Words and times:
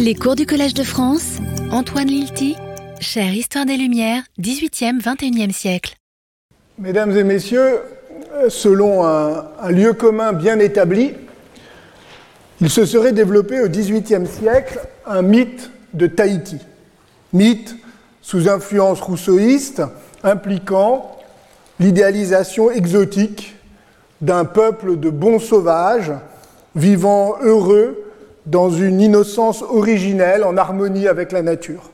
Les 0.00 0.14
cours 0.14 0.36
du 0.36 0.46
Collège 0.46 0.74
de 0.74 0.84
France, 0.84 1.38
Antoine 1.72 2.06
Lilti, 2.06 2.56
chère 3.00 3.32
Histoire 3.34 3.66
des 3.66 3.76
Lumières, 3.76 4.22
18e, 4.38 5.00
21e 5.00 5.50
siècle. 5.50 5.96
Mesdames 6.78 7.16
et 7.16 7.24
messieurs, 7.24 7.80
selon 8.48 9.04
un, 9.04 9.44
un 9.60 9.70
lieu 9.72 9.94
commun 9.94 10.32
bien 10.32 10.60
établi, 10.60 11.14
il 12.60 12.70
se 12.70 12.86
serait 12.86 13.12
développé 13.12 13.60
au 13.60 13.68
XVIIIe 13.68 14.28
siècle 14.28 14.80
un 15.04 15.22
mythe 15.22 15.70
de 15.94 16.06
Tahiti. 16.06 16.58
Mythe 17.32 17.74
sous 18.22 18.48
influence 18.48 19.00
rousseauiste 19.00 19.82
impliquant 20.22 21.16
l'idéalisation 21.80 22.70
exotique 22.70 23.56
d'un 24.20 24.44
peuple 24.44 24.96
de 24.96 25.10
bons 25.10 25.40
sauvages 25.40 26.12
vivant 26.76 27.34
heureux 27.42 28.07
dans 28.48 28.70
une 28.70 29.00
innocence 29.00 29.62
originelle 29.62 30.42
en 30.42 30.56
harmonie 30.56 31.06
avec 31.06 31.32
la 31.32 31.42
nature. 31.42 31.90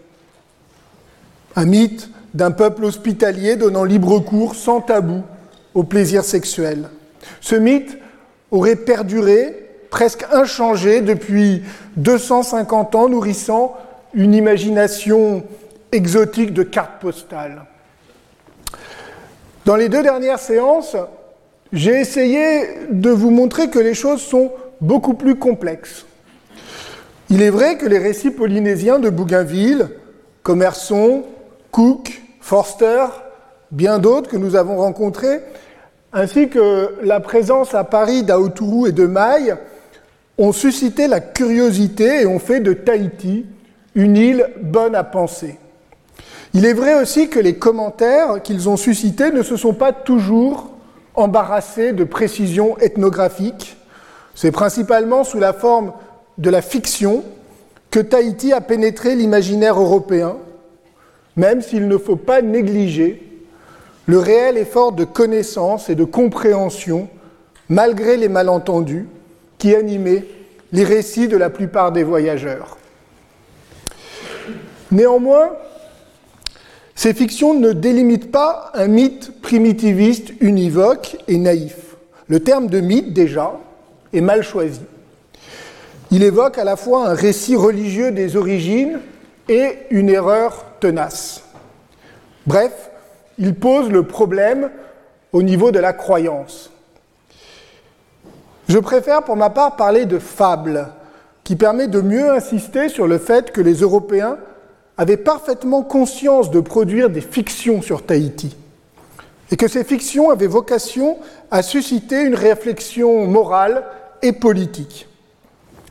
Un 1.56 1.64
mythe 1.64 2.08
d'un 2.32 2.52
peuple 2.52 2.84
hospitalier 2.84 3.56
donnant 3.56 3.84
libre 3.84 4.20
cours 4.20 4.54
sans 4.54 4.80
tabou 4.80 5.22
au 5.74 5.82
plaisir 5.82 6.24
sexuel. 6.24 6.88
Ce 7.40 7.56
mythe 7.56 7.98
aurait 8.50 8.76
perduré 8.76 9.68
presque 9.90 10.26
inchangé 10.32 11.00
depuis 11.00 11.62
250 11.96 12.94
ans, 12.94 13.08
nourrissant 13.08 13.76
une 14.12 14.34
imagination 14.34 15.42
exotique 15.90 16.52
de 16.52 16.62
cartes 16.62 17.00
postales. 17.00 17.62
Dans 19.64 19.76
les 19.76 19.88
deux 19.88 20.02
dernières 20.02 20.38
séances, 20.38 20.96
j'ai 21.72 22.00
essayé 22.00 22.86
de 22.90 23.10
vous 23.10 23.30
montrer 23.30 23.70
que 23.70 23.78
les 23.80 23.94
choses 23.94 24.20
sont 24.20 24.52
beaucoup 24.80 25.14
plus 25.14 25.36
complexes. 25.36 26.04
Il 27.30 27.42
est 27.42 27.50
vrai 27.50 27.78
que 27.78 27.86
les 27.86 27.98
récits 27.98 28.30
polynésiens 28.30 28.98
de 28.98 29.08
Bougainville, 29.08 29.88
Commerson, 30.42 31.24
Cook, 31.70 32.22
Forster, 32.40 33.06
bien 33.70 33.98
d'autres 33.98 34.30
que 34.30 34.36
nous 34.36 34.56
avons 34.56 34.76
rencontrés, 34.76 35.40
ainsi 36.12 36.48
que 36.48 36.94
la 37.02 37.20
présence 37.20 37.74
à 37.74 37.82
Paris 37.82 38.22
d'Aoturu 38.22 38.90
et 38.90 38.92
de 38.92 39.06
Maille, 39.06 39.56
ont 40.36 40.52
suscité 40.52 41.08
la 41.08 41.20
curiosité 41.20 42.22
et 42.22 42.26
ont 42.26 42.38
fait 42.38 42.60
de 42.60 42.72
Tahiti 42.72 43.46
une 43.94 44.16
île 44.16 44.50
bonne 44.60 44.94
à 44.94 45.04
penser. 45.04 45.58
Il 46.52 46.66
est 46.66 46.72
vrai 46.72 47.00
aussi 47.00 47.28
que 47.28 47.40
les 47.40 47.56
commentaires 47.56 48.42
qu'ils 48.42 48.68
ont 48.68 48.76
suscités 48.76 49.30
ne 49.30 49.42
se 49.42 49.56
sont 49.56 49.74
pas 49.74 49.92
toujours 49.92 50.70
embarrassés 51.14 51.92
de 51.92 52.04
précisions 52.04 52.76
ethnographiques. 52.78 53.76
C'est 54.34 54.52
principalement 54.52 55.24
sous 55.24 55.38
la 55.38 55.52
forme 55.52 55.92
de 56.38 56.50
la 56.50 56.62
fiction 56.62 57.24
que 57.90 58.00
Tahiti 58.00 58.52
a 58.52 58.60
pénétré 58.60 59.14
l'imaginaire 59.14 59.80
européen, 59.80 60.36
même 61.36 61.62
s'il 61.62 61.88
ne 61.88 61.96
faut 61.96 62.16
pas 62.16 62.42
négliger 62.42 63.22
le 64.06 64.18
réel 64.18 64.58
effort 64.58 64.92
de 64.92 65.04
connaissance 65.04 65.88
et 65.88 65.94
de 65.94 66.04
compréhension, 66.04 67.08
malgré 67.68 68.16
les 68.16 68.28
malentendus, 68.28 69.06
qui 69.58 69.74
animait 69.74 70.24
les 70.72 70.84
récits 70.84 71.28
de 71.28 71.36
la 71.36 71.50
plupart 71.50 71.92
des 71.92 72.02
voyageurs. 72.02 72.78
Néanmoins, 74.90 75.52
ces 76.94 77.14
fictions 77.14 77.54
ne 77.54 77.72
délimitent 77.72 78.30
pas 78.30 78.70
un 78.74 78.88
mythe 78.88 79.40
primitiviste 79.40 80.32
univoque 80.40 81.16
et 81.26 81.38
naïf. 81.38 81.96
Le 82.28 82.40
terme 82.40 82.68
de 82.68 82.80
mythe, 82.80 83.12
déjà, 83.12 83.58
est 84.12 84.20
mal 84.20 84.42
choisi. 84.42 84.80
Il 86.10 86.22
évoque 86.22 86.58
à 86.58 86.64
la 86.64 86.76
fois 86.76 87.08
un 87.08 87.14
récit 87.14 87.56
religieux 87.56 88.10
des 88.10 88.36
origines 88.36 89.00
et 89.48 89.78
une 89.90 90.08
erreur 90.08 90.64
tenace. 90.80 91.42
Bref, 92.46 92.90
il 93.38 93.54
pose 93.54 93.90
le 93.90 94.04
problème 94.04 94.70
au 95.32 95.42
niveau 95.42 95.70
de 95.70 95.78
la 95.78 95.92
croyance. 95.92 96.70
Je 98.68 98.78
préfère 98.78 99.22
pour 99.24 99.36
ma 99.36 99.50
part 99.50 99.76
parler 99.76 100.06
de 100.06 100.18
fable, 100.18 100.88
qui 101.42 101.56
permet 101.56 101.88
de 101.88 102.00
mieux 102.00 102.30
insister 102.30 102.88
sur 102.88 103.06
le 103.06 103.18
fait 103.18 103.50
que 103.50 103.60
les 103.60 103.80
Européens 103.80 104.38
avaient 104.96 105.18
parfaitement 105.18 105.82
conscience 105.82 106.50
de 106.50 106.60
produire 106.60 107.10
des 107.10 107.20
fictions 107.20 107.82
sur 107.82 108.06
Tahiti, 108.06 108.56
et 109.50 109.56
que 109.56 109.68
ces 109.68 109.84
fictions 109.84 110.30
avaient 110.30 110.46
vocation 110.46 111.18
à 111.50 111.62
susciter 111.62 112.22
une 112.22 112.34
réflexion 112.34 113.26
morale 113.26 113.84
et 114.22 114.32
politique. 114.32 115.08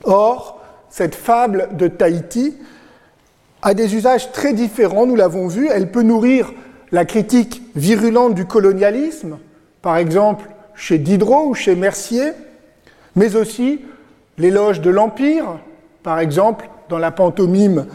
Or, 0.04 0.62
cette 0.90 1.16
fable 1.16 1.70
de 1.74 1.88
Tahiti 1.88 2.56
a 3.62 3.74
des 3.74 3.96
usages 3.96 4.32
très 4.32 4.54
différents, 4.54 5.06
nous 5.06 5.16
l'avons 5.16 5.48
vu, 5.48 5.70
elle 5.72 5.90
peut 5.90 6.02
nourrir 6.02 6.52
la 6.92 7.06
critique 7.06 7.62
virulente 7.76 8.36
du 8.36 8.46
colonialisme, 8.46 9.38
par 9.82 9.98
exemple 9.98 10.50
chez 10.76 10.98
Diderot 10.98 11.48
ou 11.48 11.54
chez 11.54 11.76
Mercier, 11.76 12.32
mais 13.16 13.36
aussi 13.36 13.82
l'éloge 14.38 14.82
de 14.82 14.90
l'Empire, 14.90 15.60
par 16.02 16.20
exemple 16.20 16.70
dans 16.90 16.98
la 17.00 17.12
pantomime 17.12 17.86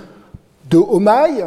de 0.70 0.78
Homaille. 0.78 1.44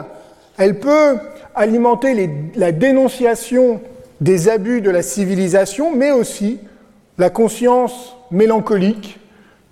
Elle 0.58 0.80
peut 0.80 1.18
alimenter 1.56 2.30
la 2.56 2.72
dénonciation 2.72 3.82
des 4.20 4.50
abus 4.50 4.82
de 4.82 4.92
la 4.92 5.02
civilisation, 5.02 5.96
mais 5.96 6.12
aussi 6.12 6.60
la 7.18 7.30
conscience 7.30 8.16
mélancolique 8.30 9.20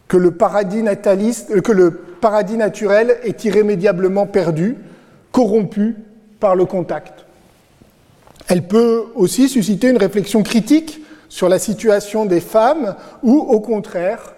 que 0.09 0.17
le 0.17 0.31
paradis, 0.31 0.83
nataliste, 0.83 1.51
euh, 1.51 1.61
que 1.61 1.71
le 1.71 1.91
paradis 1.91 2.57
naturel 2.57 3.17
est 3.23 3.45
irrémédiablement 3.45 4.25
perdu, 4.25 4.75
corrompu 5.31 5.95
par 6.41 6.57
le 6.57 6.65
contact. 6.65 7.25
Elle 8.49 8.67
peut 8.67 9.05
aussi 9.15 9.47
susciter 9.47 9.87
une 9.87 9.97
réflexion 9.97 10.43
critique 10.43 10.99
sur 11.29 11.47
la 11.47 11.59
situation 11.59 12.25
des 12.25 12.41
femmes 12.41 12.95
ou 13.23 13.37
au 13.37 13.61
contraire 13.61 14.33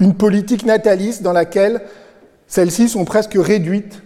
une 0.00 0.14
politique 0.14 0.64
nataliste 0.64 1.22
dans 1.22 1.32
laquelle 1.34 1.82
celles-ci 2.48 2.88
sont 2.88 3.04
presque 3.04 3.36
réduites 3.36 4.02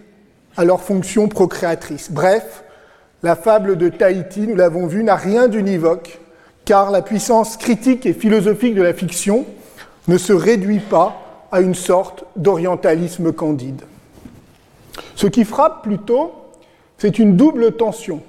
à 0.57 0.65
leur 0.65 0.81
fonction 0.81 1.29
procréatrice. 1.29 2.11
Bref, 2.11 2.63
la 3.23 3.35
fable 3.35 3.77
de 3.77 3.87
Tahiti, 3.87 4.41
nous 4.41 4.55
l'avons 4.55 4.85
vu, 4.85 5.03
n'a 5.03 5.15
rien 5.15 5.47
d'univoque, 5.47 6.19
car 6.65 6.91
la 6.91 7.01
puissance 7.01 7.57
critique 7.57 8.05
et 8.05 8.13
philosophique 8.13 8.75
de 8.75 8.81
la 8.81 8.93
fiction 8.93 9.45
ne 10.09 10.17
se 10.17 10.33
réduit 10.33 10.79
pas 10.79 11.15
à 11.51 11.61
une 11.61 11.75
sorte 11.75 12.25
d'orientalisme 12.35 13.31
candide. 13.31 13.81
Ce 15.15 15.27
qui 15.27 15.45
frappe 15.45 15.83
plutôt, 15.83 16.33
c'est 16.97 17.19
une 17.19 17.37
double 17.37 17.77
tension 17.77 18.21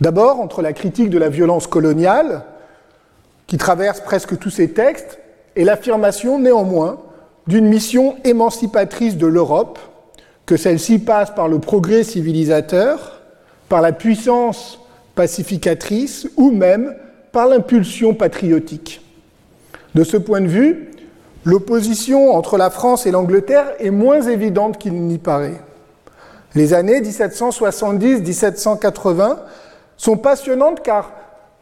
D'abord, 0.00 0.40
entre 0.40 0.62
la 0.62 0.72
critique 0.72 1.10
de 1.10 1.18
la 1.18 1.28
violence 1.28 1.66
coloniale, 1.66 2.44
qui 3.46 3.56
traverse 3.56 4.00
presque 4.00 4.38
tous 4.38 4.50
ces 4.50 4.70
textes, 4.70 5.18
et 5.56 5.64
l'affirmation 5.64 6.38
néanmoins 6.38 6.98
d'une 7.48 7.66
mission 7.66 8.16
émancipatrice 8.24 9.16
de 9.16 9.26
l'Europe, 9.26 9.78
que 10.46 10.56
celle-ci 10.56 11.00
passe 11.00 11.32
par 11.32 11.48
le 11.48 11.58
progrès 11.58 12.04
civilisateur, 12.04 13.20
par 13.68 13.80
la 13.80 13.92
puissance 13.92 14.78
pacificatrice 15.14 16.28
ou 16.36 16.52
même 16.52 16.94
par 17.32 17.48
l'impulsion 17.48 18.14
patriotique. 18.14 19.00
De 19.94 20.04
ce 20.04 20.16
point 20.16 20.40
de 20.40 20.46
vue, 20.46 20.90
l'opposition 21.44 22.34
entre 22.34 22.56
la 22.58 22.70
France 22.70 23.06
et 23.06 23.10
l'Angleterre 23.10 23.72
est 23.78 23.90
moins 23.90 24.22
évidente 24.22 24.78
qu'il 24.78 24.94
n'y 24.94 25.18
paraît. 25.18 25.60
Les 26.54 26.72
années 26.74 27.00
1770-1780 27.00 29.36
sont 29.96 30.16
passionnantes 30.16 30.82
car 30.82 31.12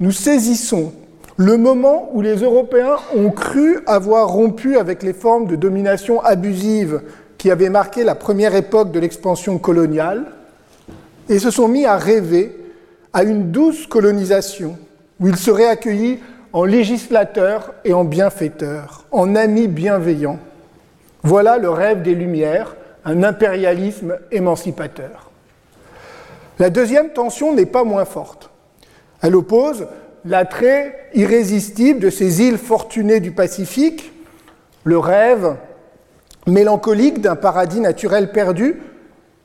nous 0.01 0.13
saisissons 0.13 0.93
le 1.37 1.57
moment 1.57 2.11
où 2.13 2.23
les 2.23 2.37
Européens 2.37 2.97
ont 3.15 3.31
cru 3.31 3.81
avoir 3.87 4.29
rompu 4.29 4.79
avec 4.79 5.03
les 5.03 5.13
formes 5.13 5.47
de 5.47 5.57
domination 5.57 6.23
abusive 6.23 7.03
qui 7.39 7.51
avaient 7.51 7.69
marqué 7.69 8.05
la 8.05 8.15
première 8.15 8.55
époque 8.55 8.93
de 8.93 9.01
l'expansion 9.01 9.59
coloniale 9.59 10.25
et 11.29 11.39
se 11.39 11.51
sont 11.51 11.69
mis 11.69 11.85
à 11.85 11.97
rêver 11.97 12.57
à 13.13 13.23
une 13.23 13.51
douce 13.51 13.87
colonisation 13.87 14.79
où 15.21 15.29
ils 15.29 15.37
seraient 15.37 15.69
accueillis 15.69 16.21
en 16.57 16.65
législateurs 16.65 17.75
et 17.85 17.93
en 17.93 18.05
bienfaiteurs, 18.05 19.05
en 19.11 19.37
amis 19.37 19.69
bienveillants. 19.69 20.39
Voilà 21.23 21.59
le 21.59 21.69
rêve 21.69 22.01
des 22.01 22.15
Lumières, 22.15 22.77
un 23.05 23.23
impérialisme 23.25 24.17
émancipateur. 24.33 25.31
La 26.59 26.71
deuxième 26.71 27.11
tension 27.11 27.53
n'est 27.53 27.67
pas 27.67 27.85
moins 27.85 28.07
forte. 28.07 28.49
Elle 29.21 29.37
oppose 29.37 29.87
l'attrait 30.25 31.11
irrésistible 31.13 32.01
de 32.01 32.09
ces 32.09 32.41
îles 32.41 32.57
fortunées 32.57 33.21
du 33.21 33.33
Pacifique, 33.33 34.11
le 34.83 34.97
rêve 34.97 35.57
mélancolique 36.47 37.21
d'un 37.21 37.37
paradis 37.37 37.81
naturel 37.81 38.33
perdu, 38.33 38.81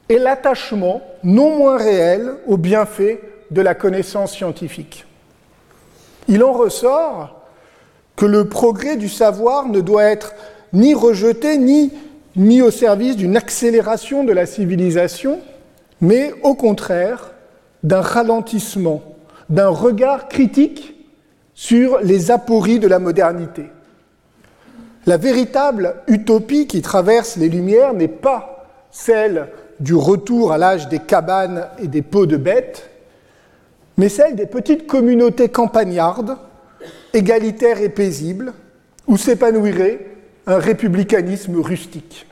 et 0.08 0.18
l'attachement 0.18 1.02
non 1.26 1.58
moins 1.58 1.76
réel 1.76 2.36
aux 2.48 2.56
bienfaits 2.56 3.20
de 3.52 3.62
la 3.62 3.76
connaissance 3.76 4.32
scientifique. 4.32 5.06
Il 6.32 6.46
en 6.46 6.54
ressort 6.54 7.42
que 8.16 8.26
le 8.26 8.48
progrès 8.48 8.96
du 8.96 9.10
savoir 9.10 9.68
ne 9.68 9.82
doit 9.82 10.06
être 10.06 10.34
ni 10.72 10.94
rejeté 10.94 11.58
ni 11.58 11.92
mis 12.38 12.62
au 12.62 12.72
service 12.72 13.18
d'une 13.18 13.36
accélération 13.36 14.24
de 14.24 14.32
la 14.32 14.46
civilisation, 14.46 15.40
mais 16.00 16.34
au 16.44 16.56
contraire 16.56 17.32
d'un 17.84 18.00
ralentissement, 18.00 19.04
d'un 19.50 19.68
regard 19.68 20.30
critique 20.30 20.96
sur 21.54 22.00
les 22.00 22.32
apories 22.32 22.80
de 22.80 22.88
la 22.88 23.00
modernité. 23.00 23.66
La 25.08 25.18
véritable 25.18 25.96
utopie 26.08 26.66
qui 26.66 26.82
traverse 26.82 27.36
les 27.36 27.50
Lumières 27.50 27.94
n'est 27.94 28.08
pas 28.08 28.68
celle 28.90 29.50
du 29.82 29.96
retour 29.96 30.54
à 30.54 30.58
l'âge 30.58 30.88
des 30.88 31.00
cabanes 31.00 31.68
et 31.84 31.88
des 31.88 32.02
peaux 32.02 32.26
de 32.26 32.38
bêtes, 32.38 32.91
mais 34.02 34.10
celle 34.10 34.36
des 34.36 34.48
petites 34.48 34.88
communautés 34.88 35.50
campagnardes, 35.50 36.36
égalitaires 37.14 37.84
et 37.84 37.90
paisibles, 37.90 38.52
où 39.06 39.16
s'épanouirait 39.16 40.08
un 40.48 40.58
républicanisme 40.58 41.62
rustique. 41.62 42.26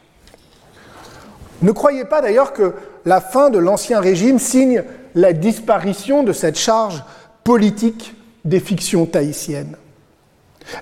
Ne 1.61 1.71
croyez 1.71 2.05
pas 2.05 2.23
d'ailleurs 2.23 2.53
que 2.53 2.73
la 3.05 3.21
fin 3.21 3.51
de 3.51 3.59
l'Ancien 3.59 3.99
Régime 3.99 4.39
signe 4.39 4.83
la 5.13 5.31
disparition 5.31 6.23
de 6.23 6.33
cette 6.33 6.57
charge 6.57 7.03
politique 7.43 8.15
des 8.45 8.59
fictions 8.59 9.05
tahitiennes. 9.05 9.75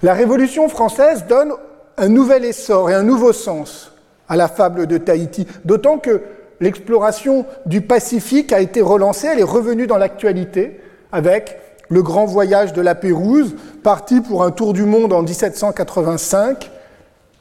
La 0.01 0.13
Révolution 0.13 0.69
française 0.69 1.25
donne 1.27 1.51
un 1.97 2.07
nouvel 2.07 2.45
essor 2.45 2.89
et 2.91 2.93
un 2.93 3.03
nouveau 3.03 3.33
sens 3.33 3.91
à 4.29 4.37
la 4.37 4.47
fable 4.47 4.87
de 4.87 4.97
Tahiti, 4.97 5.47
d'autant 5.65 5.97
que 5.97 6.21
l'exploration 6.59 7.45
du 7.65 7.81
Pacifique 7.81 8.53
a 8.53 8.59
été 8.59 8.81
relancée, 8.81 9.27
elle 9.27 9.39
est 9.39 9.43
revenue 9.43 9.87
dans 9.87 9.97
l'actualité 9.97 10.79
avec 11.11 11.57
le 11.89 12.03
grand 12.03 12.25
voyage 12.25 12.73
de 12.73 12.81
la 12.81 12.95
Pérouse, 12.95 13.55
parti 13.83 14.21
pour 14.21 14.43
un 14.43 14.51
tour 14.51 14.73
du 14.73 14.83
monde 14.83 15.13
en 15.13 15.21
1785 15.21 16.69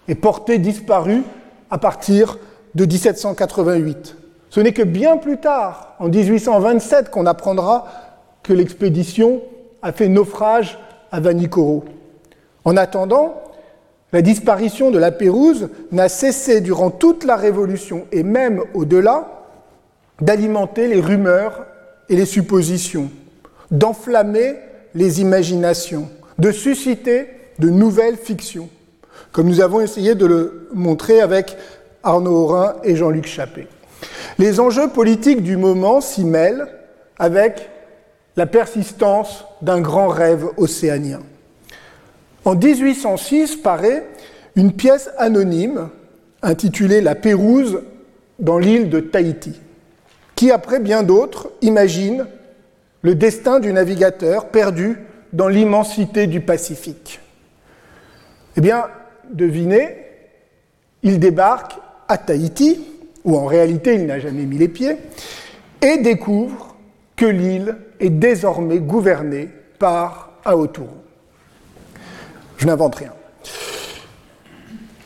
et 0.09 0.15
porté 0.15 0.59
disparu 0.59 1.23
à 1.71 1.79
partir 1.79 2.39
de 2.75 2.85
1788. 2.85 4.17
Ce 4.51 4.61
n'est 4.61 4.73
que 4.73 4.83
bien 4.83 5.17
plus 5.17 5.39
tard, 5.39 5.97
en 5.99 6.09
1827, 6.09 7.11
qu'on 7.11 7.27
apprendra 7.27 7.87
que 8.43 8.53
l'expédition 8.53 9.43
a 9.83 9.93
fait 9.93 10.09
naufrage 10.09 10.79
à 11.11 11.21
Vanikoro. 11.21 11.85
En 12.65 12.77
attendant, 12.77 13.43
la 14.17 14.23
disparition 14.23 14.91
de 14.91 14.99
la 14.99 15.13
Pérouse 15.13 15.69
n'a 15.93 16.09
cessé 16.09 16.63
durant 16.63 16.89
toute 16.89 17.23
la 17.23 17.37
Révolution 17.37 18.07
et 18.13 18.23
même 18.23 18.63
au-delà 18.73 19.45
d'alimenter 20.23 20.89
les 20.89 21.03
rumeurs 21.03 21.67
et 22.09 22.17
les 22.17 22.25
suppositions, 22.25 23.11
d'enflammer 23.71 24.55
les 24.95 25.21
imaginations, 25.21 26.09
de 26.39 26.51
susciter 26.51 27.27
de 27.59 27.69
nouvelles 27.69 28.17
fictions, 28.17 28.71
comme 29.33 29.49
nous 29.49 29.61
avons 29.61 29.83
essayé 29.83 30.15
de 30.15 30.25
le 30.25 30.71
montrer 30.73 31.21
avec 31.21 31.55
Arnaud 32.03 32.45
Aurin 32.45 32.77
et 32.85 32.97
Jean-Luc 32.97 33.27
Chappé. 33.27 33.67
Les 34.39 34.61
enjeux 34.61 34.89
politiques 34.89 35.43
du 35.43 35.59
moment 35.59 36.01
s'y 36.01 36.25
mêlent 36.25 36.69
avec 37.19 37.69
la 38.35 38.47
persistance 38.47 39.45
d'un 39.61 39.83
grand 39.83 40.09
rêve 40.09 40.47
océanien. 40.57 41.21
En 42.47 42.55
1806 42.55 43.57
paraît 43.57 44.05
une 44.55 44.73
pièce 44.73 45.11
anonyme 45.19 45.89
intitulée 46.43 47.01
La 47.01 47.17
Pérouse 47.17 47.83
dans 48.39 48.61
l'île 48.61 48.89
de 48.89 49.01
Tahiti, 49.01 49.61
qui, 50.37 50.53
après 50.53 50.79
bien 50.79 51.03
d'autres, 51.03 51.51
imagine 51.61 52.25
le 53.03 53.17
destin 53.17 53.59
du 53.59 53.73
navigateur 53.73 54.47
perdu 54.51 54.97
dans 55.33 55.49
l'immensité 55.49 56.29
du 56.29 56.41
Pacifique. 56.41 57.19
Eh 58.57 58.61
bien, 58.61 58.85
devinez, 59.33 59.97
il 61.03 61.19
débarque 61.19 61.73
à 62.07 62.17
Tahiti, 62.17 62.81
où 63.25 63.37
en 63.37 63.47
réalité 63.47 63.97
il 63.97 64.07
n'a 64.07 64.21
jamais 64.21 64.45
mis 64.45 64.59
les 64.59 64.69
pieds, 64.69 64.99
et 65.83 65.99
découvre 65.99 66.77
que 67.17 67.27
l'île 67.27 67.77
est 67.99 68.11
désormais 68.11 68.79
gouvernée 68.79 69.49
par 69.81 70.31
Aoturu. 70.45 71.06
Je 72.57 72.67
n'invente 72.67 72.97
rien. 72.97 73.13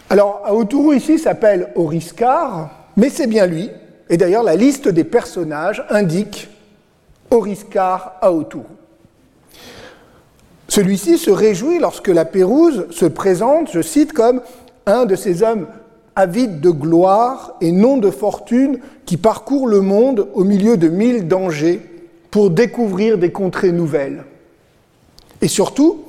Alors, 0.08 0.42
Aoturu 0.44 0.96
ici 0.96 1.18
s'appelle 1.18 1.70
Oriscar, 1.76 2.70
mais 2.96 3.10
c'est 3.10 3.26
bien 3.26 3.46
lui. 3.46 3.70
Et 4.08 4.16
d'ailleurs, 4.16 4.42
la 4.42 4.56
liste 4.56 4.88
des 4.88 5.04
personnages 5.04 5.84
indique 5.88 6.48
Oriscar 7.30 8.16
Aoturu. 8.20 8.64
Celui-ci 10.66 11.18
se 11.18 11.30
réjouit 11.30 11.78
lorsque 11.78 12.08
la 12.08 12.24
Pérouse 12.24 12.86
se 12.90 13.06
présente, 13.06 13.70
je 13.72 13.82
cite, 13.82 14.12
comme 14.12 14.40
un 14.86 15.04
de 15.04 15.16
ces 15.16 15.42
hommes 15.42 15.66
avides 16.16 16.60
de 16.60 16.70
gloire 16.70 17.54
et 17.60 17.72
non 17.72 17.96
de 17.96 18.10
fortune 18.10 18.78
qui 19.06 19.16
parcourent 19.16 19.68
le 19.68 19.80
monde 19.80 20.28
au 20.34 20.44
milieu 20.44 20.76
de 20.76 20.88
mille 20.88 21.28
dangers 21.28 21.80
pour 22.30 22.50
découvrir 22.50 23.18
des 23.18 23.32
contrées 23.32 23.72
nouvelles. 23.72 24.24
Et 25.40 25.48
surtout, 25.48 26.04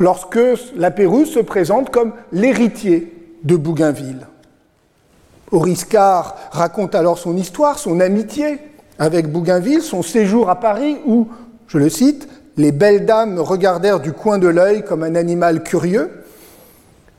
lorsque 0.00 0.40
la 0.74 0.90
Pérouse 0.90 1.30
se 1.30 1.38
présente 1.38 1.90
comme 1.90 2.14
l'héritier 2.32 3.14
de 3.44 3.54
Bougainville. 3.54 4.26
Oriscar 5.52 6.36
raconte 6.50 6.94
alors 6.94 7.18
son 7.18 7.36
histoire, 7.36 7.78
son 7.78 8.00
amitié 8.00 8.58
avec 8.98 9.30
Bougainville, 9.30 9.82
son 9.82 10.02
séjour 10.02 10.50
à 10.50 10.58
Paris 10.58 10.98
où, 11.06 11.28
je 11.68 11.78
le 11.78 11.88
cite, 11.88 12.28
les 12.56 12.72
belles 12.72 13.06
dames 13.06 13.34
me 13.34 13.40
regardèrent 13.40 14.00
du 14.00 14.12
coin 14.12 14.38
de 14.38 14.48
l'œil 14.48 14.84
comme 14.84 15.02
un 15.02 15.14
animal 15.14 15.62
curieux, 15.62 16.24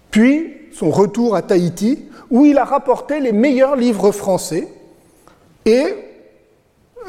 puis 0.09 0.57
son 0.73 0.89
retour 0.89 1.35
à 1.35 1.41
Tahiti, 1.41 2.07
où 2.29 2.45
il 2.45 2.57
a 2.57 2.63
rapporté 2.63 3.19
les 3.19 3.31
meilleurs 3.31 3.75
livres 3.75 4.11
français 4.11 4.67
et 5.65 5.95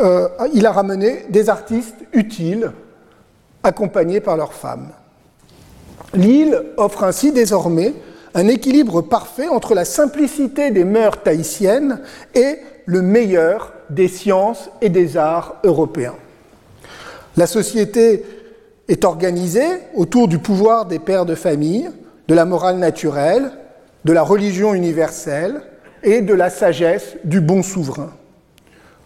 euh, 0.00 0.28
il 0.52 0.66
a 0.66 0.72
ramené 0.72 1.24
des 1.30 1.48
artistes 1.48 1.96
utiles 2.12 2.72
accompagnés 3.62 4.20
par 4.20 4.36
leurs 4.36 4.54
femmes. 4.54 4.90
L'île 6.14 6.62
offre 6.76 7.04
ainsi 7.04 7.32
désormais 7.32 7.94
un 8.34 8.48
équilibre 8.48 9.02
parfait 9.02 9.48
entre 9.48 9.74
la 9.74 9.84
simplicité 9.84 10.70
des 10.70 10.84
mœurs 10.84 11.22
tahitiennes 11.22 12.00
et 12.34 12.58
le 12.86 13.02
meilleur 13.02 13.72
des 13.90 14.08
sciences 14.08 14.70
et 14.80 14.88
des 14.88 15.16
arts 15.16 15.56
européens. 15.64 16.14
La 17.36 17.46
société 17.46 18.24
est 18.88 19.04
organisée 19.04 19.68
autour 19.94 20.28
du 20.28 20.38
pouvoir 20.38 20.86
des 20.86 20.98
pères 20.98 21.26
de 21.26 21.34
famille, 21.34 21.90
de 22.28 22.34
la 22.34 22.44
morale 22.44 22.78
naturelle, 22.78 23.52
de 24.04 24.12
la 24.12 24.22
religion 24.22 24.74
universelle 24.74 25.62
et 26.02 26.20
de 26.20 26.34
la 26.34 26.50
sagesse 26.50 27.16
du 27.24 27.40
bon 27.40 27.62
souverain. 27.62 28.12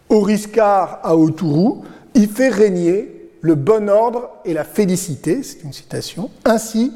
Oriscar 0.09 1.00
Aoturu 1.02 1.83
y 2.14 2.26
fait 2.26 2.49
régner 2.49 3.30
le 3.40 3.54
bon 3.54 3.88
ordre 3.88 4.30
et 4.45 4.54
la 4.54 4.64
félicité, 4.64 5.42
c'est 5.42 5.62
une 5.62 5.73
citation, 5.73 6.30
ainsi 6.45 6.92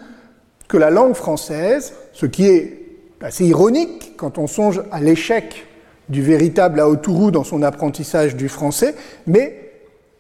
que 0.71 0.77
la 0.77 0.91
langue 0.91 1.15
française, 1.15 1.95
ce 2.13 2.27
qui 2.27 2.47
est 2.47 2.79
assez 3.21 3.45
ironique 3.45 4.15
quand 4.17 4.39
on 4.39 4.47
songe 4.47 4.83
à 4.93 5.01
l'échec 5.01 5.67
du 6.09 6.23
véritable 6.23 6.79
Aoturu 6.79 7.33
dans 7.33 7.43
son 7.43 7.65
apprentissage 7.65 8.37
du 8.37 8.49
français, 8.49 8.95
mais 9.27 9.73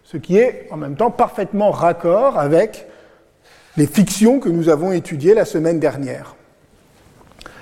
ce 0.02 0.16
qui 0.16 0.38
est 0.38 0.66
en 0.72 0.76
même 0.76 0.96
temps 0.96 1.12
parfaitement 1.12 1.70
raccord 1.70 2.36
avec 2.36 2.88
les 3.76 3.86
fictions 3.86 4.40
que 4.40 4.48
nous 4.48 4.68
avons 4.68 4.90
étudiées 4.90 5.34
la 5.34 5.44
semaine 5.44 5.78
dernière. 5.78 6.34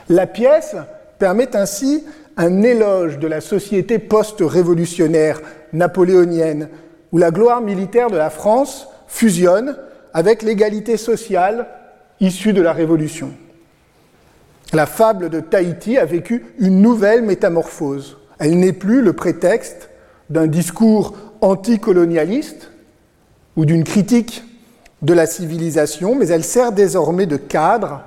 La 0.08 0.26
pièce 0.26 0.74
permet 1.18 1.54
ainsi 1.54 2.04
un 2.38 2.62
éloge 2.62 3.18
de 3.18 3.28
la 3.28 3.42
société 3.42 3.98
post-révolutionnaire 3.98 5.42
napoléonienne 5.74 6.70
où 7.12 7.18
la 7.18 7.30
gloire 7.32 7.60
militaire 7.60 8.08
de 8.08 8.16
la 8.16 8.30
France 8.30 8.88
fusionne 9.08 9.76
avec 10.14 10.42
l'égalité 10.42 10.96
sociale 10.96 11.66
issue 12.20 12.52
de 12.52 12.62
la 12.62 12.72
Révolution. 12.72 13.30
La 14.72 14.86
fable 14.86 15.30
de 15.30 15.40
Tahiti 15.40 15.96
a 15.96 16.04
vécu 16.04 16.44
une 16.58 16.82
nouvelle 16.82 17.22
métamorphose. 17.22 18.18
Elle 18.38 18.58
n'est 18.58 18.72
plus 18.72 19.02
le 19.02 19.14
prétexte 19.14 19.88
d'un 20.28 20.46
discours 20.46 21.14
anticolonialiste 21.40 22.70
ou 23.56 23.64
d'une 23.64 23.84
critique 23.84 24.44
de 25.02 25.14
la 25.14 25.26
civilisation, 25.26 26.14
mais 26.14 26.28
elle 26.28 26.44
sert 26.44 26.72
désormais 26.72 27.26
de 27.26 27.36
cadre 27.36 28.02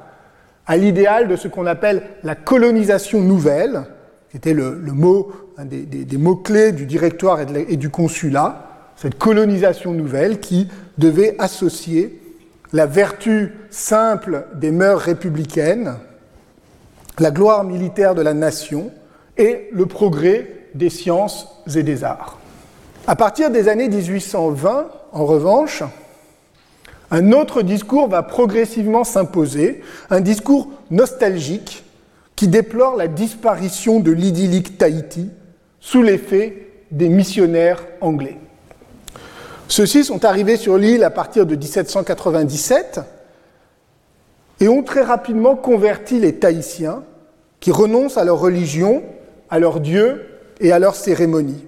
à 0.68 0.78
l'idéal 0.78 1.28
de 1.28 1.36
ce 1.36 1.48
qu'on 1.48 1.66
appelle 1.66 2.04
la 2.24 2.36
colonisation 2.36 3.22
nouvelle, 3.22 3.84
qui 4.30 4.38
était 4.38 4.54
le, 4.54 4.80
mot, 4.94 5.32
un 5.58 5.66
des, 5.66 6.18
mots-clés 6.18 6.74
du 6.74 6.86
directoire 6.86 7.40
et 7.42 7.78
du 7.78 7.90
consulat, 7.90 8.68
cette 8.96 9.18
colonisation 9.18 9.94
nouvelle 9.94 10.40
qui 10.40 10.68
devait 10.98 11.36
associer 11.40 12.21
la 12.74 12.86
vertu 12.86 13.54
simple 13.70 14.48
des 14.56 14.72
mœurs 14.72 15.02
républicaines, 15.02 15.96
la 17.20 17.32
gloire 17.32 17.64
militaire 17.64 18.16
de 18.16 18.22
la 18.22 18.34
nation 18.34 18.92
et 19.38 19.70
le 19.72 19.86
progrès 19.86 20.48
des 20.74 20.90
sciences 20.90 21.48
et 21.76 21.84
des 21.84 22.04
arts. 22.04 22.40
À 23.08 23.16
partir 23.16 23.52
des 23.52 23.68
années 23.68 23.90
1820, 23.90 24.90
en 25.12 25.26
revanche, 25.26 25.84
un 27.10 27.34
autre 27.34 27.62
discours 27.62 28.08
va 28.08 28.24
progressivement 28.24 29.04
s'imposer, 29.04 29.82
un 30.10 30.22
discours 30.22 30.70
nostalgique 30.92 31.84
qui 32.38 32.48
déplore 32.48 32.96
la 32.96 33.08
disparition 33.08 34.00
de 34.00 34.12
l'idyllique 34.12 34.78
Tahiti 34.78 35.30
sous 35.82 36.02
l'effet 36.02 36.68
des 36.92 37.10
missionnaires 37.10 37.84
anglais. 38.00 38.38
Ceux-ci 39.72 40.04
sont 40.04 40.26
arrivés 40.26 40.58
sur 40.58 40.78
l'île 40.78 41.02
à 41.06 41.10
partir 41.10 41.46
de 41.46 41.56
1797 41.56 43.00
et 44.60 44.68
ont 44.68 44.84
très 44.84 45.02
rapidement 45.02 45.56
converti 45.56 46.20
les 46.20 46.36
Tahitiens 46.36 47.04
qui 47.62 47.72
renoncent 47.72 48.18
à 48.18 48.26
leur 48.26 48.38
religion, 48.38 49.02
à 49.50 49.60
leur 49.60 49.80
Dieu 49.80 50.28
et 50.60 50.74
à 50.74 50.80
leurs 50.80 50.96
cérémonies. 50.96 51.64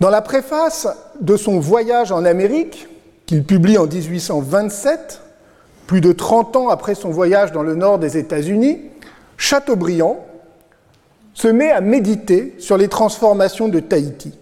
Dans 0.00 0.10
la 0.10 0.20
préface 0.20 0.86
de 1.22 1.38
son 1.38 1.58
voyage 1.60 2.12
en 2.12 2.26
Amérique, 2.26 2.88
qu'il 3.24 3.42
publie 3.42 3.78
en 3.78 3.86
1827, 3.86 5.22
plus 5.86 6.02
de 6.02 6.12
30 6.12 6.56
ans 6.56 6.68
après 6.68 6.94
son 6.94 7.08
voyage 7.08 7.52
dans 7.52 7.62
le 7.62 7.74
nord 7.74 7.98
des 7.98 8.18
États-Unis, 8.18 8.82
Chateaubriand 9.38 10.22
se 11.32 11.48
met 11.48 11.70
à 11.70 11.80
méditer 11.80 12.54
sur 12.58 12.76
les 12.76 12.88
transformations 12.88 13.68
de 13.68 13.80
Tahiti. 13.80 14.34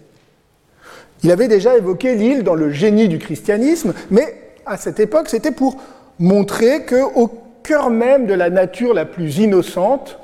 Il 1.23 1.31
avait 1.31 1.47
déjà 1.47 1.77
évoqué 1.77 2.15
l'île 2.15 2.43
dans 2.43 2.55
le 2.55 2.71
génie 2.71 3.07
du 3.07 3.19
christianisme, 3.19 3.93
mais 4.09 4.35
à 4.65 4.77
cette 4.77 4.99
époque, 4.99 5.29
c'était 5.29 5.51
pour 5.51 5.77
montrer 6.19 6.85
qu'au 6.85 7.31
cœur 7.63 7.89
même 7.89 8.25
de 8.25 8.33
la 8.33 8.49
nature 8.49 8.93
la 8.93 9.05
plus 9.05 9.37
innocente 9.37 10.19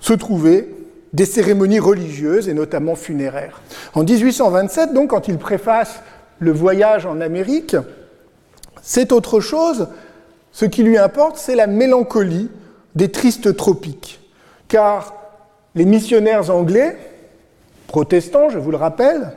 se 0.00 0.12
trouvaient 0.12 0.68
des 1.12 1.24
cérémonies 1.24 1.78
religieuses 1.78 2.48
et 2.48 2.54
notamment 2.54 2.94
funéraires. 2.94 3.60
En 3.94 4.04
1827, 4.04 4.92
donc, 4.92 5.10
quand 5.10 5.28
il 5.28 5.38
préface 5.38 6.00
le 6.38 6.52
voyage 6.52 7.06
en 7.06 7.20
Amérique, 7.20 7.76
c'est 8.82 9.12
autre 9.12 9.40
chose. 9.40 9.88
Ce 10.52 10.64
qui 10.64 10.82
lui 10.82 10.98
importe, 10.98 11.36
c'est 11.36 11.56
la 11.56 11.66
mélancolie 11.66 12.50
des 12.94 13.10
tristes 13.10 13.56
tropiques. 13.56 14.20
Car 14.68 15.14
les 15.74 15.84
missionnaires 15.84 16.50
anglais, 16.50 16.96
protestants, 17.86 18.50
je 18.50 18.58
vous 18.58 18.70
le 18.70 18.76
rappelle, 18.76 19.32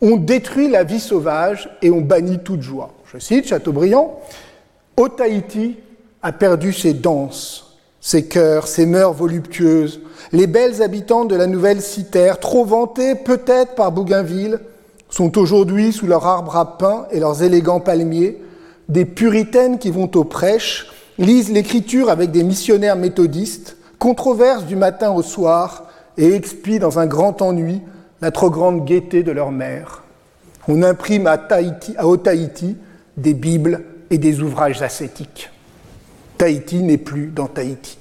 ont 0.00 0.16
détruit 0.16 0.68
la 0.68 0.84
vie 0.84 1.00
sauvage 1.00 1.70
et 1.82 1.90
ont 1.90 2.00
banni 2.00 2.38
toute 2.38 2.62
joie. 2.62 2.90
Je 3.12 3.18
cite 3.18 3.48
Chateaubriand, 3.48 4.20
Au 4.96 5.08
Tahiti 5.08 5.76
a 6.22 6.32
perdu 6.32 6.72
ses 6.72 6.94
danses, 6.94 7.78
ses 8.00 8.26
cœurs, 8.26 8.66
ses 8.66 8.86
mœurs 8.86 9.12
voluptueuses, 9.12 10.00
les 10.32 10.46
belles 10.46 10.82
habitantes 10.82 11.28
de 11.28 11.36
la 11.36 11.46
nouvelle 11.46 11.82
cité, 11.82 12.32
trop 12.40 12.64
vantées 12.64 13.14
peut-être 13.14 13.74
par 13.74 13.92
Bougainville, 13.92 14.60
sont 15.08 15.38
aujourd'hui 15.38 15.92
sous 15.92 16.06
leurs 16.06 16.26
arbres 16.26 16.56
à 16.56 16.78
pain 16.78 17.06
et 17.10 17.20
leurs 17.20 17.42
élégants 17.42 17.80
palmiers, 17.80 18.38
des 18.88 19.04
puritaines 19.04 19.78
qui 19.78 19.90
vont 19.90 20.10
aux 20.14 20.24
prêches, 20.24 20.86
lisent 21.18 21.50
l'écriture 21.50 22.10
avec 22.10 22.30
des 22.30 22.44
missionnaires 22.44 22.96
méthodistes, 22.96 23.76
controversent 23.98 24.64
du 24.64 24.76
matin 24.76 25.10
au 25.10 25.22
soir 25.22 25.84
et 26.16 26.34
expient 26.34 26.78
dans 26.78 26.98
un 26.98 27.06
grand 27.06 27.42
ennui 27.42 27.82
la 28.20 28.30
trop 28.30 28.50
grande 28.50 28.84
gaieté 28.84 29.22
de 29.22 29.32
leur 29.32 29.50
mère. 29.50 30.02
On 30.68 30.82
imprime 30.82 31.26
à, 31.26 31.38
Tahiti, 31.38 31.94
à 31.96 32.04
des 33.16 33.34
Bibles 33.34 33.82
et 34.10 34.18
des 34.18 34.40
ouvrages 34.40 34.82
ascétiques. 34.82 35.50
Tahiti 36.38 36.82
n'est 36.82 36.98
plus 36.98 37.26
dans 37.26 37.46
Tahiti. 37.46 37.98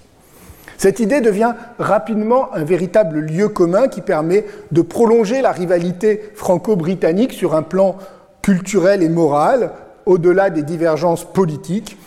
Cette 0.78 1.00
idée 1.02 1.20
devient 1.20 1.56
rapidement 1.78 2.54
un 2.54 2.64
véritable 2.64 3.20
lieu 3.20 3.50
commun 3.50 3.90
qui 3.90 4.02
permet 4.02 4.46
de 4.72 4.82
prolonger 4.82 5.42
la 5.42 5.52
rivalité 5.52 6.32
franco-britannique 6.36 7.34
sur 7.34 7.54
un 7.54 7.64
plan 7.64 7.98
culturel 8.42 9.04
et 9.04 9.10
moral, 9.10 9.72
au-delà 10.06 10.50
des 10.50 10.64
divergences 10.64 11.26
politiques. 11.26 11.98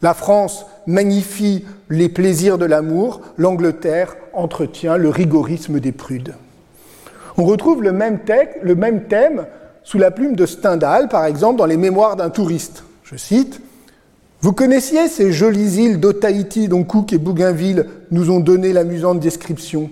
La 0.00 0.14
France 0.14 0.64
magnifie 0.86 1.66
les 1.90 2.08
plaisirs 2.08 2.56
de 2.56 2.64
l'amour, 2.64 3.20
l'Angleterre 3.36 4.16
entretient 4.32 4.96
le 4.96 5.10
rigorisme 5.10 5.78
des 5.78 5.92
prudes. 5.92 6.34
On 7.38 7.44
retrouve 7.44 7.84
le 7.84 7.92
même, 7.92 8.18
thème 9.08 9.46
sous 9.84 9.96
la 9.96 10.10
plume 10.10 10.34
de 10.34 10.44
Stendhal, 10.44 11.08
par 11.08 11.24
exemple, 11.24 11.56
dans 11.56 11.66
les 11.66 11.76
Mémoires 11.76 12.16
d'un 12.16 12.30
touriste. 12.30 12.82
Je 13.04 13.16
cite 13.16 13.62
vous 14.40 14.52
connaissiez 14.52 15.08
ces 15.08 15.32
jolies 15.32 15.82
îles 15.82 15.98
d'Otaïti 15.98 16.68
dont 16.68 16.84
Cook 16.84 17.12
et 17.12 17.18
Bougainville 17.18 17.86
nous 18.12 18.30
ont 18.30 18.38
donné 18.38 18.72
l'amusante 18.72 19.18
description 19.18 19.90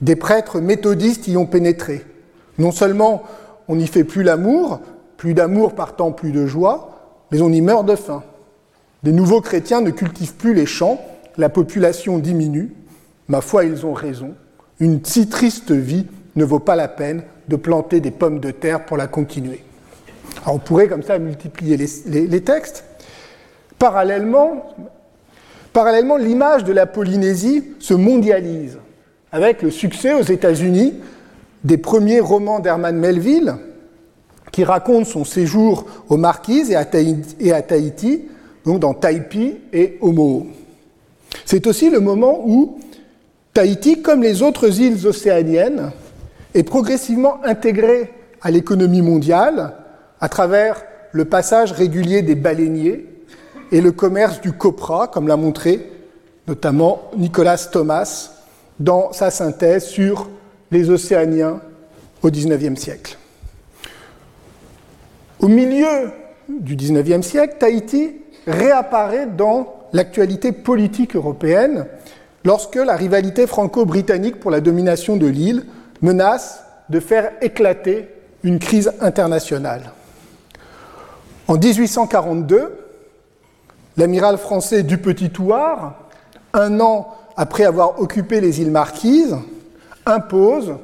Des 0.00 0.16
prêtres 0.16 0.58
méthodistes 0.58 1.28
y 1.28 1.36
ont 1.36 1.46
pénétré. 1.46 2.04
Non 2.58 2.72
seulement 2.72 3.22
on 3.68 3.76
n'y 3.76 3.86
fait 3.86 4.02
plus 4.02 4.24
l'amour, 4.24 4.80
plus 5.16 5.34
d'amour 5.34 5.76
partant 5.76 6.10
plus 6.10 6.32
de 6.32 6.46
joie, 6.46 6.98
mais 7.30 7.40
on 7.42 7.52
y 7.52 7.60
meurt 7.60 7.86
de 7.86 7.94
faim. 7.94 8.24
Les 9.04 9.12
nouveaux 9.12 9.40
chrétiens 9.40 9.82
ne 9.82 9.90
cultivent 9.90 10.34
plus 10.34 10.52
les 10.52 10.66
champs, 10.66 11.00
la 11.36 11.48
population 11.48 12.18
diminue. 12.18 12.72
Ma 13.28 13.40
foi, 13.40 13.66
ils 13.66 13.86
ont 13.86 13.92
raison. 13.92 14.34
Une 14.80 15.04
si 15.04 15.28
triste 15.28 15.70
vie 15.70 16.06
ne 16.36 16.44
vaut 16.44 16.58
pas 16.58 16.76
la 16.76 16.88
peine 16.88 17.22
de 17.48 17.56
planter 17.56 18.00
des 18.00 18.10
pommes 18.10 18.40
de 18.40 18.50
terre 18.50 18.84
pour 18.84 18.96
la 18.96 19.06
continuer. 19.06 19.62
on 20.46 20.58
pourrait 20.58 20.88
comme 20.88 21.02
ça 21.02 21.18
multiplier 21.18 21.76
les 21.76 22.40
textes. 22.42 22.84
Parallèlement, 23.78 24.62
l'image 26.18 26.64
de 26.64 26.72
la 26.72 26.86
Polynésie 26.86 27.64
se 27.78 27.94
mondialise 27.94 28.78
avec 29.32 29.62
le 29.62 29.70
succès 29.70 30.14
aux 30.14 30.22
États-Unis 30.22 30.94
des 31.64 31.76
premiers 31.76 32.20
romans 32.20 32.60
d'Herman 32.60 32.96
Melville 32.96 33.54
qui 34.52 34.64
racontent 34.64 35.04
son 35.04 35.24
séjour 35.24 35.84
aux 36.08 36.16
Marquises 36.16 36.70
et 36.70 36.76
à 37.52 37.62
Tahiti, 37.62 38.22
donc 38.64 38.80
dans 38.80 38.94
Taipi 38.94 39.56
et 39.72 39.98
Homo. 40.00 40.46
C'est 41.44 41.66
aussi 41.66 41.90
le 41.90 42.00
moment 42.00 42.42
où 42.46 42.78
Tahiti, 43.52 44.00
comme 44.00 44.22
les 44.22 44.42
autres 44.42 44.80
îles 44.80 45.06
océaniennes, 45.06 45.90
est 46.56 46.62
progressivement 46.62 47.44
intégrée 47.44 48.10
à 48.40 48.50
l'économie 48.50 49.02
mondiale 49.02 49.74
à 50.20 50.28
travers 50.28 50.82
le 51.12 51.26
passage 51.26 51.72
régulier 51.72 52.22
des 52.22 52.34
baleiniers 52.34 53.06
et 53.72 53.80
le 53.80 53.92
commerce 53.92 54.40
du 54.40 54.52
copra, 54.52 55.08
comme 55.08 55.28
l'a 55.28 55.36
montré 55.36 55.92
notamment 56.48 57.10
Nicolas 57.16 57.58
Thomas 57.70 58.30
dans 58.78 59.12
sa 59.12 59.30
synthèse 59.30 59.84
sur 59.84 60.30
les 60.70 60.90
Océaniens 60.90 61.60
au 62.22 62.30
XIXe 62.30 62.80
siècle. 62.80 63.18
Au 65.40 65.48
milieu 65.48 66.10
du 66.48 66.76
XIXe 66.76 67.26
siècle, 67.26 67.56
Tahiti 67.58 68.14
réapparaît 68.46 69.26
dans 69.26 69.74
l'actualité 69.92 70.52
politique 70.52 71.16
européenne 71.16 71.86
lorsque 72.44 72.76
la 72.76 72.96
rivalité 72.96 73.46
franco-britannique 73.46 74.38
pour 74.38 74.50
la 74.50 74.60
domination 74.60 75.16
de 75.16 75.26
l'île 75.26 75.64
menace 76.02 76.64
de 76.88 77.00
faire 77.00 77.32
éclater 77.40 78.08
une 78.42 78.58
crise 78.58 78.92
internationale. 79.00 79.92
En 81.48 81.54
1842, 81.54 82.78
l'amiral 83.96 84.38
français 84.38 84.82
du 84.82 84.98
Petit 84.98 85.30
Touard, 85.30 85.94
un 86.52 86.80
an 86.80 87.14
après 87.36 87.64
avoir 87.64 88.00
occupé 88.00 88.40
les 88.40 88.60
îles 88.60 88.70
Marquises, 88.70 89.36
impose 90.06 90.76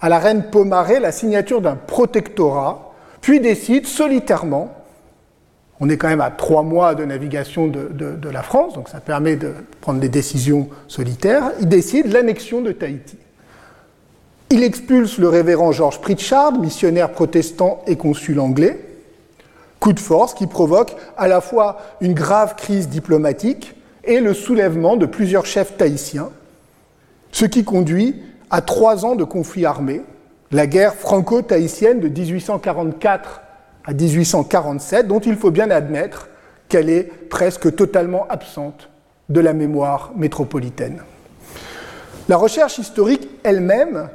à 0.00 0.08
la 0.08 0.18
reine 0.18 0.44
Pomaré 0.50 0.98
la 1.00 1.12
signature 1.12 1.60
d'un 1.60 1.76
protectorat, 1.76 2.92
puis 3.20 3.40
décide 3.40 3.86
solitairement, 3.86 4.74
on 5.78 5.88
est 5.88 5.96
quand 5.96 6.08
même 6.08 6.20
à 6.20 6.30
trois 6.30 6.62
mois 6.62 6.94
de 6.94 7.04
navigation 7.04 7.66
de 7.66 8.28
la 8.30 8.42
France, 8.42 8.74
donc 8.74 8.88
ça 8.88 9.00
permet 9.00 9.36
de 9.36 9.52
prendre 9.80 10.00
des 10.00 10.08
décisions 10.08 10.68
solitaires, 10.88 11.52
il 11.60 11.68
décide 11.68 12.12
l'annexion 12.12 12.60
de 12.60 12.72
Tahiti. 12.72 13.16
Il 14.52 14.64
expulse 14.64 15.18
le 15.18 15.28
révérend 15.28 15.70
George 15.70 16.00
Pritchard, 16.00 16.58
missionnaire 16.58 17.12
protestant 17.12 17.82
et 17.86 17.94
consul 17.94 18.40
anglais, 18.40 18.80
coup 19.78 19.92
de 19.92 20.00
force 20.00 20.34
qui 20.34 20.48
provoque 20.48 20.96
à 21.16 21.28
la 21.28 21.40
fois 21.40 21.78
une 22.00 22.14
grave 22.14 22.56
crise 22.56 22.88
diplomatique 22.88 23.76
et 24.02 24.18
le 24.18 24.34
soulèvement 24.34 24.96
de 24.96 25.06
plusieurs 25.06 25.46
chefs 25.46 25.76
tahitiens, 25.76 26.30
ce 27.30 27.44
qui 27.44 27.62
conduit 27.62 28.20
à 28.50 28.60
trois 28.60 29.04
ans 29.04 29.14
de 29.14 29.22
conflit 29.22 29.66
armé, 29.66 30.02
la 30.50 30.66
guerre 30.66 30.94
franco-tahitienne 30.94 32.00
de 32.00 32.08
1844 32.08 33.42
à 33.84 33.92
1847, 33.92 35.06
dont 35.06 35.20
il 35.20 35.36
faut 35.36 35.52
bien 35.52 35.70
admettre 35.70 36.28
qu'elle 36.68 36.90
est 36.90 37.04
presque 37.04 37.76
totalement 37.76 38.26
absente 38.28 38.88
de 39.28 39.38
la 39.38 39.52
mémoire 39.52 40.10
métropolitaine. 40.16 41.04
La 42.28 42.36
recherche 42.36 42.78
historique 42.78 43.28
elle-même 43.44 44.08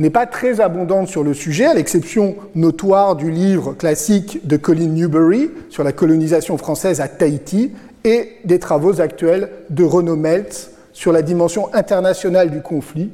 n'est 0.00 0.10
pas 0.10 0.26
très 0.26 0.60
abondante 0.60 1.08
sur 1.08 1.22
le 1.22 1.34
sujet, 1.34 1.66
à 1.66 1.74
l'exception 1.74 2.34
notoire 2.54 3.16
du 3.16 3.30
livre 3.30 3.74
classique 3.74 4.46
de 4.46 4.56
Colin 4.56 4.88
Newberry 4.88 5.50
sur 5.68 5.84
la 5.84 5.92
colonisation 5.92 6.56
française 6.56 7.02
à 7.02 7.08
Tahiti 7.08 7.72
et 8.04 8.38
des 8.44 8.58
travaux 8.58 9.00
actuels 9.00 9.50
de 9.68 9.84
Renaud 9.84 10.16
Meltz 10.16 10.70
sur 10.94 11.12
la 11.12 11.20
dimension 11.20 11.72
internationale 11.74 12.50
du 12.50 12.62
conflit 12.62 13.10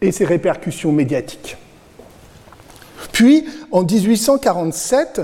et 0.00 0.12
ses 0.12 0.24
répercussions 0.24 0.92
médiatiques. 0.92 1.58
Puis, 3.12 3.44
en 3.70 3.82
1847, 3.82 5.20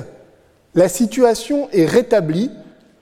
la 0.75 0.89
situation 0.91 1.69
est 1.73 1.87
rétablie 1.87 2.51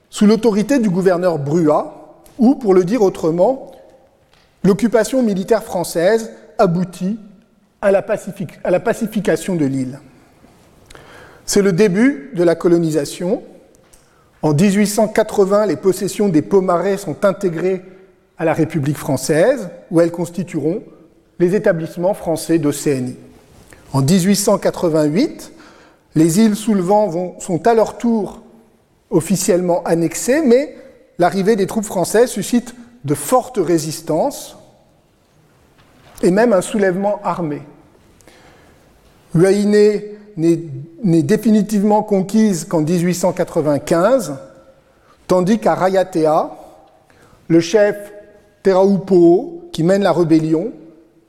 sous 0.09 0.25
l'autorité 0.25 0.79
du 0.79 0.89
gouverneur 0.89 1.37
Brua, 1.37 2.15
ou, 2.37 2.55
pour 2.55 2.73
le 2.73 2.85
dire 2.85 3.01
autrement, 3.01 3.71
l'occupation 4.63 5.21
militaire 5.21 5.63
française 5.63 6.31
aboutit 6.57 7.19
à 7.85 7.91
la, 7.91 8.03
à 8.63 8.71
la 8.71 8.79
pacification 8.79 9.55
de 9.55 9.65
l'île. 9.65 9.99
C'est 11.45 11.61
le 11.61 11.71
début 11.71 12.31
de 12.33 12.43
la 12.43 12.55
colonisation. 12.55 13.43
En 14.41 14.55
1880, 14.55 15.67
les 15.67 15.75
possessions 15.75 16.27
des 16.27 16.41
Pomarés 16.41 16.97
sont 16.97 17.23
intégrées 17.23 17.83
à 18.39 18.45
la 18.45 18.53
République 18.53 18.97
française, 18.97 19.69
où 19.91 20.01
elles 20.01 20.11
constitueront 20.11 20.81
les 21.37 21.53
établissements 21.53 22.15
français 22.15 22.57
d'Océanie. 22.57 23.17
En 23.93 24.01
1888, 24.01 25.51
les 26.15 26.39
îles 26.39 26.55
sous 26.55 26.73
le 26.73 26.81
vent 26.81 27.35
sont 27.39 27.67
à 27.67 27.75
leur 27.75 27.99
tour 27.99 28.41
officiellement 29.11 29.83
annexées, 29.83 30.41
mais 30.41 30.75
l'arrivée 31.19 31.55
des 31.55 31.67
troupes 31.67 31.85
françaises 31.85 32.31
suscite 32.31 32.73
de 33.03 33.13
fortes 33.13 33.59
résistances 33.61 34.57
et 36.23 36.31
même 36.31 36.51
un 36.51 36.61
soulèvement 36.61 37.21
armé. 37.23 37.61
Huaïné 39.35 40.15
n'est 40.37 41.23
définitivement 41.23 42.01
conquise 42.03 42.65
qu'en 42.65 42.81
1895, 42.81 44.35
tandis 45.27 45.59
qu'à 45.59 45.75
Rayatea, 45.75 46.51
le 47.49 47.59
chef 47.59 48.13
Teraupo, 48.63 49.69
qui 49.71 49.83
mène 49.83 50.03
la 50.03 50.13
rébellion, 50.13 50.71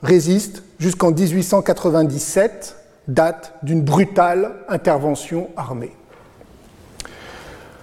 résiste 0.03 0.63
jusqu'en 0.79 1.11
1897, 1.11 2.77
date 3.09 3.55
d'une 3.63 3.83
brutale 3.83 4.53
intervention 4.69 5.49
armée. 5.57 5.93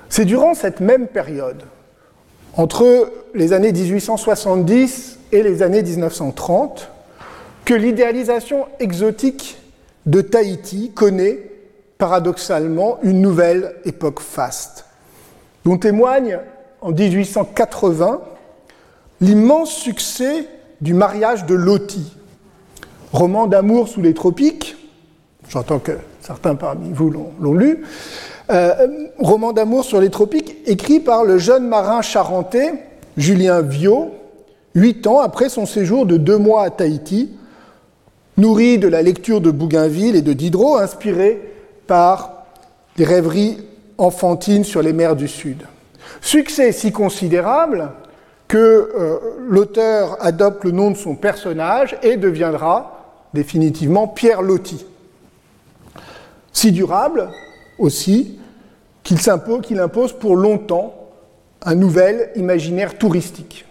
C'est 0.09 0.25
durant 0.25 0.53
cette 0.53 0.79
même 0.79 1.07
période, 1.07 1.63
entre 2.55 3.11
les 3.33 3.51
années 3.51 3.73
1870 3.73 5.19
et 5.31 5.43
les 5.43 5.63
années 5.63 5.83
1930, 5.83 6.89
que 7.65 7.73
l'idéalisation 7.73 8.67
exotique 8.79 9.57
de 10.05 10.21
Tahiti 10.21 10.91
connaît 10.91 11.39
paradoxalement 11.97 12.97
une 13.03 13.21
nouvelle 13.21 13.75
époque 13.85 14.19
faste, 14.19 14.85
dont 15.65 15.77
témoigne 15.77 16.39
en 16.81 16.91
1880 16.91 18.21
l'immense 19.21 19.71
succès 19.71 20.47
du 20.81 20.93
mariage 20.93 21.45
de 21.45 21.55
Loti, 21.55 22.13
roman 23.13 23.47
d'amour 23.47 23.87
sous 23.87 24.01
les 24.01 24.13
tropiques, 24.13 24.75
j'entends 25.47 25.79
que 25.79 25.93
certains 26.19 26.55
parmi 26.55 26.91
vous 26.91 27.09
l'ont 27.39 27.53
lu, 27.53 27.85
euh, 28.51 29.07
roman 29.19 29.53
d'amour 29.53 29.85
sur 29.85 30.01
les 30.01 30.09
tropiques 30.09 30.57
écrit 30.65 30.99
par 30.99 31.23
le 31.23 31.37
jeune 31.37 31.67
marin 31.67 32.01
charentais 32.01 32.73
Julien 33.15 33.61
Viau, 33.61 34.11
huit 34.75 35.07
ans 35.07 35.21
après 35.21 35.47
son 35.47 35.65
séjour 35.65 36.05
de 36.05 36.17
deux 36.17 36.37
mois 36.37 36.63
à 36.63 36.69
Tahiti, 36.69 37.31
nourri 38.37 38.77
de 38.77 38.87
la 38.87 39.01
lecture 39.01 39.41
de 39.41 39.51
Bougainville 39.51 40.15
et 40.15 40.21
de 40.21 40.33
Diderot, 40.33 40.77
inspiré 40.77 41.41
par 41.87 42.45
les 42.97 43.05
rêveries 43.05 43.57
enfantines 43.97 44.63
sur 44.63 44.81
les 44.81 44.93
mers 44.93 45.15
du 45.15 45.27
Sud. 45.27 45.63
Succès 46.21 46.71
si 46.71 46.91
considérable 46.91 47.91
que 48.47 48.57
euh, 48.57 49.17
l'auteur 49.47 50.17
adopte 50.19 50.63
le 50.63 50.71
nom 50.71 50.91
de 50.91 50.97
son 50.97 51.15
personnage 51.15 51.97
et 52.03 52.17
deviendra 52.17 53.03
définitivement 53.33 54.07
Pierre 54.07 54.41
Loti. 54.41 54.85
Si 56.51 56.71
durable 56.71 57.29
aussi 57.79 58.39
qu'il 59.03 59.17
qu'il 59.63 59.79
impose 59.79 60.13
pour 60.13 60.35
longtemps 60.35 60.93
un 61.63 61.75
nouvel 61.75 62.29
imaginaire 62.35 62.97
touristique. 62.97 63.65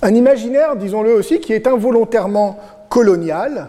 Un 0.00 0.14
imaginaire, 0.14 0.76
disons-le 0.76 1.12
aussi, 1.12 1.40
qui 1.40 1.52
est 1.52 1.66
involontairement 1.66 2.58
colonial, 2.88 3.68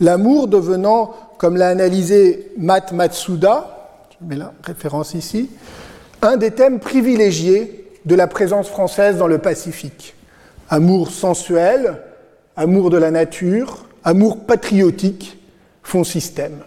l'amour 0.00 0.48
devenant, 0.48 1.14
comme 1.38 1.56
l'a 1.56 1.68
analysé 1.68 2.52
Matt 2.58 2.92
Matsuda, 2.92 4.06
je 4.10 4.26
mets 4.26 4.36
la 4.36 4.52
référence 4.62 5.14
ici, 5.14 5.50
un 6.22 6.36
des 6.36 6.50
thèmes 6.50 6.80
privilégiés 6.80 7.90
de 8.04 8.14
la 8.14 8.26
présence 8.26 8.68
française 8.68 9.18
dans 9.18 9.26
le 9.26 9.38
Pacifique. 9.38 10.14
Amour 10.68 11.10
sensuel, 11.10 12.00
amour 12.56 12.90
de 12.90 12.98
la 12.98 13.10
nature, 13.10 13.86
amour 14.04 14.44
patriotique 14.44 15.38
font 15.82 16.04
système. 16.04 16.58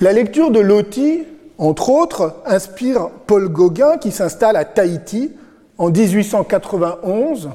La 0.00 0.12
lecture 0.12 0.50
de 0.50 0.60
Loti, 0.60 1.24
entre 1.58 1.90
autres, 1.90 2.36
inspire 2.46 3.08
Paul 3.26 3.48
Gauguin 3.48 3.98
qui 3.98 4.12
s'installe 4.12 4.56
à 4.56 4.64
Tahiti 4.64 5.32
en 5.76 5.90
1891 5.90 7.50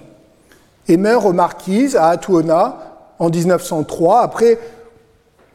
et 0.88 0.98
meurt 0.98 1.26
aux 1.26 1.34
Marquises 1.34 1.96
à 1.96 2.08
Atuona 2.08 2.78
en 3.20 3.30
1903 3.30 4.22
après 4.22 4.58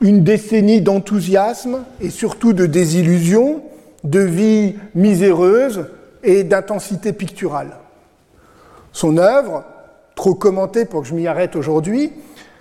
une 0.00 0.22
décennie 0.22 0.80
d'enthousiasme 0.80 1.84
et 2.00 2.10
surtout 2.10 2.52
de 2.52 2.66
désillusion, 2.66 3.62
de 4.04 4.20
vie 4.20 4.76
miséreuse 4.94 5.86
et 6.22 6.44
d'intensité 6.44 7.12
picturale. 7.12 7.76
Son 8.92 9.16
œuvre, 9.18 9.64
trop 10.14 10.34
commentée 10.34 10.84
pour 10.84 11.02
que 11.02 11.08
je 11.08 11.14
m'y 11.14 11.26
arrête 11.26 11.56
aujourd'hui, 11.56 12.12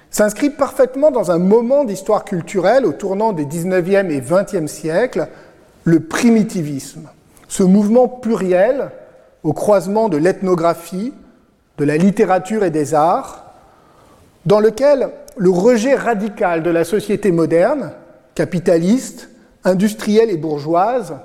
s'inscrit 0.10 0.50
parfaitement 0.50 1.12
dans 1.12 1.32
un 1.32 1.38
moment 1.38 1.84
d'histoire 1.84 2.26
culturelle 2.26 2.86
au 2.86 2.92
tournant 2.92 3.34
des 3.34 3.46
19e 3.46 4.10
et 4.10 4.22
20e 4.22 4.68
siècles, 4.68 5.28
le 5.84 6.00
primitivisme, 6.02 7.10
ce 7.48 7.64
mouvement 7.64 8.08
pluriel 8.08 8.92
au 9.44 9.54
croisement 9.54 10.10
de 10.10 10.18
l'ethnographie, 10.18 11.14
de 11.78 11.86
la 11.86 11.98
littérature 11.98 12.64
et 12.64 12.70
des 12.70 12.94
arts, 12.94 13.54
dans 14.46 14.60
lequel 14.60 15.10
le 15.36 15.50
rejet 15.50 15.96
radical 15.96 16.64
de 16.64 16.70
la 16.70 16.84
société 16.84 17.32
moderne, 17.32 17.92
capitaliste, 18.36 19.30
industrielle 19.64 20.30
et 20.30 20.38
bourgeoise, 20.38 21.16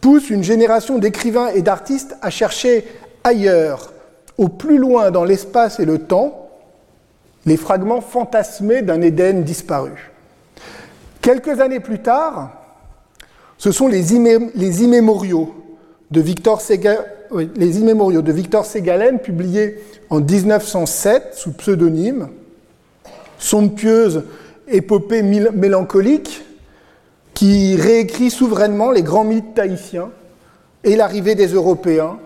pousse 0.00 0.30
une 0.30 0.44
génération 0.44 0.98
d'écrivains 0.98 1.48
et 1.48 1.62
d'artistes 1.62 2.16
à 2.22 2.30
chercher 2.30 2.86
ailleurs, 3.24 3.92
au 4.36 4.48
plus 4.48 4.78
loin 4.78 5.10
dans 5.10 5.24
l'espace 5.24 5.80
et 5.80 5.84
le 5.84 5.98
temps, 5.98 6.50
les 7.46 7.56
fragments 7.56 8.00
fantasmés 8.00 8.82
d'un 8.82 9.00
Éden 9.00 9.42
disparu. 9.42 10.12
Quelques 11.20 11.60
années 11.60 11.80
plus 11.80 12.00
tard, 12.00 12.52
ce 13.56 13.72
sont 13.72 13.88
les, 13.88 14.14
immémoriaux 14.14 15.54
de 16.10 16.20
Victor 16.20 16.60
les 17.56 17.78
immémoriaux 17.78 18.22
de 18.22 18.32
Victor 18.32 18.64
Ségalen, 18.64 19.18
publiés 19.18 19.78
en 20.10 20.20
1907 20.20 21.34
sous 21.34 21.52
pseudonyme, 21.52 22.28
somptueuse 23.38 24.24
épopée 24.68 25.22
mélancolique 25.22 26.44
qui 27.34 27.76
réécrit 27.76 28.30
souverainement 28.30 28.90
les 28.90 29.02
grands 29.02 29.24
mythes 29.24 29.54
tahitiens 29.54 30.10
et 30.84 30.96
l'arrivée 30.96 31.34
des 31.34 31.48
Européens, 31.48 32.18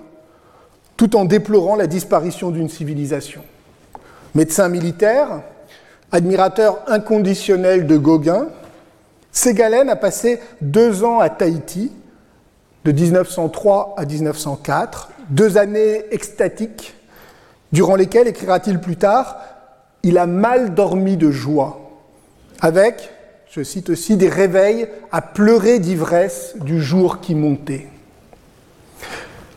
tout 0.97 1.17
en 1.17 1.25
déplorant 1.25 1.77
la 1.77 1.87
disparition 1.87 2.51
d'une 2.51 2.69
civilisation. 2.69 3.43
Médecin 4.35 4.69
militaire, 4.69 5.43
admirateur 6.11 6.83
inconditionnel 6.87 7.87
de 7.87 7.97
Gauguin, 7.97 8.49
Ségalen 9.33 9.89
a 9.89 9.97
passé 9.97 10.41
deux 10.61 11.05
ans 11.05 11.19
à 11.19 11.31
Tahiti 11.31 11.91
de 12.85 12.93
1903 12.93 13.95
à 13.97 14.05
1904, 14.05 15.11
deux 15.31 15.57
années 15.57 16.05
extatiques, 16.11 16.95
durant 17.73 17.97
lesquelles, 17.97 18.29
écrira-t-il 18.29 18.81
plus 18.81 18.97
tard, 18.97 19.39
il 20.03 20.19
a 20.19 20.27
mal 20.27 20.75
dormi 20.75 21.17
de 21.17 21.31
joie, 21.31 21.81
avec, 22.61 23.11
je 23.51 23.63
cite 23.63 23.91
aussi, 23.91 24.17
des 24.17 24.29
réveils 24.29 24.89
à 25.11 25.23
pleurer 25.23 25.79
d'ivresse 25.79 26.55
du 26.61 26.83
jour 26.83 27.21
qui 27.21 27.35
montait. 27.35 27.89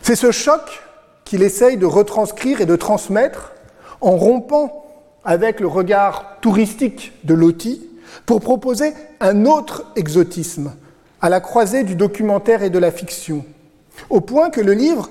C'est 0.02 0.16
ce 0.16 0.30
choc 0.30 0.82
qu'il 1.24 1.42
essaye 1.42 1.76
de 1.76 1.86
retranscrire 1.86 2.60
et 2.60 2.66
de 2.66 2.76
transmettre 2.76 3.52
en 4.00 4.16
rompant 4.16 4.84
avec 5.24 5.58
le 5.58 5.66
regard 5.66 6.36
touristique 6.40 7.12
de 7.24 7.34
Loti 7.34 7.84
pour 8.24 8.40
proposer 8.40 8.94
un 9.20 9.44
autre 9.44 9.84
exotisme, 9.96 10.72
à 11.20 11.28
la 11.28 11.40
croisée 11.40 11.82
du 11.82 11.94
documentaire 11.94 12.62
et 12.62 12.70
de 12.70 12.78
la 12.78 12.90
fiction, 12.90 13.44
au 14.10 14.20
point 14.20 14.50
que 14.50 14.60
le 14.60 14.72
livre, 14.72 15.10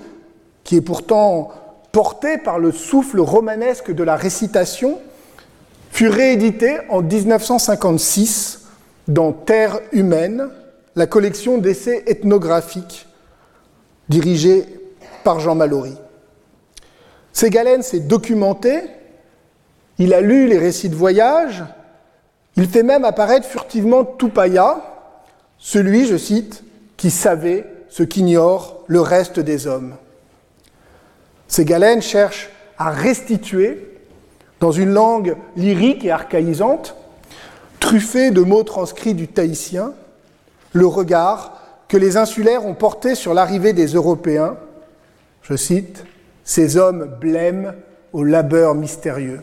qui 0.64 0.76
est 0.76 0.82
pourtant 0.82 1.52
porté 1.92 2.38
par 2.38 2.60
le 2.60 2.72
souffle 2.72 3.20
romanesque 3.20 3.92
de 3.92 4.04
la 4.04 4.16
récitation, 4.16 5.00
fut 5.92 6.10
réédité 6.10 6.78
en 6.90 7.02
1956 7.02 8.66
dans 9.08 9.32
Terre 9.32 9.80
humaine, 9.92 10.50
la 10.96 11.08
collection 11.08 11.58
d'essais 11.58 12.04
ethnographiques 12.08 13.08
dirigée 14.10 14.66
par 15.24 15.40
Jean 15.40 15.56
Mallory. 15.56 15.96
Ségalen 17.34 17.82
s'est 17.82 18.02
documenté, 18.02 18.82
il 19.98 20.14
a 20.14 20.22
lu 20.22 20.48
les 20.48 20.58
récits 20.58 20.90
de 20.90 20.96
voyage, 20.96 21.64
il 22.56 22.68
fait 22.68 22.84
même 22.84 23.06
apparaître 23.06 23.48
furtivement 23.48 24.06
Tupaya, 24.06 24.95
celui, 25.58 26.06
je 26.06 26.18
cite, 26.18 26.64
qui 26.98 27.12
savait 27.12 27.66
ce 27.90 28.04
qu'ignore 28.04 28.84
le 28.88 29.02
reste 29.02 29.40
des 29.40 29.68
hommes. 29.68 29.96
Ségalen 31.48 32.02
cherche 32.02 32.50
à 32.78 32.92
restituer, 32.92 33.88
dans 34.60 34.72
une 34.72 34.92
langue 34.92 35.36
lyrique 35.56 36.06
et 36.06 36.12
archaïsante, 36.12 36.96
truffée 37.80 38.32
de 38.32 38.42
mots 38.42 38.64
transcrits 38.64 39.14
du 39.14 39.28
tahitien, 39.28 39.94
le 40.74 40.88
regard 40.88 41.62
que 41.88 41.98
les 41.98 42.18
insulaires 42.18 42.66
ont 42.66 42.74
porté 42.74 43.16
sur 43.16 43.34
l'arrivée 43.34 43.74
des 43.74 43.88
Européens, 43.88 44.58
je 45.44 45.56
cite, 45.56 46.04
ces 46.44 46.78
hommes 46.78 47.06
blêmes 47.20 47.76
au 48.12 48.24
labeur 48.24 48.76
mystérieux. 48.76 49.42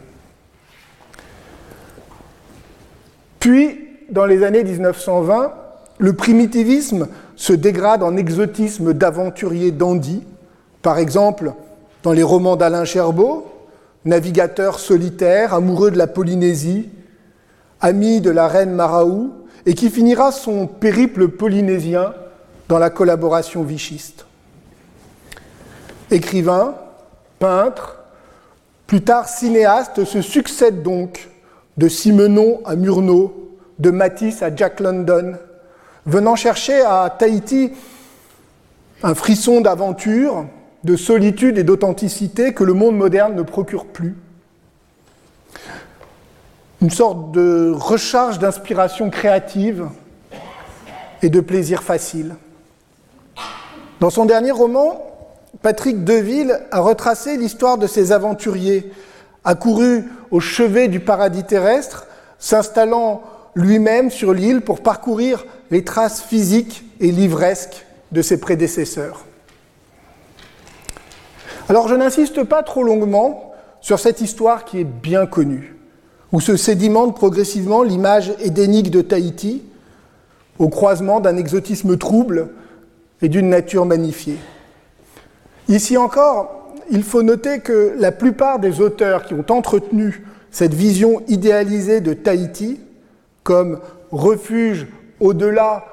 Puis, 3.38 3.88
dans 4.10 4.26
les 4.26 4.44
années 4.44 4.64
1920, 4.64 5.52
le 6.02 6.14
primitivisme 6.14 7.06
se 7.36 7.52
dégrade 7.52 8.02
en 8.02 8.16
exotisme 8.16 8.92
d'aventuriers 8.92 9.70
dandys, 9.70 10.24
par 10.82 10.98
exemple 10.98 11.52
dans 12.02 12.10
les 12.10 12.24
romans 12.24 12.56
d'Alain 12.56 12.84
Cherbeau, 12.84 13.46
navigateur 14.04 14.80
solitaire, 14.80 15.54
amoureux 15.54 15.92
de 15.92 15.98
la 15.98 16.08
Polynésie, 16.08 16.90
ami 17.80 18.20
de 18.20 18.30
la 18.30 18.48
reine 18.48 18.72
Maraou, 18.72 19.30
et 19.64 19.74
qui 19.74 19.90
finira 19.90 20.32
son 20.32 20.66
périple 20.66 21.28
polynésien 21.28 22.14
dans 22.68 22.80
la 22.80 22.90
collaboration 22.90 23.62
vichiste. 23.62 24.26
Écrivain, 26.10 26.74
peintre, 27.38 28.00
plus 28.88 29.02
tard 29.02 29.28
cinéaste, 29.28 30.04
se 30.04 30.20
succèdent 30.20 30.82
donc 30.82 31.28
de 31.76 31.86
Simenon 31.86 32.60
à 32.64 32.74
Murnau, 32.74 33.56
de 33.78 33.90
Matisse 33.90 34.42
à 34.42 34.52
Jack 34.52 34.80
London, 34.80 35.34
venant 36.06 36.36
chercher 36.36 36.82
à 36.82 37.14
Tahiti 37.16 37.72
un 39.02 39.14
frisson 39.14 39.60
d'aventure, 39.60 40.46
de 40.84 40.96
solitude 40.96 41.58
et 41.58 41.64
d'authenticité 41.64 42.54
que 42.54 42.64
le 42.64 42.74
monde 42.74 42.96
moderne 42.96 43.34
ne 43.34 43.42
procure 43.42 43.86
plus. 43.86 44.16
Une 46.80 46.90
sorte 46.90 47.30
de 47.30 47.72
recharge 47.74 48.38
d'inspiration 48.38 49.10
créative 49.10 49.88
et 51.22 51.30
de 51.30 51.40
plaisir 51.40 51.82
facile. 51.82 52.34
Dans 54.00 54.10
son 54.10 54.24
dernier 54.24 54.50
roman, 54.50 55.00
Patrick 55.62 56.02
Deville 56.02 56.60
a 56.72 56.80
retracé 56.80 57.36
l'histoire 57.36 57.78
de 57.78 57.86
ces 57.86 58.10
aventuriers, 58.10 58.92
accourus 59.44 60.04
au 60.32 60.40
chevet 60.40 60.88
du 60.88 60.98
paradis 60.98 61.44
terrestre, 61.44 62.06
s'installant 62.40 63.22
lui-même 63.54 64.10
sur 64.10 64.32
l'île 64.32 64.60
pour 64.60 64.80
parcourir 64.80 65.44
les 65.70 65.84
traces 65.84 66.22
physiques 66.22 66.84
et 67.00 67.10
livresques 67.10 67.86
de 68.12 68.22
ses 68.22 68.40
prédécesseurs. 68.40 69.24
Alors 71.68 71.88
je 71.88 71.94
n'insiste 71.94 72.44
pas 72.44 72.62
trop 72.62 72.82
longuement 72.82 73.52
sur 73.80 73.98
cette 73.98 74.20
histoire 74.20 74.64
qui 74.64 74.80
est 74.80 74.84
bien 74.84 75.26
connue, 75.26 75.76
où 76.32 76.40
se 76.40 76.56
sédimente 76.56 77.16
progressivement 77.16 77.82
l'image 77.82 78.32
édénique 78.40 78.90
de 78.90 79.00
Tahiti, 79.00 79.62
au 80.58 80.68
croisement 80.68 81.20
d'un 81.20 81.36
exotisme 81.36 81.96
trouble 81.96 82.50
et 83.22 83.28
d'une 83.28 83.48
nature 83.48 83.86
magnifiée. 83.86 84.38
Ici 85.68 85.96
encore, 85.96 86.74
il 86.90 87.02
faut 87.02 87.22
noter 87.22 87.60
que 87.60 87.94
la 87.98 88.12
plupart 88.12 88.58
des 88.58 88.80
auteurs 88.80 89.24
qui 89.24 89.34
ont 89.34 89.44
entretenu 89.48 90.26
cette 90.50 90.74
vision 90.74 91.22
idéalisée 91.28 92.00
de 92.00 92.12
Tahiti 92.12 92.80
comme 93.42 93.80
refuge 94.10 94.86
au-delà, 95.20 95.84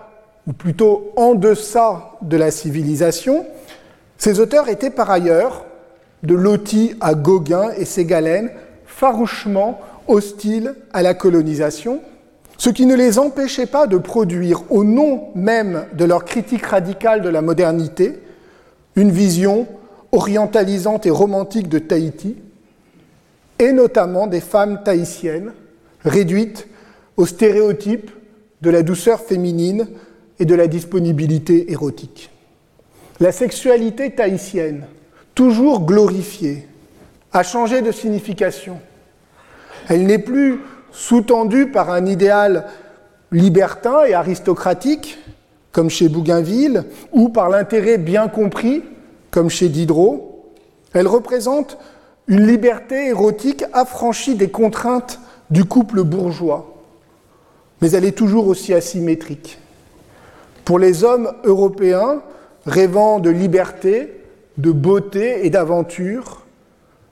ou 0.48 0.54
plutôt 0.54 1.12
en 1.16 1.36
deçà 1.36 2.12
de 2.22 2.38
la 2.38 2.52
civilisation, 2.52 3.46
ces 4.18 4.40
auteurs 4.40 4.70
étaient 4.70 4.90
par 4.90 5.10
ailleurs, 5.10 5.66
de 6.24 6.36
Loti 6.36 6.96
à 7.00 7.14
Gauguin 7.14 7.72
et 7.78 7.86
Ségalen, 7.86 8.52
farouchement 8.86 9.80
hostiles 10.08 10.76
à 10.92 11.02
la 11.02 11.14
colonisation, 11.14 12.02
ce 12.58 12.70
qui 12.70 12.86
ne 12.86 12.96
les 12.96 13.20
empêchait 13.20 13.68
pas 13.68 13.88
de 13.88 13.98
produire, 13.98 14.64
au 14.70 14.84
nom 14.84 15.30
même 15.36 15.86
de 15.94 16.04
leur 16.04 16.26
critique 16.26 16.66
radicale 16.66 17.22
de 17.22 17.30
la 17.30 17.42
modernité, 17.42 18.20
une 18.98 19.12
vision 19.12 19.68
orientalisante 20.12 21.06
et 21.06 21.12
romantique 21.12 21.70
de 21.70 21.80
Tahiti, 21.80 22.36
et 23.60 23.72
notamment 23.72 24.28
des 24.28 24.42
femmes 24.42 24.82
tahitiennes, 24.84 25.54
réduites 26.04 26.68
aux 27.20 27.26
stéréotypes 27.26 28.12
de 28.62 28.70
la 28.70 28.82
douceur 28.82 29.20
féminine 29.20 29.90
et 30.40 30.46
de 30.46 30.56
la 30.56 30.68
disponibilité 30.68 31.70
érotique. 31.70 32.32
La 33.20 33.34
sexualité 33.34 34.12
tahitienne, 34.12 34.86
toujours 35.36 35.82
glorifiée, 35.82 36.66
a 37.34 37.44
changé 37.44 37.82
de 37.82 37.92
signification. 37.92 38.80
Elle 39.90 40.06
n'est 40.06 40.18
plus 40.18 40.62
sous-tendue 40.92 41.72
par 41.72 41.90
un 41.90 42.06
idéal 42.06 42.68
libertin 43.34 44.06
et 44.06 44.14
aristocratique, 44.14 45.18
comme 45.74 45.90
chez 45.90 46.08
Bougainville, 46.08 46.86
ou 47.12 47.28
par 47.28 47.50
l'intérêt 47.50 47.98
bien 47.98 48.30
compris, 48.30 48.82
comme 49.30 49.50
chez 49.50 49.68
Diderot. 49.68 50.54
Elle 50.94 51.08
représente 51.10 51.78
une 52.28 52.48
liberté 52.48 53.08
érotique 53.08 53.66
affranchie 53.74 54.36
des 54.36 54.50
contraintes 54.50 55.20
du 55.50 55.66
couple 55.66 56.04
bourgeois, 56.04 56.79
mais 57.82 57.92
elle 57.92 58.06
est 58.06 58.18
toujours 58.18 58.48
aussi 58.48 58.74
asymétrique. 58.74 59.60
Pour 60.66 60.80
les 60.80 61.04
hommes 61.04 61.32
européens 61.44 62.22
rêvant 62.66 63.20
de 63.20 63.30
liberté, 63.30 64.14
de 64.58 64.72
beauté 64.72 65.46
et 65.46 65.50
d'aventure, 65.50 66.46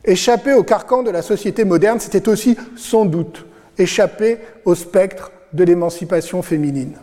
échapper 0.05 0.53
au 0.53 0.63
carcan 0.63 1.03
de 1.03 1.09
la 1.09 1.21
société 1.21 1.65
moderne, 1.65 1.99
c'était 1.99 2.29
aussi 2.29 2.57
sans 2.75 3.05
doute 3.05 3.45
échapper 3.77 4.37
au 4.65 4.75
spectre 4.75 5.31
de 5.53 5.63
l'émancipation 5.63 6.41
féminine. 6.41 6.97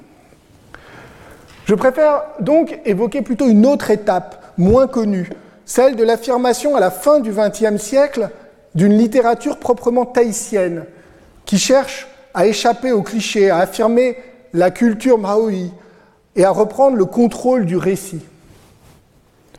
Je 1.65 1.75
préfère 1.75 2.23
donc 2.41 2.79
évoquer 2.85 3.23
plutôt 3.23 3.49
une 3.49 3.65
autre 3.65 3.91
étape, 3.91 4.53
moins 4.59 4.87
connue, 4.87 5.31
celle 5.65 5.97
de 5.97 6.05
l'affirmation 6.05 6.77
à 6.77 6.81
la 6.81 6.91
fin 6.91 7.21
du 7.21 7.33
XXe 7.33 7.83
siècle 7.83 8.29
d'une 8.75 8.97
littérature 8.97 9.59
proprement 9.59 10.05
tahitienne, 10.05 10.85
qui 11.47 11.59
cherche 11.59 12.07
à 12.35 12.47
échapper 12.47 12.93
aux 12.93 13.03
clichés, 13.03 13.51
à 13.51 13.59
affirmer 13.59 14.17
la 14.53 14.71
culture 14.71 15.19
maori 15.19 15.73
et 16.37 16.45
à 16.45 16.51
reprendre 16.51 16.97
le 16.97 17.05
contrôle 17.05 17.65
du 17.65 17.77
récit. 17.77 18.21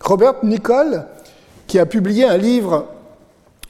Robert 0.02 0.36
Nicole, 0.44 1.06
qui 1.68 1.80
a 1.80 1.86
publié 1.86 2.26
un 2.26 2.38
livre 2.38 2.88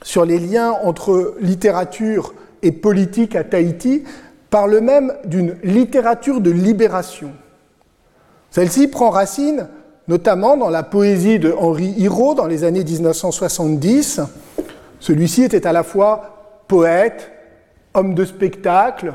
sur 0.02 0.26
les 0.26 0.40
liens 0.40 0.72
entre 0.84 1.36
littérature 1.40 2.34
et 2.62 2.72
politique 2.72 3.36
à 3.36 3.44
Tahiti, 3.44 4.04
parle 4.50 4.80
même 4.80 5.14
d'une 5.26 5.56
littérature 5.64 6.42
de 6.42 6.52
libération. 6.52 7.32
Celle-ci 8.52 8.88
prend 8.88 9.10
racine 9.10 9.68
notamment 10.08 10.56
dans 10.56 10.70
la 10.70 10.84
poésie 10.84 11.40
de 11.40 11.52
Henri 11.52 11.94
Hirault 11.98 12.36
dans 12.36 12.46
les 12.46 12.64
années 12.64 12.84
1970. 12.84 14.22
Celui-ci 15.00 15.44
était 15.44 15.66
à 15.66 15.74
la 15.74 15.84
fois 15.84 16.62
poète, 16.68 17.32
homme 17.96 18.14
de 18.14 18.26
spectacle, 18.26 19.14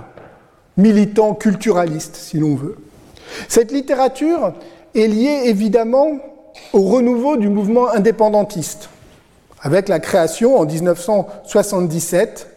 militant 0.76 1.34
culturaliste, 1.34 2.16
si 2.16 2.38
l'on 2.38 2.54
veut. 2.54 2.76
Cette 3.48 3.72
littérature 3.72 4.54
est 4.94 5.06
liée 5.06 5.42
évidemment 5.44 6.18
au 6.72 6.82
renouveau 6.82 7.36
du 7.36 7.48
mouvement 7.48 7.88
indépendantiste, 7.88 8.88
avec 9.62 9.88
la 9.88 10.00
création 10.00 10.58
en 10.58 10.64
1977 10.64 12.48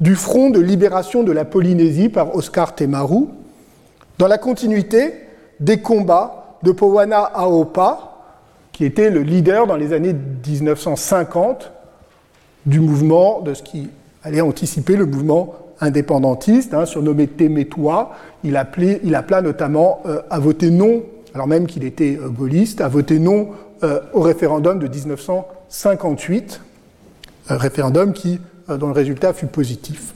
du 0.00 0.14
Front 0.14 0.50
de 0.50 0.60
libération 0.60 1.22
de 1.22 1.32
la 1.32 1.44
Polynésie 1.44 2.08
par 2.08 2.34
Oscar 2.34 2.74
Temaru, 2.74 3.26
dans 4.18 4.28
la 4.28 4.38
continuité 4.38 5.14
des 5.60 5.80
combats 5.80 6.58
de 6.62 6.72
Powana 6.72 7.20
Aopa, 7.20 8.16
qui 8.72 8.84
était 8.84 9.10
le 9.10 9.22
leader 9.22 9.66
dans 9.66 9.76
les 9.76 9.92
années 9.92 10.14
1950 10.14 11.72
du 12.66 12.80
mouvement, 12.80 13.40
de 13.40 13.54
ce 13.54 13.62
qui 13.62 13.88
allait 14.22 14.40
anticiper 14.40 14.96
le 14.96 15.06
mouvement 15.06 15.54
indépendantiste, 15.80 16.74
hein, 16.74 16.86
surnommé 16.86 17.26
Temetua. 17.26 18.12
Il, 18.44 18.60
il 19.04 19.14
appela 19.14 19.42
notamment 19.42 20.02
euh, 20.06 20.22
à 20.30 20.38
voter 20.38 20.70
non, 20.70 21.02
alors 21.34 21.46
même 21.46 21.66
qu'il 21.66 21.84
était 21.84 22.18
euh, 22.20 22.28
gaulliste, 22.28 22.80
à 22.80 22.88
voter 22.88 23.18
non 23.18 23.50
euh, 23.82 24.00
au 24.12 24.20
référendum 24.20 24.78
de 24.78 24.88
1958, 24.88 26.60
un 27.48 27.56
référendum 27.56 28.12
qui, 28.12 28.40
dont 28.68 28.88
le 28.88 28.92
résultat 28.92 29.32
fut 29.32 29.46
positif. 29.46 30.14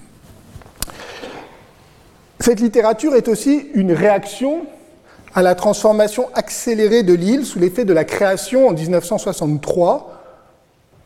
Cette 2.41 2.61
littérature 2.61 3.15
est 3.15 3.29
aussi 3.29 3.69
une 3.75 3.93
réaction 3.93 4.67
à 5.35 5.43
la 5.43 5.55
transformation 5.55 6.29
accélérée 6.35 7.03
de 7.03 7.15
l'île 7.15 7.47
sous 7.47 7.59
l'effet 7.59 7.85
de 7.85 7.93
la 7.93 8.05
création 8.05 8.69
en 8.69 8.73
1963 8.73 10.23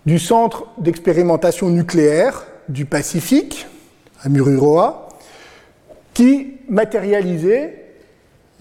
du 0.06 0.18
Centre 0.18 0.66
d'expérimentation 0.78 1.68
nucléaire 1.68 2.46
du 2.68 2.86
Pacifique, 2.86 3.66
Mururoa, 4.28 5.08
qui 6.14 6.54
matérialisait 6.68 7.84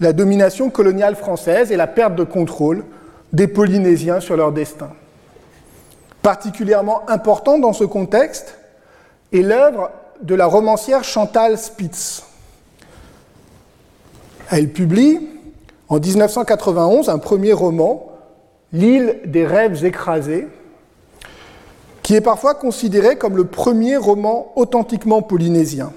la 0.00 0.12
domination 0.12 0.70
coloniale 0.70 1.16
française 1.16 1.72
et 1.72 1.76
la 1.76 1.86
perte 1.86 2.14
de 2.14 2.24
contrôle 2.24 2.84
des 3.32 3.46
Polynésiens 3.46 4.20
sur 4.20 4.36
leur 4.36 4.52
destin. 4.52 4.90
Particulièrement 6.22 7.08
importante 7.08 7.60
dans 7.60 7.72
ce 7.72 7.84
contexte 7.84 8.58
est 9.32 9.42
l'œuvre 9.42 9.90
de 10.22 10.34
la 10.34 10.46
romancière 10.46 11.04
Chantal 11.04 11.58
Spitz. 11.58 12.24
Elle 14.50 14.72
publie 14.72 15.28
en 15.88 15.98
1991 15.98 17.08
un 17.08 17.18
premier 17.18 17.52
roman, 17.52 18.12
L'île 18.72 19.20
des 19.24 19.46
rêves 19.46 19.84
écrasés, 19.84 20.48
qui 22.06 22.14
est 22.14 22.20
parfois 22.20 22.54
considéré 22.54 23.16
comme 23.16 23.36
le 23.36 23.46
premier 23.46 23.96
roman 23.96 24.52
authentiquement 24.54 25.22
polynésien. 25.22 25.92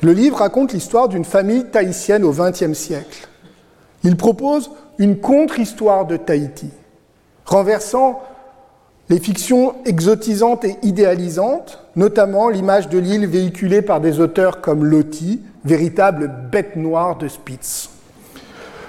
Le 0.00 0.14
livre 0.14 0.38
raconte 0.38 0.72
l'histoire 0.72 1.08
d'une 1.08 1.26
famille 1.26 1.66
tahitienne 1.66 2.24
au 2.24 2.32
XXe 2.32 2.72
siècle. 2.72 3.28
Il 4.04 4.16
propose 4.16 4.70
une 4.96 5.18
contre-histoire 5.18 6.06
de 6.06 6.16
Tahiti, 6.16 6.70
renversant 7.44 8.22
les 9.10 9.18
fictions 9.20 9.74
exotisantes 9.84 10.64
et 10.64 10.78
idéalisantes, 10.82 11.84
notamment 11.94 12.48
l'image 12.48 12.88
de 12.88 12.96
l'île 12.96 13.26
véhiculée 13.26 13.82
par 13.82 14.00
des 14.00 14.18
auteurs 14.18 14.62
comme 14.62 14.82
Loti, 14.82 15.42
véritable 15.62 16.32
bête 16.50 16.76
noire 16.76 17.18
de 17.18 17.28
Spitz. 17.28 17.90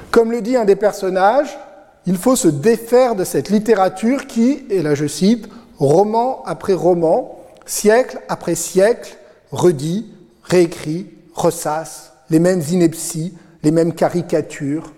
Comme 0.10 0.32
le 0.32 0.42
dit 0.42 0.56
un 0.56 0.64
des 0.64 0.78
personnages, 0.78 1.60
il 2.06 2.16
faut 2.16 2.38
se 2.38 2.48
défaire 2.48 3.16
de 3.16 3.26
cette 3.26 3.50
littérature 3.50 4.26
qui, 4.26 4.66
et 4.70 4.82
là 4.82 4.96
je 4.96 5.06
cite, 5.06 5.50
roman 5.88 6.44
après 6.46 6.74
roman, 6.74 7.40
siècle 7.66 8.20
après 8.30 8.56
siècle, 8.56 9.18
redit, 9.52 10.12
réécrit, 10.44 11.08
ressasse 11.34 12.14
les 12.30 12.40
mêmes 12.40 12.62
inepties, 12.72 13.34
les 13.64 13.72
mêmes 13.72 13.94
caricatures, 13.94 14.94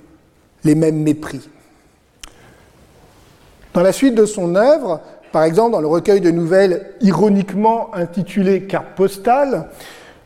les 0.63 0.75
mêmes 0.75 0.97
mépris. 0.97 1.49
Dans 3.73 3.81
la 3.81 3.91
suite 3.91 4.15
de 4.15 4.25
son 4.25 4.55
œuvre, 4.55 5.01
par 5.31 5.43
exemple 5.43 5.73
dans 5.73 5.81
le 5.81 5.87
recueil 5.87 6.21
de 6.21 6.31
nouvelles 6.31 6.93
ironiquement 7.01 7.93
intitulé 7.93 8.63
Carte 8.63 8.95
postale, 8.95 9.69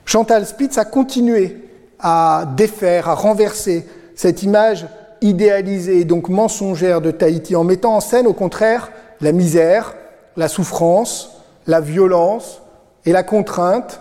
Chantal 0.06 0.46
Spitz 0.46 0.78
a 0.78 0.86
continué 0.86 1.58
à 2.00 2.46
défaire, 2.56 3.10
à 3.10 3.16
renverser 3.16 3.88
cette 4.16 4.44
image 4.44 4.86
idéalisée 5.22 6.00
et 6.00 6.06
donc 6.06 6.30
mensongère 6.30 7.02
de 7.02 7.12
Tahiti 7.12 7.56
en 7.56 7.64
mettant 7.64 7.96
en 7.96 8.00
scène 8.00 8.28
au 8.28 8.34
contraire 8.34 8.92
la 9.22 9.32
misère, 9.32 9.96
la 10.40 10.48
souffrance, 10.48 11.38
la 11.68 11.82
violence 11.82 12.62
et 13.06 13.12
la 13.12 13.22
contrainte 13.24 14.00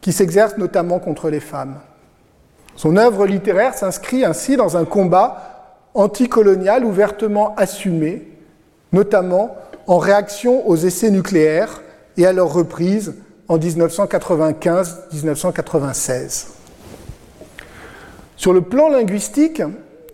qui 0.00 0.12
s'exercent 0.12 0.58
notamment 0.58 0.98
contre 0.98 1.30
les 1.30 1.38
femmes. 1.38 1.76
Son 2.74 2.96
œuvre 2.96 3.24
littéraire 3.24 3.74
s'inscrit 3.74 4.24
ainsi 4.24 4.56
dans 4.56 4.76
un 4.76 4.84
combat 4.84 5.84
anticolonial 5.94 6.84
ouvertement 6.84 7.54
assumé, 7.56 8.26
notamment 8.92 9.54
en 9.86 9.98
réaction 9.98 10.68
aux 10.68 10.74
essais 10.74 11.12
nucléaires 11.12 11.82
et 12.16 12.26
à 12.26 12.32
leur 12.32 12.52
reprise 12.52 13.14
en 13.46 13.56
1995-1996. 13.56 16.46
Sur 18.34 18.52
le 18.52 18.62
plan 18.62 18.88
linguistique, 18.88 19.62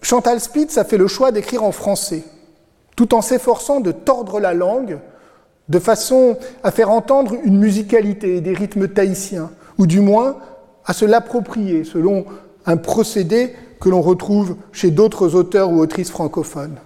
Chantal 0.02 0.38
Spitz 0.38 0.76
a 0.76 0.85
fait 0.85 0.98
le 0.98 1.08
choix 1.08 1.32
d'écrire 1.32 1.64
en 1.64 1.72
français, 1.72 2.24
tout 2.94 3.14
en 3.14 3.22
s'efforçant 3.22 3.80
de 3.80 3.90
tordre 3.90 4.38
la 4.38 4.52
langue 4.52 4.98
de 5.68 5.79
façon 5.79 6.37
à 6.62 6.70
faire 6.70 6.90
entendre 6.90 7.35
une 7.44 7.59
musicalité 7.59 8.40
des 8.40 8.53
rythmes 8.53 8.88
tahitiens, 8.88 9.51
ou 9.79 9.87
du 9.87 10.01
moins 10.01 10.37
à 10.85 10.92
se 10.92 11.05
l'approprier 11.05 11.85
selon 11.85 12.25
un 12.66 12.77
procédé 12.77 13.55
que 13.81 13.88
l'on 13.88 14.01
retrouve 14.01 14.57
chez 14.72 14.90
d'autres 14.90 15.35
auteurs 15.35 15.70
ou 15.70 15.79
autrices 15.81 16.11
francophones. 16.11 16.77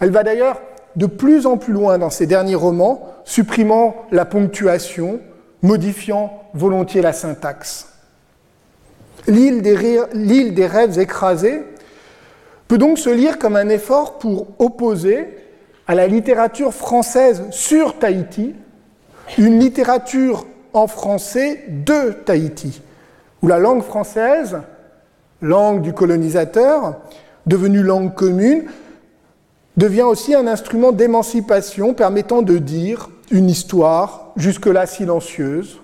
Elle 0.00 0.10
va 0.10 0.22
d'ailleurs 0.22 0.60
de 0.96 1.06
plus 1.06 1.46
en 1.46 1.56
plus 1.56 1.72
loin 1.72 1.98
dans 1.98 2.10
ses 2.10 2.26
derniers 2.26 2.54
romans, 2.56 3.14
supprimant 3.24 3.94
la 4.10 4.24
ponctuation, 4.24 5.20
modifiant 5.62 6.42
volontiers 6.54 7.02
la 7.02 7.12
syntaxe. 7.12 7.86
L'île 9.26 9.62
des, 9.62 10.50
des, 10.50 10.66
rêves 10.66 10.98
écrasés 10.98 11.62
peut 12.66 12.78
donc 12.78 12.98
se 12.98 13.10
lire 13.10 13.38
comme 13.38 13.56
un 13.56 13.68
effort 13.68 14.18
pour 14.18 14.48
opposer 14.58 15.28
à 15.90 15.96
la 15.96 16.06
littérature 16.06 16.72
française 16.72 17.42
sur 17.50 17.98
Tahiti 17.98 18.54
une 19.38 19.58
littérature 19.58 20.46
en 20.72 20.86
français 20.86 21.64
de 21.68 22.12
Tahiti, 22.12 22.80
où 23.42 23.48
la 23.48 23.58
langue 23.58 23.82
française, 23.82 24.58
langue 25.42 25.82
du 25.82 25.92
colonisateur, 25.92 26.94
devenue 27.46 27.82
langue 27.82 28.14
commune, 28.14 28.66
devient 29.76 30.02
aussi 30.02 30.32
un 30.32 30.46
instrument 30.46 30.92
d'émancipation 30.92 31.92
permettant 31.92 32.42
de 32.42 32.58
dire 32.58 33.10
une 33.32 33.50
histoire 33.50 34.30
jusque-là 34.36 34.86
silencieuse, 34.86 35.80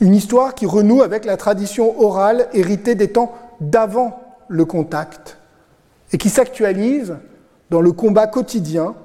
une 0.00 0.16
histoire 0.16 0.56
qui 0.56 0.66
renoue 0.66 1.02
avec 1.02 1.24
la 1.24 1.36
tradition 1.36 1.96
orale 2.02 2.48
héritée 2.54 2.96
des 2.96 3.12
temps 3.12 3.32
d'avant 3.60 4.18
le 4.48 4.64
contact 4.64 5.38
et 6.12 6.18
qui 6.18 6.28
s'actualise 6.28 7.14
dans 7.70 7.80
le 7.80 7.92
combat 7.92 8.26
quotidien 8.26 8.96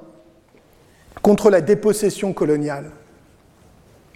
contre 1.21 1.49
la 1.49 1.61
dépossession 1.61 2.33
coloniale. 2.33 2.91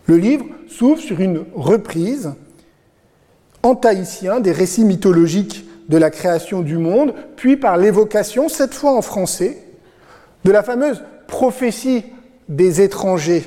Le 0.08 0.18
livre 0.18 0.46
s'ouvre 0.68 1.00
sur 1.00 1.20
une 1.20 1.46
reprise 1.56 2.34
en 3.64 3.76
tahitien 3.76 4.40
des 4.40 4.52
récits 4.52 4.86
mythologiques 4.86 5.66
de 5.88 5.98
la 5.98 6.10
création 6.10 6.62
du 6.62 6.78
monde, 6.78 7.14
puis 7.36 7.58
par 7.58 7.78
l'évocation, 7.78 8.50
cette 8.50 8.74
fois 8.74 8.94
en 8.94 9.02
français, 9.02 9.64
de 10.44 10.52
la 10.52 10.64
fameuse 10.64 11.04
prophétie 11.28 12.04
des 12.50 12.82
étrangers 12.82 13.46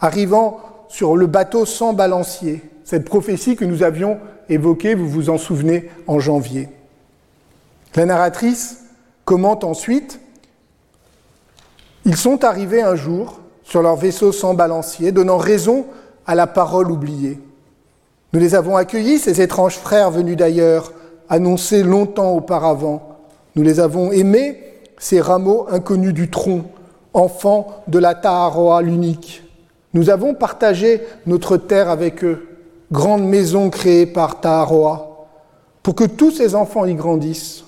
arrivant 0.00 0.60
sur 0.88 1.16
le 1.16 1.26
bateau 1.26 1.64
sans 1.64 1.92
balancier, 1.92 2.62
cette 2.84 3.04
prophétie 3.04 3.56
que 3.56 3.64
nous 3.64 3.82
avions 3.82 4.18
évoquée, 4.48 4.94
vous 4.94 5.08
vous 5.08 5.30
en 5.30 5.38
souvenez, 5.38 5.88
en 6.06 6.18
janvier. 6.18 6.68
La 7.94 8.06
narratrice 8.06 8.84
commente 9.24 9.64
ensuite 9.64 10.20
Ils 12.04 12.16
sont 12.16 12.44
arrivés 12.44 12.82
un 12.82 12.94
jour 12.94 13.40
sur 13.62 13.82
leur 13.82 13.96
vaisseau 13.96 14.32
sans 14.32 14.54
balancier, 14.54 15.12
donnant 15.12 15.36
raison 15.36 15.86
à 16.26 16.34
la 16.34 16.46
parole 16.46 16.90
oubliée. 16.90 17.38
Nous 18.32 18.40
les 18.40 18.54
avons 18.54 18.76
accueillis, 18.76 19.18
ces 19.18 19.40
étranges 19.40 19.76
frères 19.76 20.10
venus 20.10 20.36
d'ailleurs, 20.36 20.92
annoncés 21.28 21.82
longtemps 21.82 22.32
auparavant. 22.32 23.18
Nous 23.56 23.62
les 23.62 23.80
avons 23.80 24.12
aimés, 24.12 24.60
ces 24.98 25.20
rameaux 25.20 25.66
inconnus 25.70 26.14
du 26.14 26.30
tronc, 26.30 26.64
enfants 27.12 27.82
de 27.88 27.98
la 27.98 28.14
Taharoa 28.14 28.82
l'unique. 28.82 29.42
Nous 29.92 30.10
avons 30.10 30.34
partagé 30.34 31.02
notre 31.26 31.56
terre 31.56 31.90
avec 31.90 32.24
eux, 32.24 32.48
grande 32.92 33.24
maison 33.24 33.70
créée 33.70 34.06
par 34.06 34.40
Taharoa, 34.40 35.26
pour 35.82 35.94
que 35.94 36.04
tous 36.04 36.30
ces 36.30 36.54
enfants 36.54 36.86
y 36.86 36.94
grandissent. 36.94 37.64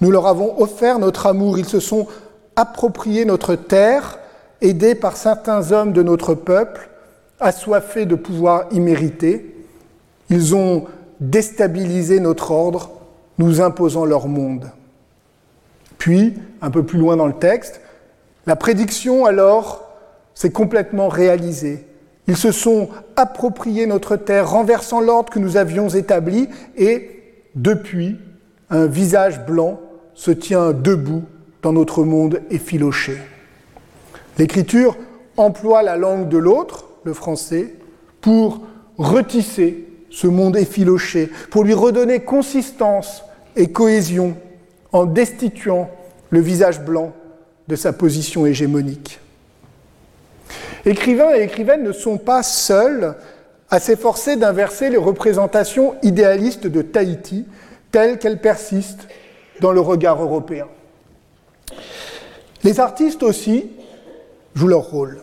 Nous 0.00 0.10
leur 0.10 0.26
avons 0.26 0.60
offert 0.60 0.98
notre 0.98 1.26
amour, 1.26 1.58
ils 1.58 1.68
se 1.68 1.80
sont 1.80 2.06
appropriés 2.56 3.24
notre 3.24 3.54
terre, 3.54 4.18
aidés 4.60 4.94
par 4.94 5.16
certains 5.16 5.72
hommes 5.72 5.92
de 5.92 6.02
notre 6.02 6.34
peuple, 6.34 6.88
assoiffés 7.40 8.06
de 8.06 8.14
pouvoir 8.14 8.66
immérité. 8.70 9.54
Ils 10.30 10.54
ont 10.54 10.86
déstabilisé 11.20 12.20
notre 12.20 12.50
ordre, 12.50 12.90
nous 13.38 13.60
imposant 13.60 14.04
leur 14.04 14.28
monde. 14.28 14.70
Puis, 15.98 16.34
un 16.60 16.70
peu 16.70 16.84
plus 16.84 16.98
loin 16.98 17.16
dans 17.16 17.26
le 17.26 17.32
texte, 17.34 17.80
la 18.46 18.56
prédiction 18.56 19.24
alors 19.24 19.88
s'est 20.34 20.50
complètement 20.50 21.08
réalisée. 21.08 21.86
Ils 22.28 22.36
se 22.36 22.52
sont 22.52 22.88
appropriés 23.16 23.86
notre 23.86 24.16
terre, 24.16 24.50
renversant 24.50 25.00
l'ordre 25.00 25.32
que 25.32 25.38
nous 25.38 25.56
avions 25.56 25.88
établi, 25.88 26.48
et 26.76 27.10
depuis, 27.54 28.18
un 28.70 28.86
visage 28.86 29.44
blanc 29.44 29.80
se 30.14 30.30
tient 30.30 30.72
debout 30.72 31.24
dans 31.62 31.72
notre 31.72 32.04
monde 32.04 32.42
effiloché. 32.50 33.16
L'écriture 34.38 34.96
emploie 35.36 35.82
la 35.82 35.96
langue 35.96 36.28
de 36.28 36.38
l'autre, 36.38 36.86
le 37.04 37.14
français, 37.14 37.74
pour 38.20 38.62
retisser 38.98 39.86
ce 40.10 40.26
monde 40.26 40.56
effiloché, 40.56 41.30
pour 41.50 41.64
lui 41.64 41.74
redonner 41.74 42.20
consistance 42.20 43.24
et 43.56 43.72
cohésion 43.72 44.36
en 44.92 45.06
destituant 45.06 45.90
le 46.30 46.40
visage 46.40 46.80
blanc 46.80 47.12
de 47.68 47.76
sa 47.76 47.92
position 47.92 48.44
hégémonique. 48.46 49.20
Écrivains 50.84 51.34
et 51.34 51.42
écrivaines 51.42 51.84
ne 51.84 51.92
sont 51.92 52.18
pas 52.18 52.42
seuls 52.42 53.14
à 53.70 53.78
s'efforcer 53.78 54.36
d'inverser 54.36 54.90
les 54.90 54.96
représentations 54.96 55.94
idéalistes 56.02 56.66
de 56.66 56.82
Tahiti 56.82 57.46
telles 57.90 58.18
qu'elles 58.18 58.40
persistent 58.40 59.06
dans 59.60 59.72
le 59.72 59.80
regard 59.80 60.22
européen. 60.22 60.66
Les 62.64 62.80
artistes 62.80 63.22
aussi 63.22 63.70
jouent 64.54 64.68
leur 64.68 64.90
rôle, 64.90 65.20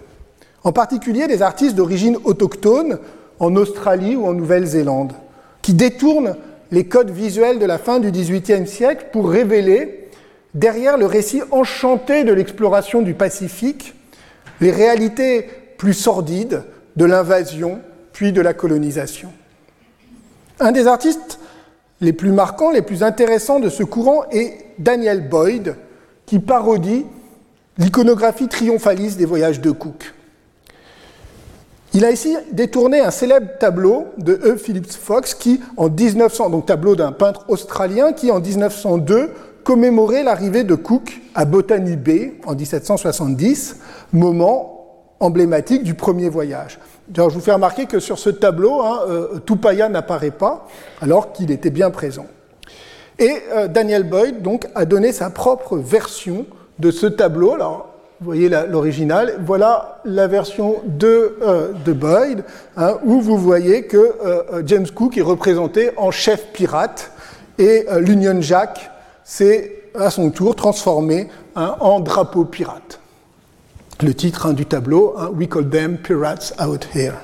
en 0.64 0.72
particulier 0.72 1.28
les 1.28 1.42
artistes 1.42 1.76
d'origine 1.76 2.18
autochtone 2.24 3.00
en 3.40 3.56
Australie 3.56 4.16
ou 4.16 4.26
en 4.26 4.34
Nouvelle-Zélande, 4.34 5.14
qui 5.62 5.74
détournent 5.74 6.36
les 6.72 6.86
codes 6.86 7.12
visuels 7.12 7.60
de 7.60 7.66
la 7.66 7.78
fin 7.78 8.00
du 8.00 8.12
XVIIIe 8.12 8.68
siècle 8.68 9.08
pour 9.12 9.30
révéler, 9.30 10.10
derrière 10.54 10.98
le 10.98 11.06
récit 11.06 11.42
enchanté 11.52 12.24
de 12.24 12.34
l'exploration 12.34 13.02
du 13.02 13.14
Pacifique, 13.14 13.94
les 14.62 14.72
réalités 14.72 15.48
plus 15.78 15.94
sordides 15.94 16.64
de 16.96 17.06
l'invasion 17.06 17.80
puis 18.12 18.34
de 18.34 18.42
la 18.42 18.54
colonisation. 18.54 19.32
Un 20.60 20.72
des 20.72 20.88
artistes 20.88 21.40
les 22.02 22.14
plus 22.14 22.32
marquants, 22.32 22.72
les 22.72 22.82
plus 22.82 23.04
intéressants 23.04 23.60
de 23.60 23.70
ce 23.70 23.84
courant 23.84 24.24
est 24.32 24.58
Daniel 24.78 25.28
Boyd, 25.28 25.76
qui 26.30 26.38
parodie 26.38 27.08
l'iconographie 27.80 28.48
triomphaliste 28.48 29.18
des 29.18 29.26
voyages 29.26 29.62
de 29.62 29.72
Cook. 29.72 30.14
Il 31.96 32.06
a 32.06 32.12
ici 32.12 32.38
détourné 32.52 33.00
un 33.00 33.10
célèbre 33.10 33.48
tableau 33.60 34.06
de 34.20 34.40
E. 34.44 34.56
Phillips 34.56 34.92
Fox, 34.92 35.34
qui 35.34 35.60
en 35.76 35.90
1900, 35.90 36.52
donc 36.52 36.68
tableau 36.68 36.96
d'un 36.96 37.14
peintre 37.14 37.46
australien, 37.48 38.14
qui 38.14 38.30
en 38.30 38.40
1902 38.40 39.32
commémorait 39.64 40.22
l'arrivée 40.22 40.64
de 40.64 40.76
Cook 40.76 41.20
à 41.34 41.46
Botany 41.46 41.96
Bay 41.96 42.36
en 42.46 42.54
1770, 42.54 43.78
moment 44.14 45.16
emblématique 45.20 45.82
du 45.82 45.96
premier 45.96 46.30
voyage. 46.30 46.78
je 47.12 47.22
vous 47.24 47.42
fais 47.42 47.54
remarquer 47.54 47.88
que 47.88 48.00
sur 48.00 48.20
ce 48.20 48.30
tableau, 48.30 48.82
hein, 48.82 49.00
euh, 49.08 49.40
Tupaya 49.48 49.90
n'apparaît 49.90 50.30
pas, 50.30 50.68
alors 51.02 51.34
qu'il 51.34 51.50
était 51.50 51.72
bien 51.72 51.90
présent. 51.90 52.28
Et 53.20 53.38
euh, 53.52 53.68
Daniel 53.68 54.04
Boyd 54.04 54.42
donc, 54.42 54.68
a 54.76 54.86
donné 54.86 55.12
sa 55.12 55.30
propre 55.30 55.78
version 55.78 56.46
de 56.80 56.92
ce 56.92 57.06
tableau. 57.06 57.54
Alors, 57.54 57.90
vous 58.22 58.26
voyez 58.26 58.50
l'original. 58.50 59.40
Voilà 59.46 60.02
la 60.06 60.28
version 60.28 60.82
de, 60.86 61.38
euh, 61.42 61.72
Boyd, 61.86 62.44
hein, 62.76 62.98
où 63.04 63.22
vous 63.22 63.38
voyez 63.38 63.84
que 63.84 64.14
James 64.66 64.88
Cook 64.94 65.18
est 65.18 65.22
représenté 65.22 65.92
en 65.96 66.12
chef 66.12 66.48
pirate 66.52 67.12
et 67.58 67.86
l'Union 68.00 68.42
Jack 68.42 68.92
s'est 69.24 69.84
à 69.96 70.10
son 70.10 70.32
tour 70.32 70.56
transformé 70.56 71.30
hein, 71.56 71.76
en 71.80 72.00
drapeau 72.00 72.46
pirate 72.46 73.00
le 74.02 74.14
titre 74.14 74.46
hein, 74.46 74.54
du 74.54 74.66
tableau, 74.66 75.16
We 75.34 75.48
Call 75.48 75.70
Them 75.70 75.98
Pirates 75.98 76.54
Out 76.60 76.88
Here. 76.94 77.16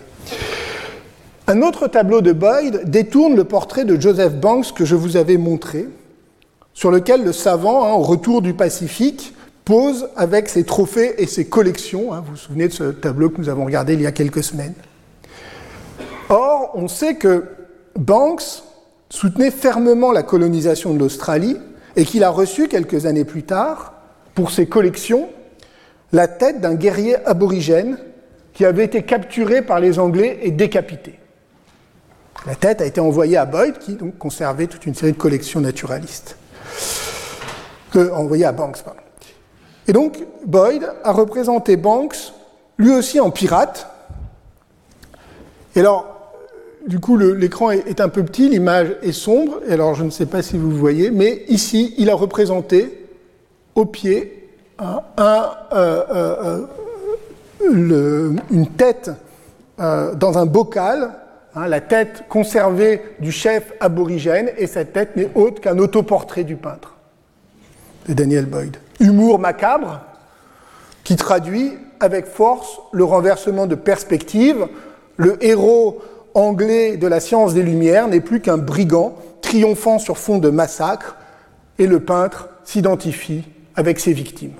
Un 1.47 1.61
autre 1.61 1.87
tableau 1.87 2.21
de 2.21 2.31
Boyd 2.31 2.89
détourne 2.89 3.35
le 3.35 3.43
portrait 3.43 3.85
de 3.85 4.01
Joseph 4.01 4.33
Banks 4.33 4.73
que 4.73 4.83
je 4.83 4.95
vous 4.95 5.15
avais 5.15 5.37
montré, 5.37 5.87
sur 6.73 6.89
lequel 6.89 7.23
le 7.23 7.33
savant, 7.33 7.85
hein, 7.85 7.93
au 7.93 8.01
retour 8.01 8.41
du 8.41 8.55
Pacifique, 8.55 9.35
pose 9.63 10.09
avec 10.15 10.49
ses 10.49 10.63
trophées 10.63 11.21
et 11.21 11.27
ses 11.27 11.45
collections. 11.45 12.09
vous 12.09 12.31
vous 12.31 12.35
souvenez 12.35 12.67
de 12.67 12.73
ce 12.73 12.85
tableau 12.85 13.29
que 13.29 13.39
nous 13.39 13.49
avons 13.49 13.65
regardé 13.65 13.93
il 13.93 14.01
y 14.01 14.07
a 14.07 14.11
quelques 14.11 14.43
semaines. 14.43 14.73
Or, 16.29 16.71
on 16.73 16.87
sait 16.87 17.13
que 17.15 17.43
Banks 17.95 18.63
soutenait 19.11 19.51
fermement 19.51 20.11
la 20.11 20.23
colonisation 20.23 20.95
de 20.95 20.99
l'Australie 20.99 21.57
et 21.95 22.05
qu'il 22.05 22.23
a 22.23 22.31
reçu 22.31 22.67
quelques 22.67 23.05
années 23.05 23.23
plus 23.23 23.43
tard, 23.43 23.93
pour 24.33 24.49
ses 24.49 24.65
collections, 24.65 25.29
la 26.11 26.27
tête 26.27 26.59
d'un 26.59 26.73
guerrier 26.73 27.17
aborigène 27.27 27.99
qui 28.53 28.65
avait 28.65 28.85
été 28.85 29.03
capturé 29.03 29.61
par 29.61 29.79
les 29.79 29.99
Anglais 29.99 30.39
et 30.41 30.49
décapité. 30.49 31.19
La 32.47 32.55
tête 32.55 32.81
a 32.81 32.85
été 32.85 33.01
envoyée 33.01 33.37
à 33.37 33.45
Boyd, 33.45 33.79
qui 33.79 33.93
donc 33.95 34.17
conservait 34.17 34.67
toute 34.67 34.85
une 34.85 34.93
série 34.93 35.13
de 35.13 35.17
collections 35.17 35.61
naturalistes. 35.61 36.37
Euh, 37.95 38.11
envoyée 38.11 38.45
à 38.45 38.51
Banks, 38.51 38.83
pardon. 38.83 38.99
Et 39.87 39.93
donc, 39.93 40.23
Boyd 40.45 40.87
a 41.03 41.11
représenté 41.11 41.77
Banks, 41.77 42.33
lui 42.77 42.91
aussi 42.91 43.19
en 43.19 43.31
pirate. 43.31 43.87
Et 45.75 45.79
alors, 45.79 46.15
du 46.87 46.99
coup, 46.99 47.17
l'écran 47.17 47.71
est, 47.71 47.99
un 47.99 48.09
peu 48.09 48.23
petit, 48.23 48.49
l'image 48.49 48.95
est 49.01 49.11
sombre, 49.11 49.59
et 49.67 49.73
alors 49.73 49.95
je 49.95 50.03
ne 50.03 50.09
sais 50.09 50.25
pas 50.27 50.41
si 50.41 50.57
vous 50.57 50.71
voyez, 50.71 51.09
mais 51.09 51.43
ici, 51.47 51.95
il 51.97 52.09
a 52.09 52.15
représenté 52.15 53.07
au 53.73 53.85
pied 53.85 54.49
un, 54.77 55.01
euh, 55.73 56.65
euh, 57.61 58.35
une 58.51 58.67
tête 58.77 59.11
euh, 59.79 60.13
dans 60.15 60.37
un 60.37 60.45
bocal, 60.45 61.11
hein, 61.55 61.67
la 61.67 61.81
tête 61.81 62.23
conservée 62.29 63.01
du 63.19 63.31
chef 63.31 63.73
aborigène, 63.79 64.51
et 64.57 64.67
cette 64.67 64.93
tête 64.93 65.15
n'est 65.15 65.29
autre 65.35 65.61
qu'un 65.61 65.77
autoportrait 65.79 66.43
du 66.43 66.55
peintre, 66.55 66.95
de 68.07 68.13
Daniel 68.13 68.45
Boyd. 68.45 68.77
Humour 68.99 69.39
macabre, 69.39 70.01
qui 71.03 71.15
traduit 71.15 71.73
avec 71.99 72.25
force 72.25 72.79
le 72.91 73.03
renversement 73.03 73.67
de 73.67 73.75
perspective. 73.75 74.67
Le 75.17 75.43
héros 75.43 76.01
anglais 76.33 76.97
de 76.97 77.07
la 77.07 77.19
science 77.19 77.53
des 77.53 77.63
Lumières 77.63 78.07
n'est 78.07 78.21
plus 78.21 78.41
qu'un 78.41 78.57
brigand 78.57 79.15
triomphant 79.41 79.99
sur 79.99 80.17
fond 80.17 80.37
de 80.39 80.49
massacre, 80.49 81.15
et 81.77 81.87
le 81.87 81.99
peintre 81.99 82.49
s'identifie 82.63 83.43
avec 83.75 83.99
ses 83.99 84.13
victimes. 84.13 84.53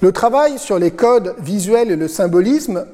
Le 0.00 0.12
travail 0.12 0.58
sur 0.58 0.78
les 0.78 0.90
codes 0.90 1.34
visuels 1.38 1.90
et 1.90 1.96
le 1.96 2.08
symbolisme 2.08 2.86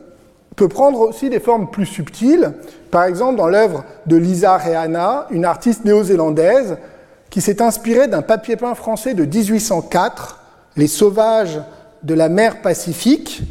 peut 0.56 0.68
prendre 0.68 1.00
aussi 1.00 1.30
des 1.30 1.40
formes 1.40 1.70
plus 1.70 1.86
subtiles. 1.86 2.52
Par 2.90 3.04
exemple, 3.04 3.36
dans 3.36 3.48
l'œuvre 3.48 3.84
de 4.06 4.16
Lisa 4.16 4.56
Reana, 4.56 5.26
une 5.30 5.44
artiste 5.44 5.84
néo-zélandaise 5.84 6.76
qui 7.30 7.40
s'est 7.40 7.62
inspirée 7.62 8.08
d'un 8.08 8.22
papier 8.22 8.56
peint 8.56 8.74
français 8.74 9.14
de 9.14 9.24
1804, 9.24 10.38
Les 10.76 10.86
sauvages 10.86 11.60
de 12.02 12.14
la 12.14 12.28
mer 12.28 12.62
Pacifique, 12.62 13.42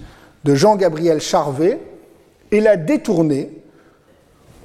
de 0.43 0.55
Jean-Gabriel 0.55 1.21
Charvet, 1.21 1.79
et 2.51 2.61
l'a 2.61 2.77
détourné 2.77 3.49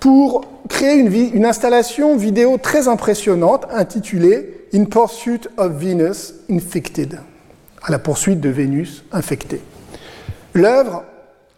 pour 0.00 0.44
créer 0.68 0.96
une, 0.96 1.12
une, 1.12 1.46
installation 1.46 2.16
vidéo 2.16 2.58
très 2.58 2.88
impressionnante 2.88 3.66
intitulée 3.70 4.66
In 4.74 4.84
Pursuit 4.84 5.48
of 5.56 5.72
Venus 5.72 6.34
Infected 6.50 7.18
à 7.86 7.92
la 7.92 7.98
poursuite 7.98 8.40
de 8.40 8.48
Vénus 8.48 9.04
infectée. 9.12 9.60
L'œuvre 10.54 11.04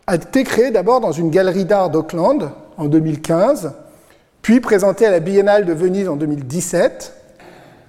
a 0.08 0.14
été 0.14 0.42
créée 0.42 0.70
d'abord 0.70 1.00
dans 1.00 1.12
une 1.12 1.28
galerie 1.28 1.66
d'art 1.66 1.90
d'Auckland 1.90 2.50
en 2.78 2.86
2015, 2.86 3.72
puis 4.40 4.58
présentée 4.58 5.04
à 5.04 5.10
la 5.10 5.20
Biennale 5.20 5.66
de 5.66 5.74
Venise 5.74 6.08
en 6.08 6.16
2017. 6.16 7.12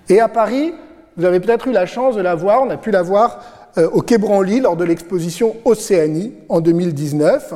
Et 0.09 0.19
à 0.19 0.27
Paris, 0.27 0.73
vous 1.15 1.23
avez 1.23 1.39
peut-être 1.39 1.67
eu 1.67 1.71
la 1.71 1.85
chance 1.85 2.17
de 2.17 2.21
la 2.21 2.35
voir, 2.35 2.63
on 2.63 2.69
a 2.71 2.75
pu 2.75 2.91
la 2.91 3.03
voir 3.03 3.39
euh, 3.77 3.89
au 3.93 4.01
Quai 4.01 4.17
Branly 4.17 4.59
lors 4.59 4.75
de 4.75 4.83
l'exposition 4.83 5.55
Océanie 5.63 6.33
en 6.49 6.59
2019. 6.59 7.53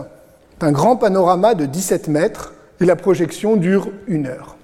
C'est 0.58 0.66
un 0.66 0.72
grand 0.72 0.96
panorama 0.96 1.56
de 1.56 1.66
17 1.66 2.08
mètres 2.08 2.54
et 2.80 2.86
la 2.86 2.96
projection 2.96 3.58
dure 3.58 3.90
une 4.08 4.28
heure. 4.28 4.56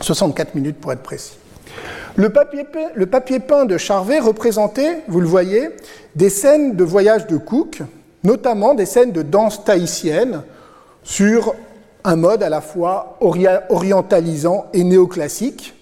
64 0.00 0.56
minutes 0.56 0.80
pour 0.80 0.92
être 0.92 1.04
précis. 1.04 1.38
Le 2.16 2.30
papier, 2.30 3.38
peint, 3.38 3.64
de 3.64 3.78
Charvet 3.78 4.18
représentait, 4.18 5.02
vous 5.06 5.20
le 5.20 5.28
voyez, 5.28 5.70
des 6.16 6.30
scènes 6.30 6.74
de 6.74 6.82
voyage 6.82 7.28
de 7.28 7.36
Cook, 7.36 7.82
notamment 8.24 8.74
des 8.74 8.86
scènes 8.86 9.12
de 9.12 9.22
danse 9.22 9.64
tahitienne 9.64 10.42
sur 11.02 11.54
un 12.04 12.16
mode 12.16 12.42
à 12.42 12.48
la 12.48 12.60
fois 12.60 13.18
orientalisant 13.20 14.66
et 14.72 14.84
néoclassique, 14.84 15.74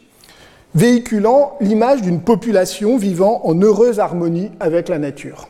véhiculant 0.75 1.57
l'image 1.61 2.03
d'une 2.03 2.21
population 2.21 2.97
vivant 2.97 3.41
en 3.45 3.61
heureuse 3.61 4.01
harmonie 4.01 4.51
avec 4.61 4.89
la 4.89 4.99
nature. 4.99 5.49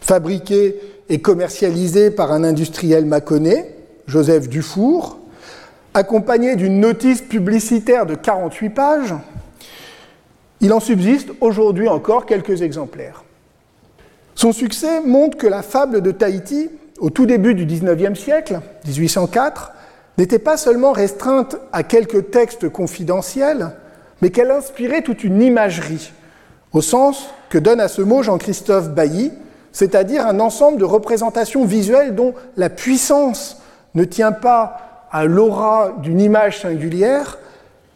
Fabriqué 0.00 0.80
et 1.08 1.20
commercialisé 1.20 2.10
par 2.10 2.32
un 2.32 2.44
industriel 2.44 3.04
mâconnais, 3.04 3.74
Joseph 4.06 4.48
Dufour, 4.48 5.18
accompagné 5.94 6.56
d'une 6.56 6.80
notice 6.80 7.22
publicitaire 7.22 8.06
de 8.06 8.14
48 8.14 8.70
pages, 8.70 9.14
il 10.60 10.72
en 10.72 10.80
subsiste 10.80 11.30
aujourd'hui 11.40 11.88
encore 11.88 12.24
quelques 12.24 12.62
exemplaires. 12.62 13.24
Son 14.42 14.50
succès 14.50 15.00
montre 15.02 15.38
que 15.38 15.46
la 15.46 15.62
fable 15.62 16.00
de 16.00 16.10
Tahiti, 16.10 16.68
au 16.98 17.10
tout 17.10 17.26
début 17.26 17.54
du 17.54 17.64
XIXe 17.64 18.18
siècle, 18.18 18.58
1804, 18.88 19.70
n'était 20.18 20.40
pas 20.40 20.56
seulement 20.56 20.90
restreinte 20.90 21.54
à 21.72 21.84
quelques 21.84 22.32
textes 22.32 22.68
confidentiels, 22.68 23.70
mais 24.20 24.30
qu'elle 24.30 24.50
inspirait 24.50 25.02
toute 25.02 25.22
une 25.22 25.40
imagerie, 25.40 26.10
au 26.72 26.80
sens 26.80 27.28
que 27.50 27.58
donne 27.58 27.78
à 27.78 27.86
ce 27.86 28.02
mot 28.02 28.24
Jean-Christophe 28.24 28.88
Bailly, 28.90 29.30
c'est-à-dire 29.70 30.26
un 30.26 30.40
ensemble 30.40 30.80
de 30.80 30.84
représentations 30.84 31.64
visuelles 31.64 32.16
dont 32.16 32.34
la 32.56 32.68
puissance 32.68 33.62
ne 33.94 34.02
tient 34.02 34.32
pas 34.32 35.06
à 35.12 35.24
l'aura 35.24 35.92
d'une 36.02 36.20
image 36.20 36.62
singulière, 36.62 37.38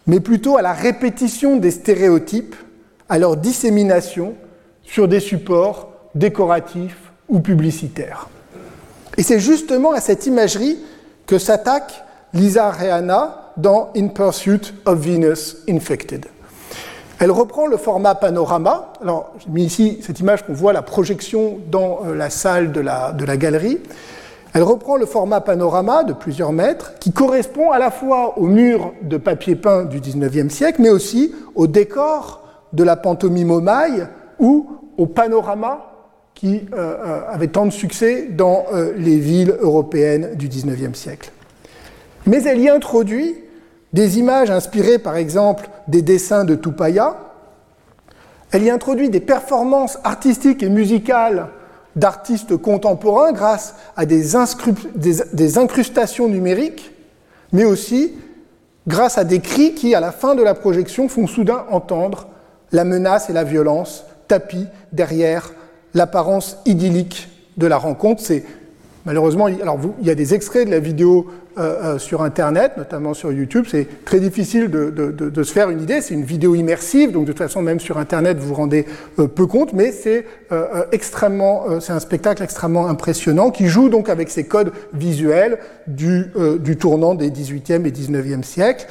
mais 0.06 0.20
plutôt 0.20 0.56
à 0.56 0.62
la 0.62 0.74
répétition 0.74 1.56
des 1.56 1.72
stéréotypes, 1.72 2.54
à 3.08 3.18
leur 3.18 3.36
dissémination 3.36 4.36
sur 4.84 5.08
des 5.08 5.18
supports 5.18 5.95
décoratifs 6.16 7.12
ou 7.28 7.40
publicitaires. 7.40 8.28
Et 9.16 9.22
c'est 9.22 9.38
justement 9.38 9.92
à 9.92 10.00
cette 10.00 10.26
imagerie 10.26 10.78
que 11.26 11.38
s'attaque 11.38 12.04
Lisa 12.32 12.70
Reana 12.70 13.52
dans 13.56 13.90
In 13.96 14.08
Pursuit 14.08 14.74
of 14.84 14.98
Venus 14.98 15.56
Infected. 15.68 16.26
Elle 17.18 17.30
reprend 17.30 17.66
le 17.66 17.78
format 17.78 18.14
panorama. 18.14 18.92
Alors, 19.00 19.32
j'ai 19.38 19.48
mis 19.50 19.64
ici 19.64 19.98
cette 20.02 20.20
image 20.20 20.44
qu'on 20.44 20.52
voit 20.52 20.74
la 20.74 20.82
projection 20.82 21.58
dans 21.70 22.00
euh, 22.04 22.14
la 22.14 22.28
salle 22.28 22.72
de 22.72 22.80
la, 22.80 23.12
de 23.12 23.24
la 23.24 23.38
galerie. 23.38 23.78
Elle 24.52 24.62
reprend 24.62 24.96
le 24.96 25.06
format 25.06 25.40
panorama 25.40 26.04
de 26.04 26.12
plusieurs 26.12 26.52
mètres 26.52 26.98
qui 26.98 27.12
correspond 27.12 27.70
à 27.70 27.78
la 27.78 27.90
fois 27.90 28.38
au 28.38 28.46
mur 28.46 28.92
de 29.02 29.16
papier 29.16 29.56
peint 29.56 29.84
du 29.84 30.00
XIXe 30.00 30.52
siècle, 30.52 30.82
mais 30.82 30.90
aussi 30.90 31.34
au 31.54 31.66
décor 31.66 32.42
de 32.72 32.84
la 32.84 32.96
pantomime 32.96 33.50
au 33.50 33.62
ou 34.38 34.66
au 34.98 35.06
panorama 35.06 35.95
qui 36.36 36.60
avait 37.28 37.48
tant 37.48 37.66
de 37.66 37.72
succès 37.72 38.28
dans 38.30 38.66
les 38.96 39.18
villes 39.18 39.56
européennes 39.58 40.36
du 40.36 40.48
XIXe 40.48 40.96
siècle. 40.96 41.32
Mais 42.26 42.44
elle 42.44 42.60
y 42.60 42.68
introduit 42.68 43.34
des 43.92 44.18
images 44.18 44.50
inspirées 44.50 44.98
par 44.98 45.16
exemple 45.16 45.68
des 45.88 46.02
dessins 46.02 46.44
de 46.44 46.54
Tupaya, 46.54 47.16
elle 48.52 48.62
y 48.62 48.70
introduit 48.70 49.10
des 49.10 49.20
performances 49.20 49.98
artistiques 50.04 50.62
et 50.62 50.68
musicales 50.68 51.48
d'artistes 51.96 52.56
contemporains 52.56 53.32
grâce 53.32 53.74
à 53.96 54.04
des, 54.04 54.36
incrustations 55.58 56.28
numériques, 56.28 56.92
mais 57.52 57.64
aussi 57.64 58.14
grâce 58.86 59.18
à 59.18 59.24
des 59.24 59.40
cris 59.40 59.74
qui, 59.74 59.94
à 59.94 60.00
la 60.00 60.12
fin 60.12 60.34
de 60.34 60.42
la 60.42 60.54
projection, 60.54 61.08
font 61.08 61.26
soudain 61.26 61.64
entendre 61.70 62.28
la 62.72 62.84
menace 62.84 63.30
et 63.30 63.32
la 63.32 63.44
violence 63.44 64.04
tapis 64.28 64.66
derrière 64.92 65.52
l'apparence 65.96 66.58
idyllique 66.66 67.28
de 67.56 67.66
la 67.66 67.78
rencontre. 67.78 68.22
C'est 68.22 68.44
malheureusement, 69.06 69.46
alors 69.46 69.78
il 70.00 70.06
y 70.06 70.10
a 70.10 70.14
des 70.14 70.34
extraits 70.34 70.66
de 70.66 70.70
la 70.70 70.78
vidéo 70.78 71.26
euh, 71.58 71.94
euh, 71.94 71.98
sur 71.98 72.20
Internet, 72.20 72.72
notamment 72.76 73.14
sur 73.14 73.32
YouTube. 73.32 73.64
C'est 73.66 74.04
très 74.04 74.20
difficile 74.20 74.68
de, 74.68 75.42
se 75.42 75.52
faire 75.52 75.70
une 75.70 75.80
idée. 75.80 76.02
C'est 76.02 76.12
une 76.12 76.24
vidéo 76.24 76.54
immersive, 76.54 77.12
donc 77.12 77.22
de 77.24 77.32
toute 77.32 77.38
façon, 77.38 77.62
même 77.62 77.80
sur 77.80 77.96
Internet, 77.96 78.36
vous 78.36 78.48
vous 78.48 78.54
rendez 78.54 78.84
euh, 79.18 79.26
peu 79.26 79.46
compte, 79.46 79.72
mais 79.72 79.90
c'est 79.90 80.26
extrêmement, 80.92 81.80
c'est 81.80 81.92
un 81.92 81.98
spectacle 81.98 82.42
extrêmement 82.42 82.88
impressionnant 82.88 83.50
qui 83.50 83.66
joue 83.66 83.88
donc 83.88 84.08
avec 84.08 84.28
ces 84.28 84.44
codes 84.44 84.72
visuels 84.92 85.58
du, 85.86 86.30
tournant 86.78 87.14
des 87.14 87.30
18e 87.30 87.86
et 87.86 87.90
19e 87.90 88.42
siècles 88.42 88.86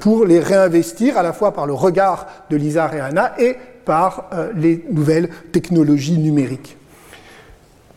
pour 0.00 0.24
les 0.24 0.40
réinvestir 0.40 1.16
à 1.16 1.22
la 1.22 1.32
fois 1.32 1.52
par 1.52 1.66
le 1.66 1.74
regard 1.74 2.26
de 2.50 2.56
Lisa 2.56 2.86
Reana 2.86 3.34
et 3.38 3.56
par 3.86 4.28
les 4.54 4.84
nouvelles 4.90 5.30
technologies 5.52 6.18
numériques. 6.18 6.76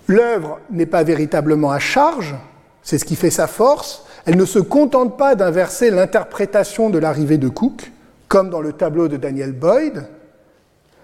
L'œuvre 0.07 0.59
n'est 0.71 0.85
pas 0.85 1.03
véritablement 1.03 1.71
à 1.71 1.79
charge, 1.79 2.35
c'est 2.81 2.97
ce 2.97 3.05
qui 3.05 3.17
fait 3.17 3.29
sa 3.29 3.47
force, 3.47 4.05
elle 4.25 4.37
ne 4.37 4.45
se 4.45 4.59
contente 4.59 5.17
pas 5.17 5.35
d'inverser 5.35 5.91
l'interprétation 5.91 6.89
de 6.89 6.97
l'arrivée 6.97 7.37
de 7.37 7.49
Cook, 7.49 7.91
comme 8.27 8.49
dans 8.49 8.61
le 8.61 8.73
tableau 8.73 9.07
de 9.07 9.17
Daniel 9.17 9.51
Boyd, 9.51 10.07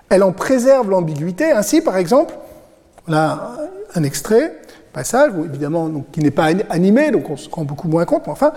elle 0.09 0.23
en 0.23 0.31
préserve 0.31 0.89
l'ambiguïté. 0.89 1.51
Ainsi, 1.51 1.81
par 1.81 1.97
exemple, 1.97 2.33
on 3.07 3.13
un 3.13 4.03
extrait, 4.03 4.61
passage, 4.93 5.31
évidemment, 5.43 5.91
qui 6.11 6.21
n'est 6.21 6.31
pas 6.31 6.49
animé, 6.69 7.11
donc 7.11 7.29
on 7.29 7.37
se 7.37 7.49
rend 7.49 7.63
beaucoup 7.63 7.87
moins 7.87 8.05
compte, 8.05 8.27
mais 8.27 8.31
enfin, 8.31 8.53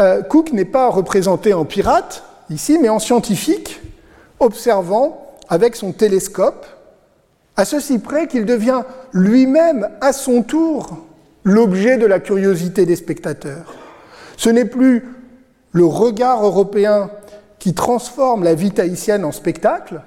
euh, 0.00 0.22
Cook 0.22 0.52
n'est 0.52 0.64
pas 0.64 0.88
représenté 0.88 1.52
en 1.54 1.64
pirate, 1.64 2.24
ici, 2.50 2.78
mais 2.80 2.88
en 2.88 2.98
scientifique, 2.98 3.80
observant 4.40 5.31
avec 5.52 5.76
son 5.76 5.92
télescope, 5.92 6.64
à 7.58 7.66
ceci 7.66 7.98
près 7.98 8.26
qu'il 8.26 8.46
devient 8.46 8.84
lui-même, 9.12 9.90
à 10.00 10.14
son 10.14 10.42
tour, 10.42 11.04
l'objet 11.44 11.98
de 11.98 12.06
la 12.06 12.20
curiosité 12.20 12.86
des 12.86 12.96
spectateurs. 12.96 13.74
Ce 14.38 14.48
n'est 14.48 14.64
plus 14.64 15.04
le 15.72 15.84
regard 15.84 16.42
européen 16.42 17.10
qui 17.58 17.74
transforme 17.74 18.44
la 18.44 18.54
vie 18.54 18.70
tahitienne 18.70 19.26
en 19.26 19.30
spectacle, 19.30 20.00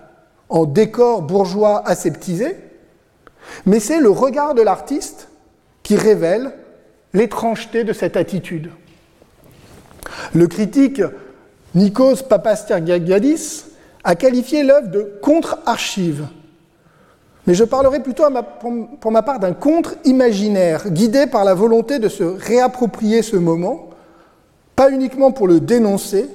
en 0.50 0.66
décor 0.66 1.22
bourgeois 1.22 1.88
aseptisé, 1.88 2.58
mais 3.68 3.80
c'est 3.80 4.00
le 4.00 4.10
regard 4.10 4.56
de 4.56 4.64
l'artiste 4.64 5.28
qui 5.84 5.96
révèle 5.96 6.54
l'étrangeté 7.14 7.84
de 7.84 7.94
cette 7.94 8.18
attitude. 8.18 8.72
Le 10.34 10.48
critique 10.48 11.04
Nikos 11.76 12.24
Papastergagadis 12.28 13.75
a 14.06 14.16
qualifié 14.16 14.64
l'œuvre 14.64 14.88
de 14.88 15.18
contre-archive, 15.22 16.28
mais 17.48 17.54
je 17.54 17.64
parlerai 17.64 18.02
plutôt 18.02 18.24
pour 19.02 19.12
ma 19.12 19.22
part 19.22 19.40
d'un 19.40 19.54
contre-imaginaire, 19.54 20.90
guidé 20.90 21.28
par 21.28 21.44
la 21.44 21.54
volonté 21.54 22.00
de 22.00 22.08
se 22.08 22.24
réapproprier 22.24 23.22
ce 23.22 23.36
moment 23.36 23.90
pas 24.76 24.92
uniquement 24.92 25.32
pour 25.32 25.48
le 25.48 25.60
dénoncer, 25.60 26.30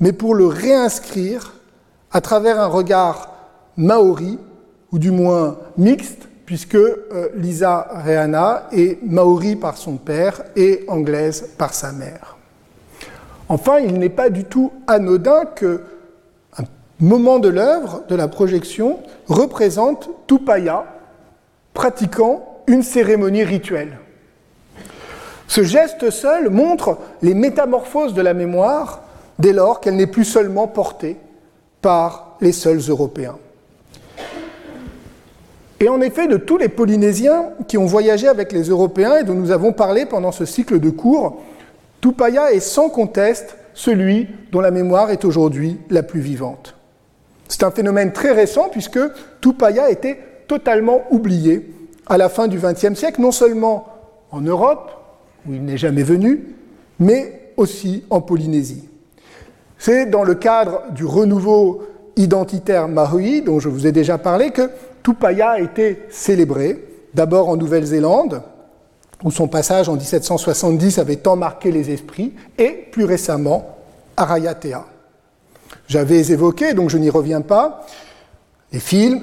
mais 0.00 0.12
pour 0.12 0.34
le 0.34 0.46
réinscrire 0.46 1.54
à 2.12 2.20
travers 2.20 2.60
un 2.60 2.66
regard 2.66 3.34
maori, 3.76 4.38
ou 4.92 4.98
du 4.98 5.10
moins 5.10 5.58
mixte, 5.76 6.28
puisque 6.46 6.76
euh, 6.76 7.28
Lisa 7.34 7.88
Reana 8.04 8.68
est 8.72 9.02
maori 9.02 9.56
par 9.56 9.76
son 9.76 9.96
père 9.96 10.42
et 10.56 10.84
anglaise 10.88 11.50
par 11.58 11.74
sa 11.74 11.92
mère. 11.92 12.38
Enfin, 13.48 13.80
il 13.80 13.98
n'est 13.98 14.08
pas 14.08 14.30
du 14.30 14.44
tout 14.44 14.72
anodin 14.86 15.44
que 15.44 15.82
moment 17.00 17.38
de 17.38 17.48
l'œuvre, 17.48 18.02
de 18.08 18.14
la 18.14 18.28
projection, 18.28 18.98
représente 19.28 20.08
Tupaya 20.26 20.84
pratiquant 21.74 22.62
une 22.66 22.82
cérémonie 22.82 23.44
rituelle. 23.44 23.98
Ce 25.46 25.62
geste 25.62 26.10
seul 26.10 26.50
montre 26.50 26.98
les 27.22 27.34
métamorphoses 27.34 28.14
de 28.14 28.22
la 28.22 28.34
mémoire 28.34 29.02
dès 29.38 29.52
lors 29.52 29.80
qu'elle 29.80 29.96
n'est 29.96 30.06
plus 30.06 30.24
seulement 30.24 30.66
portée 30.66 31.16
par 31.80 32.36
les 32.40 32.52
seuls 32.52 32.80
Européens. 32.88 33.38
Et 35.80 35.88
en 35.88 36.00
effet, 36.00 36.26
de 36.26 36.36
tous 36.36 36.58
les 36.58 36.68
Polynésiens 36.68 37.50
qui 37.68 37.78
ont 37.78 37.86
voyagé 37.86 38.26
avec 38.26 38.52
les 38.52 38.64
Européens 38.64 39.18
et 39.18 39.24
dont 39.24 39.34
nous 39.34 39.52
avons 39.52 39.72
parlé 39.72 40.06
pendant 40.06 40.32
ce 40.32 40.44
cycle 40.44 40.80
de 40.80 40.90
cours, 40.90 41.40
Tupaya 42.00 42.52
est 42.52 42.60
sans 42.60 42.88
conteste 42.88 43.56
celui 43.74 44.28
dont 44.50 44.60
la 44.60 44.72
mémoire 44.72 45.10
est 45.10 45.24
aujourd'hui 45.24 45.78
la 45.88 46.02
plus 46.02 46.20
vivante. 46.20 46.77
C'est 47.48 47.62
un 47.62 47.70
phénomène 47.70 48.12
très 48.12 48.32
récent 48.32 48.68
puisque 48.70 49.00
Tupaya 49.40 49.90
était 49.90 50.18
totalement 50.46 51.02
oublié 51.10 51.68
à 52.06 52.18
la 52.18 52.28
fin 52.28 52.48
du 52.48 52.58
XXe 52.58 52.94
siècle, 52.94 53.20
non 53.20 53.32
seulement 53.32 53.86
en 54.30 54.40
Europe, 54.40 54.92
où 55.46 55.54
il 55.54 55.64
n'est 55.64 55.78
jamais 55.78 56.02
venu, 56.02 56.54
mais 56.98 57.52
aussi 57.56 58.04
en 58.10 58.20
Polynésie. 58.20 58.88
C'est 59.78 60.06
dans 60.06 60.24
le 60.24 60.34
cadre 60.34 60.82
du 60.92 61.04
renouveau 61.04 61.82
identitaire 62.16 62.88
mahui, 62.88 63.42
dont 63.42 63.60
je 63.60 63.68
vous 63.68 63.86
ai 63.86 63.92
déjà 63.92 64.18
parlé, 64.18 64.50
que 64.50 64.70
Tupaya 65.02 65.50
a 65.50 65.60
été 65.60 66.02
célébré, 66.10 66.84
d'abord 67.14 67.48
en 67.48 67.56
Nouvelle-Zélande, 67.56 68.42
où 69.24 69.30
son 69.30 69.48
passage 69.48 69.88
en 69.88 69.94
1770 69.94 70.98
avait 70.98 71.16
tant 71.16 71.36
marqué 71.36 71.70
les 71.70 71.90
esprits, 71.90 72.34
et 72.58 72.88
plus 72.90 73.04
récemment 73.04 73.76
à 74.16 74.24
Rayatea. 74.24 74.84
J'avais 75.88 76.30
évoqué, 76.30 76.74
donc 76.74 76.90
je 76.90 76.98
n'y 76.98 77.10
reviens 77.10 77.40
pas, 77.40 77.86
les 78.72 78.80
films, 78.80 79.22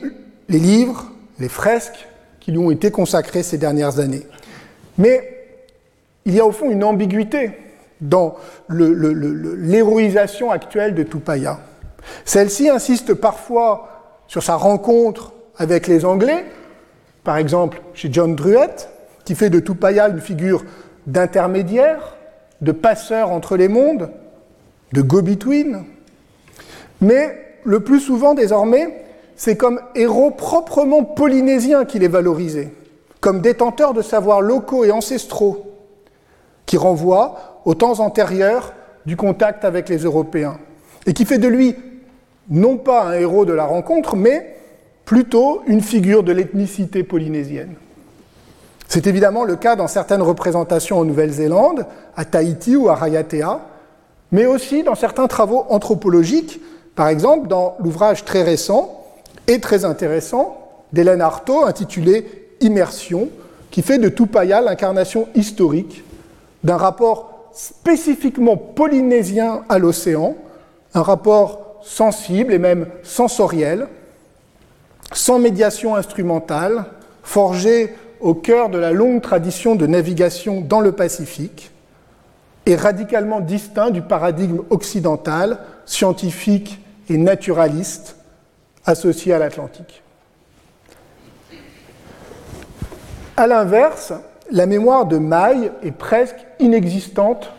les 0.49 0.59
livres, 0.59 1.11
les 1.39 1.49
fresques 1.49 2.07
qui 2.39 2.51
lui 2.51 2.59
ont 2.59 2.71
été 2.71 2.91
consacrés 2.91 3.43
ces 3.43 3.57
dernières 3.57 3.99
années. 3.99 4.25
Mais 4.97 5.47
il 6.25 6.33
y 6.33 6.39
a 6.39 6.45
au 6.45 6.51
fond 6.51 6.69
une 6.69 6.83
ambiguïté 6.83 7.51
dans 8.01 8.35
l'héroïsation 8.69 10.51
actuelle 10.51 10.95
de 10.95 11.03
Tupaya. 11.03 11.59
Celle-ci 12.23 12.69
insiste 12.69 13.13
parfois 13.13 14.21
sur 14.27 14.43
sa 14.43 14.55
rencontre 14.55 15.33
avec 15.57 15.87
les 15.87 16.05
Anglais, 16.05 16.45
par 17.23 17.37
exemple 17.37 17.81
chez 17.93 18.09
John 18.11 18.35
Druett, 18.35 18.89
qui 19.23 19.35
fait 19.35 19.49
de 19.49 19.59
Tupaya 19.59 20.09
une 20.09 20.21
figure 20.21 20.63
d'intermédiaire, 21.07 22.15
de 22.61 22.71
passeur 22.71 23.31
entre 23.31 23.57
les 23.57 23.67
mondes, 23.67 24.09
de 24.93 25.01
go-between. 25.01 25.83
Mais 27.01 27.57
le 27.63 27.79
plus 27.81 27.99
souvent 27.99 28.33
désormais, 28.33 29.05
c'est 29.35 29.57
comme 29.57 29.81
héros 29.95 30.31
proprement 30.31 31.03
polynésien 31.03 31.85
qu'il 31.85 32.03
est 32.03 32.09
valorisé, 32.09 32.73
comme 33.19 33.41
détenteur 33.41 33.93
de 33.93 34.01
savoirs 34.01 34.41
locaux 34.41 34.85
et 34.85 34.91
ancestraux, 34.91 35.73
qui 36.65 36.77
renvoie 36.77 37.61
aux 37.65 37.75
temps 37.75 37.99
antérieurs 37.99 38.73
du 39.05 39.17
contact 39.17 39.65
avec 39.65 39.89
les 39.89 39.99
Européens, 39.99 40.57
et 41.05 41.13
qui 41.13 41.25
fait 41.25 41.37
de 41.37 41.47
lui 41.47 41.75
non 42.49 42.77
pas 42.77 43.03
un 43.05 43.13
héros 43.13 43.45
de 43.45 43.53
la 43.53 43.65
rencontre, 43.65 44.15
mais 44.15 44.55
plutôt 45.03 45.61
une 45.67 45.81
figure 45.81 46.23
de 46.23 46.31
l'ethnicité 46.31 47.03
polynésienne. 47.03 47.75
C'est 48.87 49.07
évidemment 49.07 49.43
le 49.43 49.55
cas 49.55 49.75
dans 49.75 49.87
certaines 49.87 50.21
représentations 50.21 50.99
en 50.99 51.05
Nouvelle-Zélande, 51.05 51.85
à 52.15 52.25
Tahiti 52.25 52.75
ou 52.75 52.89
à 52.89 52.95
Rayatea, 52.95 53.59
mais 54.31 54.45
aussi 54.45 54.83
dans 54.83 54.95
certains 54.95 55.27
travaux 55.27 55.65
anthropologiques, 55.69 56.61
par 56.95 57.09
exemple 57.09 57.47
dans 57.47 57.75
l'ouvrage 57.79 58.25
très 58.25 58.43
récent 58.43 59.03
et 59.47 59.59
très 59.59 59.85
intéressant 59.85 60.57
d'Hélène 60.93 61.21
Artaud 61.21 61.65
intitulé 61.65 62.47
Immersion, 62.61 63.29
qui 63.69 63.81
fait 63.81 63.97
de 63.97 64.09
Tupaya 64.09 64.61
l'incarnation 64.61 65.27
historique 65.35 66.03
d'un 66.63 66.77
rapport 66.77 67.49
spécifiquement 67.53 68.57
polynésien 68.57 69.63
à 69.69 69.77
l'océan, 69.77 70.35
un 70.93 71.01
rapport 71.01 71.79
sensible 71.83 72.53
et 72.53 72.59
même 72.59 72.87
sensoriel, 73.03 73.87
sans 75.11 75.37
médiation 75.37 75.95
instrumentale, 75.95 76.85
forgé 77.23 77.93
au 78.21 78.33
cœur 78.33 78.69
de 78.69 78.77
la 78.77 78.91
longue 78.91 79.21
tradition 79.21 79.75
de 79.75 79.85
navigation 79.85 80.61
dans 80.61 80.79
le 80.79 80.93
Pacifique, 80.93 81.71
et 82.65 82.75
radicalement 82.75 83.41
distinct 83.41 83.91
du 83.91 84.01
paradigme 84.01 84.61
occidental, 84.69 85.59
scientifique 85.85 86.79
et 87.09 87.17
naturaliste 87.17 88.15
associé 88.85 89.33
à 89.33 89.39
l'Atlantique. 89.39 90.03
A 93.37 93.47
l'inverse, 93.47 94.13
la 94.51 94.65
mémoire 94.65 95.05
de 95.05 95.17
Maille 95.17 95.71
est 95.83 95.91
presque 95.91 96.37
inexistante 96.59 97.51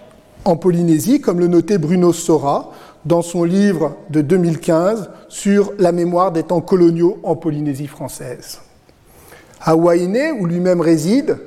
en 0.45 0.57
Polynésie, 0.57 1.21
comme 1.21 1.41
le 1.41 1.49
notait 1.49 1.79
Bruno 1.79 2.13
Sora 2.13 2.73
dans 3.05 3.23
son 3.23 3.45
livre 3.45 3.97
de 4.11 4.21
2015 4.21 5.11
sur 5.29 5.73
la 5.79 5.93
mémoire 5.93 6.33
des 6.33 6.45
temps 6.45 6.61
coloniaux 6.61 7.19
en 7.23 7.37
Polynésie 7.37 7.87
française. 7.89 8.61
À 9.61 9.77
Wainé, 9.77 10.33
où 10.33 10.47
lui-même 10.47 10.81
réside, 10.81 11.39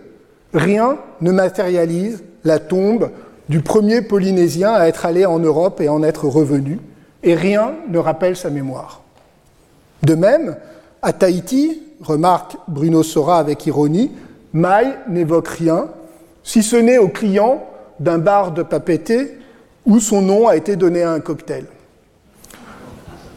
rien 0.54 0.98
ne 1.22 1.32
matérialise 1.32 2.24
la 2.44 2.60
tombe 2.60 3.12
du 3.48 3.62
premier 3.62 4.02
Polynésien 4.02 4.74
à 4.74 4.88
être 4.88 5.06
allé 5.06 5.26
en 5.26 5.40
Europe 5.40 5.82
et 5.82 5.90
en 5.90 6.04
être 6.04 6.26
revenu, 6.26 6.80
et 7.24 7.36
rien 7.36 7.74
ne 7.90 7.98
rappelle 7.98 8.36
sa 8.36 8.50
mémoire. 8.50 9.02
De 10.04 10.16
même, 10.16 10.58
à 11.02 11.14
Tahiti, 11.14 11.84
remarque 12.02 12.58
Bruno 12.68 13.04
Sora 13.04 13.40
avec 13.40 13.66
ironie, 13.66 14.12
Maï 14.54 14.88
n'évoque 15.08 15.48
rien, 15.48 15.88
si 16.44 16.64
ce 16.64 16.76
n'est 16.76 16.98
au 16.98 17.10
client 17.10 17.64
d'un 18.00 18.18
bar 18.18 18.52
de 18.52 18.64
Papété 18.64 19.38
où 19.86 20.00
son 20.00 20.22
nom 20.22 20.48
a 20.48 20.56
été 20.56 20.76
donné 20.76 21.04
à 21.04 21.12
un 21.12 21.20
cocktail. 21.20 21.66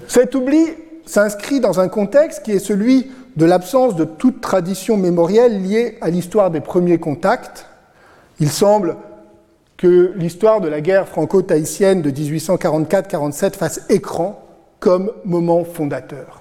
Cet 0.06 0.34
oubli 0.34 0.66
s'inscrit 1.06 1.60
dans 1.60 1.80
un 1.80 1.88
contexte 1.88 2.44
qui 2.44 2.52
est 2.52 2.58
celui 2.58 3.10
de 3.36 3.46
l'absence 3.46 3.96
de 3.96 4.04
toute 4.04 4.40
tradition 4.40 4.96
mémorielle 4.96 5.62
liée 5.62 5.98
à 6.00 6.10
l'histoire 6.10 6.50
des 6.50 6.60
premiers 6.60 6.98
contacts. 6.98 7.66
Il 8.40 8.50
semble 8.50 8.96
que 9.82 10.12
l'histoire 10.14 10.60
de 10.60 10.68
la 10.68 10.80
guerre 10.80 11.08
franco-tahitienne 11.08 12.02
de 12.02 12.10
1844-47 12.12 13.54
fasse 13.54 13.80
écran 13.88 14.40
comme 14.78 15.10
moment 15.24 15.64
fondateur. 15.64 16.40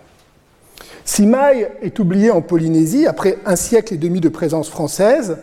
Si 1.05 1.25
Maï 1.25 1.67
est 1.81 1.97
oublié 1.97 2.29
en 2.29 2.43
Polynésie 2.43 3.07
après 3.07 3.39
un 3.47 3.55
siècle 3.55 3.95
et 3.95 3.97
demi 3.97 4.19
de 4.19 4.29
présence 4.29 4.69
française, 4.69 5.39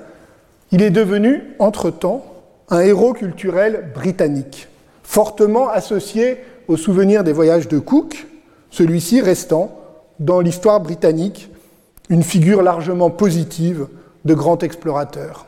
il 0.71 0.81
est 0.81 0.93
devenu, 0.93 1.43
entre-temps, 1.59 2.25
un 2.69 2.83
héros 2.83 3.15
culturel 3.15 3.91
britannique, 3.93 4.69
fortement 5.03 5.69
associé 5.69 6.37
au 6.69 6.77
souvenir 6.77 7.25
des 7.25 7.33
voyages 7.33 7.67
de 7.67 7.81
Cook, 7.81 8.29
celui-ci 8.71 9.21
restant, 9.21 9.77
dans 10.21 10.39
l'histoire 10.39 10.79
britannique, 10.81 11.51
une 12.11 12.23
figure 12.23 12.63
largement 12.63 13.11
positive 13.11 13.89
de 14.25 14.35
grand 14.35 14.63
explorateur. 14.63 15.47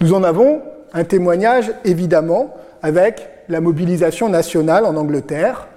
Nous 0.00 0.14
en 0.14 0.22
avons 0.22 0.62
un 0.92 1.04
témoignage 1.04 1.72
évidemment 1.84 2.54
avec 2.82 3.28
la 3.48 3.60
mobilisation 3.60 4.28
nationale 4.28 4.84
en 4.84 4.96
Angleterre 4.96 5.68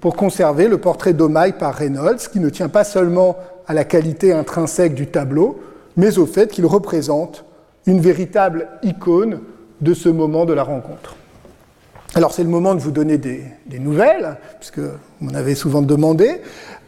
pour 0.00 0.16
conserver 0.16 0.68
le 0.68 0.78
portrait 0.78 1.12
d'Omaï 1.12 1.52
par 1.52 1.74
Reynolds, 1.74 2.28
qui 2.32 2.40
ne 2.40 2.48
tient 2.48 2.68
pas 2.68 2.84
seulement 2.84 3.36
à 3.66 3.74
la 3.74 3.84
qualité 3.84 4.32
intrinsèque 4.32 4.94
du 4.94 5.06
tableau, 5.06 5.58
mais 5.96 6.18
au 6.18 6.26
fait 6.26 6.50
qu'il 6.50 6.66
représente 6.66 7.44
une 7.86 8.00
véritable 8.00 8.68
icône 8.82 9.40
de 9.80 9.94
ce 9.94 10.08
moment 10.08 10.44
de 10.44 10.52
la 10.52 10.62
rencontre. 10.62 11.16
Alors 12.14 12.32
c'est 12.32 12.42
le 12.42 12.48
moment 12.48 12.74
de 12.74 12.80
vous 12.80 12.92
donner 12.92 13.18
des, 13.18 13.42
nouvelles, 13.78 14.36
puisque 14.58 14.80
vous 15.20 15.34
avez 15.36 15.54
souvent 15.54 15.82
demandé. 15.82 16.40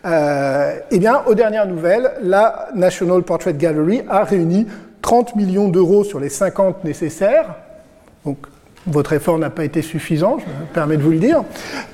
Euh, 0.07 0.79
eh 0.91 0.99
bien, 0.99 1.23
aux 1.27 1.35
dernières 1.35 1.67
nouvelles, 1.67 2.13
la 2.23 2.69
National 2.75 3.23
Portrait 3.23 3.53
Gallery 3.55 4.03
a 4.09 4.25
réuni 4.25 4.67
30 5.03 5.37
millions 5.37 5.69
d'euros 5.69 6.05
sur 6.05 6.21
les 6.21 6.29
50 6.29 6.85
nécessaires 6.85 7.57
donc 8.29 8.47
votre 8.87 9.15
effort 9.15 9.39
n'a 9.39 9.49
pas 9.49 9.65
été 9.65 9.81
suffisant, 9.81 10.39
je 10.39 10.45
me 10.45 10.67
permets 10.75 10.99
de 10.99 11.03
vous 11.03 11.13
le 11.13 11.19
dire. 11.19 11.45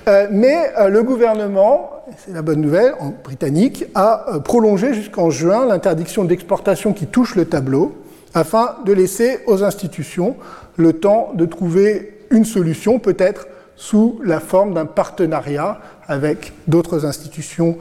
Euh, 0.08 0.26
mais 0.32 0.72
euh, 0.78 0.88
le 0.88 1.04
gouvernement, 1.04 1.90
c'est 2.18 2.32
la 2.32 2.42
bonne 2.42 2.60
nouvelle, 2.60 2.94
en 2.98 3.12
britannique, 3.22 3.84
a 3.94 4.34
euh, 4.34 4.40
prolongé 4.40 4.94
jusqu'en 4.94 5.30
juin 5.30 5.64
l'interdiction 5.64 6.24
d'exportation 6.24 6.92
qui 6.92 7.06
touche 7.06 7.36
le 7.36 7.44
tableau, 7.44 7.94
afin 8.34 8.76
de 8.84 8.92
laisser 8.92 9.38
aux 9.46 9.62
institutions 9.62 10.34
le 10.76 10.94
temps 10.94 11.30
de 11.34 11.46
trouver 11.46 12.18
une 12.30 12.44
solution, 12.44 12.98
peut-être 12.98 13.46
sous 13.76 14.20
la 14.24 14.40
forme 14.40 14.74
d'un 14.74 14.86
partenariat 14.86 15.78
avec 16.08 16.52
d'autres 16.66 17.06
institutions 17.06 17.78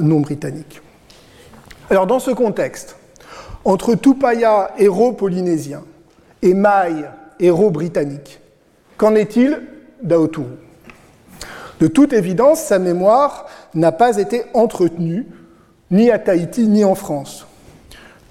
non 0.00 0.20
britanniques. 0.20 0.80
Alors 1.88 2.08
dans 2.08 2.18
ce 2.18 2.32
contexte, 2.32 2.96
entre 3.64 3.94
Tupaya, 3.94 4.72
héros 4.76 5.12
polynésien, 5.12 5.82
et 6.42 6.54
Maï, 6.54 7.04
héros 7.42 7.70
britannique. 7.70 8.40
Qu'en 8.96 9.14
est-il 9.14 9.60
d'Aoturu 10.02 10.46
De 11.80 11.86
toute 11.88 12.12
évidence, 12.12 12.60
sa 12.60 12.78
mémoire 12.78 13.46
n'a 13.74 13.92
pas 13.92 14.16
été 14.16 14.44
entretenue, 14.54 15.26
ni 15.90 16.10
à 16.10 16.18
Tahiti, 16.18 16.66
ni 16.66 16.84
en 16.84 16.94
France. 16.94 17.46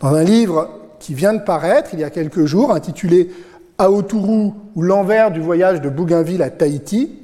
Dans 0.01 0.15
un 0.15 0.23
livre 0.23 0.69
qui 0.99 1.13
vient 1.13 1.33
de 1.33 1.41
paraître 1.41 1.91
il 1.93 1.99
y 1.99 2.03
a 2.03 2.09
quelques 2.09 2.45
jours, 2.45 2.71
intitulé 2.71 3.31
Aoturu 3.77 4.51
ou 4.75 4.81
l'envers 4.81 5.31
du 5.31 5.41
voyage 5.41 5.81
de 5.81 5.89
Bougainville 5.89 6.41
à 6.41 6.49
Tahiti, 6.49 7.19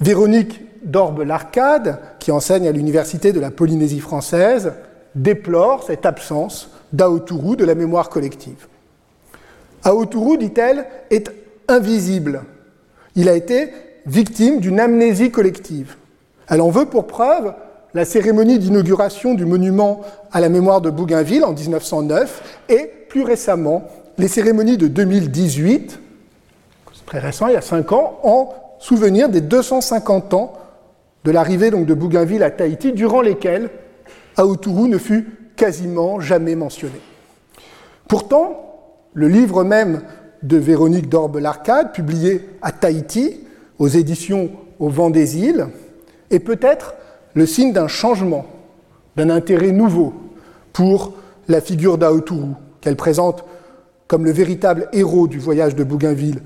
Véronique 0.00 0.62
Dorbe-Larcade, 0.84 2.00
qui 2.20 2.30
enseigne 2.30 2.68
à 2.68 2.72
l'Université 2.72 3.32
de 3.32 3.40
la 3.40 3.50
Polynésie 3.50 4.00
française, 4.00 4.72
déplore 5.14 5.82
cette 5.82 6.06
absence 6.06 6.70
d'Aoturu 6.92 7.56
de 7.56 7.64
la 7.64 7.74
mémoire 7.74 8.08
collective. 8.08 8.66
Aoturu, 9.84 10.38
dit-elle, 10.38 10.86
est 11.10 11.30
invisible. 11.68 12.42
Il 13.16 13.28
a 13.28 13.34
été 13.34 13.72
victime 14.06 14.60
d'une 14.60 14.80
amnésie 14.80 15.30
collective. 15.30 15.96
Elle 16.48 16.60
en 16.60 16.70
veut 16.70 16.86
pour 16.86 17.06
preuve 17.06 17.54
la 17.94 18.04
cérémonie 18.04 18.58
d'inauguration 18.58 19.34
du 19.34 19.44
monument 19.44 20.02
à 20.32 20.40
la 20.40 20.48
mémoire 20.48 20.80
de 20.80 20.90
Bougainville 20.90 21.44
en 21.44 21.52
1909 21.52 22.60
et 22.68 22.90
plus 23.08 23.22
récemment 23.22 23.88
les 24.18 24.28
cérémonies 24.28 24.76
de 24.76 24.88
2018, 24.88 26.00
très 27.06 27.20
récent, 27.20 27.46
il 27.46 27.54
y 27.54 27.56
a 27.56 27.62
cinq 27.62 27.92
ans, 27.92 28.18
en 28.22 28.52
souvenir 28.80 29.28
des 29.28 29.40
250 29.40 30.34
ans 30.34 30.52
de 31.24 31.30
l'arrivée 31.30 31.70
de 31.70 31.94
Bougainville 31.94 32.42
à 32.42 32.50
Tahiti, 32.50 32.92
durant 32.92 33.22
lesquels 33.22 33.70
Aoturu 34.36 34.88
ne 34.88 34.98
fut 34.98 35.28
quasiment 35.56 36.20
jamais 36.20 36.54
mentionné. 36.54 37.00
Pourtant, 38.08 38.67
le 39.14 39.28
livre 39.28 39.64
même 39.64 40.02
de 40.42 40.56
Véronique 40.56 41.08
d'Orbe-L'Arcade, 41.08 41.92
publié 41.92 42.48
à 42.62 42.72
Tahiti, 42.72 43.40
aux 43.78 43.88
éditions 43.88 44.50
Au 44.78 44.88
vent 44.88 45.10
des 45.10 45.38
îles, 45.38 45.66
est 46.30 46.38
peut-être 46.38 46.94
le 47.34 47.46
signe 47.46 47.72
d'un 47.72 47.88
changement, 47.88 48.46
d'un 49.16 49.30
intérêt 49.30 49.72
nouveau 49.72 50.14
pour 50.72 51.14
la 51.48 51.60
figure 51.60 51.98
d'Aoturu, 51.98 52.52
qu'elle 52.80 52.96
présente 52.96 53.44
comme 54.06 54.24
le 54.24 54.30
véritable 54.30 54.88
héros 54.92 55.28
du 55.28 55.38
voyage 55.38 55.74
de 55.74 55.84
Bougainville, 55.84 56.40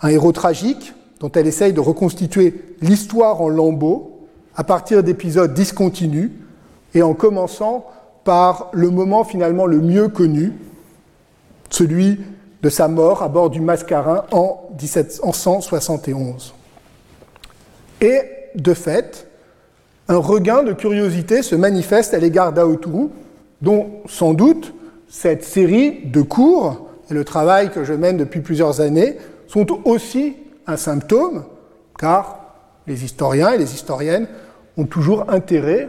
un 0.00 0.08
héros 0.08 0.32
tragique 0.32 0.94
dont 1.20 1.30
elle 1.32 1.46
essaye 1.46 1.72
de 1.72 1.80
reconstituer 1.80 2.54
l'histoire 2.80 3.40
en 3.40 3.48
lambeaux 3.48 4.26
à 4.56 4.64
partir 4.64 5.02
d'épisodes 5.02 5.54
discontinus 5.54 6.30
et 6.94 7.02
en 7.02 7.14
commençant 7.14 7.86
par 8.24 8.70
le 8.72 8.90
moment 8.90 9.24
finalement 9.24 9.66
le 9.66 9.80
mieux 9.80 10.08
connu, 10.08 10.52
celui 11.74 12.20
de 12.62 12.68
sa 12.68 12.88
mort 12.88 13.22
à 13.22 13.28
bord 13.28 13.50
du 13.50 13.60
Mascarin 13.60 14.24
en 14.30 14.70
1771. 14.80 16.54
Et, 18.00 18.20
de 18.54 18.74
fait, 18.74 19.28
un 20.08 20.16
regain 20.16 20.62
de 20.62 20.72
curiosité 20.72 21.42
se 21.42 21.56
manifeste 21.56 22.14
à 22.14 22.18
l'égard 22.18 22.52
d'Aoturu, 22.52 23.08
dont 23.60 23.88
sans 24.06 24.34
doute 24.34 24.72
cette 25.08 25.44
série 25.44 26.06
de 26.06 26.22
cours 26.22 26.88
et 27.10 27.14
le 27.14 27.24
travail 27.24 27.70
que 27.70 27.84
je 27.84 27.92
mène 27.92 28.16
depuis 28.16 28.40
plusieurs 28.40 28.80
années 28.80 29.16
sont 29.46 29.66
aussi 29.84 30.36
un 30.66 30.76
symptôme, 30.76 31.44
car 31.98 32.54
les 32.86 33.04
historiens 33.04 33.50
et 33.50 33.58
les 33.58 33.74
historiennes 33.74 34.28
ont 34.76 34.84
toujours 34.84 35.26
intérêt 35.28 35.88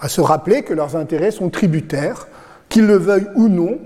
à 0.00 0.08
se 0.08 0.20
rappeler 0.20 0.62
que 0.62 0.74
leurs 0.74 0.96
intérêts 0.96 1.30
sont 1.30 1.50
tributaires, 1.50 2.28
qu'ils 2.68 2.86
le 2.86 2.96
veuillent 2.96 3.30
ou 3.34 3.48
non, 3.48 3.78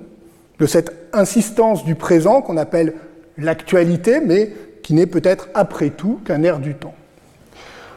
de 0.59 0.66
cette 0.66 1.01
insistance 1.13 1.85
du 1.85 1.95
présent 1.95 2.43
qu'on 2.43 2.57
appelle 2.57 2.95
l'actualité, 3.39 4.21
mais 4.21 4.53
qui 4.83 4.95
n'est 4.95 5.07
peut-être 5.07 5.49
après 5.55 5.91
tout 5.91 6.21
qu'un 6.25 6.43
air 6.43 6.59
du 6.59 6.75
temps. 6.75 6.95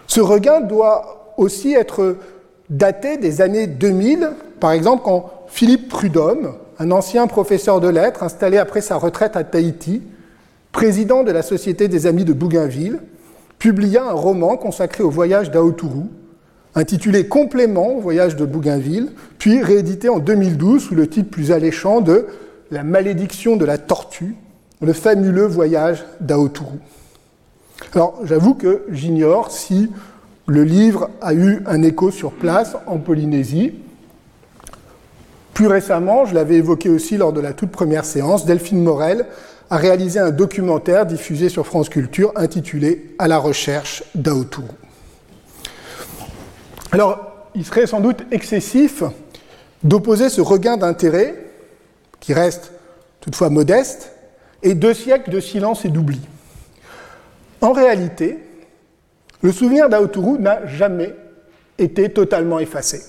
Ce 0.07 0.21
regain 0.21 0.61
doit 0.61 1.33
aussi 1.37 1.73
être 1.73 2.17
daté 2.69 3.17
des 3.17 3.41
années 3.41 3.67
2000, 3.67 4.29
par 4.59 4.71
exemple 4.71 5.03
quand 5.03 5.31
Philippe 5.47 5.89
Prudhomme, 5.89 6.53
un 6.79 6.91
ancien 6.91 7.27
professeur 7.27 7.79
de 7.79 7.87
lettres 7.87 8.23
installé 8.23 8.57
après 8.57 8.81
sa 8.81 8.97
retraite 8.97 9.35
à 9.35 9.43
Tahiti, 9.43 10.01
président 10.71 11.23
de 11.23 11.31
la 11.31 11.41
Société 11.41 11.87
des 11.87 12.07
Amis 12.07 12.25
de 12.25 12.33
Bougainville, 12.33 12.99
publia 13.59 14.03
un 14.03 14.13
roman 14.13 14.57
consacré 14.57 15.03
au 15.03 15.09
voyage 15.09 15.51
d'Aoturu, 15.51 16.03
intitulé 16.75 17.27
Complément 17.27 17.95
au 17.95 18.01
voyage 18.01 18.35
de 18.35 18.45
Bougainville, 18.45 19.11
puis 19.37 19.61
réédité 19.61 20.09
en 20.09 20.19
2012 20.19 20.83
sous 20.83 20.95
le 20.95 21.07
titre 21.07 21.29
plus 21.29 21.51
alléchant 21.51 22.01
de 22.01 22.27
la 22.71 22.83
malédiction 22.83 23.55
de 23.55 23.65
la 23.65 23.77
tortue, 23.77 24.35
le 24.81 24.93
fabuleux 24.93 25.45
voyage 25.45 26.05
d'Aoturu. 26.19 26.79
Alors, 27.93 28.19
j'avoue 28.23 28.53
que 28.53 28.83
j'ignore 28.89 29.51
si 29.51 29.91
le 30.47 30.63
livre 30.63 31.09
a 31.21 31.33
eu 31.33 31.61
un 31.65 31.81
écho 31.83 32.11
sur 32.11 32.31
place 32.31 32.75
en 32.87 32.97
Polynésie. 32.97 33.73
Plus 35.53 35.67
récemment, 35.67 36.25
je 36.25 36.35
l'avais 36.35 36.55
évoqué 36.55 36.89
aussi 36.89 37.17
lors 37.17 37.33
de 37.33 37.41
la 37.41 37.53
toute 37.53 37.71
première 37.71 38.05
séance, 38.05 38.45
Delphine 38.45 38.83
Morel 38.83 39.25
a 39.69 39.77
réalisé 39.77 40.19
un 40.19 40.31
documentaire 40.31 41.05
diffusé 41.05 41.49
sur 41.49 41.65
France 41.65 41.89
Culture 41.89 42.31
intitulé 42.35 43.15
À 43.17 43.27
la 43.27 43.37
recherche 43.37 44.03
d'Aotourou. 44.13 44.67
Alors, 46.91 47.31
il 47.55 47.65
serait 47.65 47.87
sans 47.87 47.99
doute 47.99 48.23
excessif 48.31 49.03
d'opposer 49.83 50.29
ce 50.29 50.41
regain 50.41 50.77
d'intérêt, 50.77 51.44
qui 52.19 52.33
reste 52.33 52.71
toutefois 53.21 53.49
modeste, 53.49 54.11
et 54.63 54.73
deux 54.73 54.93
siècles 54.93 55.31
de 55.31 55.39
silence 55.39 55.85
et 55.85 55.89
d'oubli. 55.89 56.21
En 57.61 57.71
réalité, 57.71 58.39
le 59.41 59.51
souvenir 59.51 59.89
d'Aotourou 59.89 60.37
n'a 60.37 60.65
jamais 60.65 61.15
été 61.77 62.09
totalement 62.09 62.59
effacé. 62.59 63.01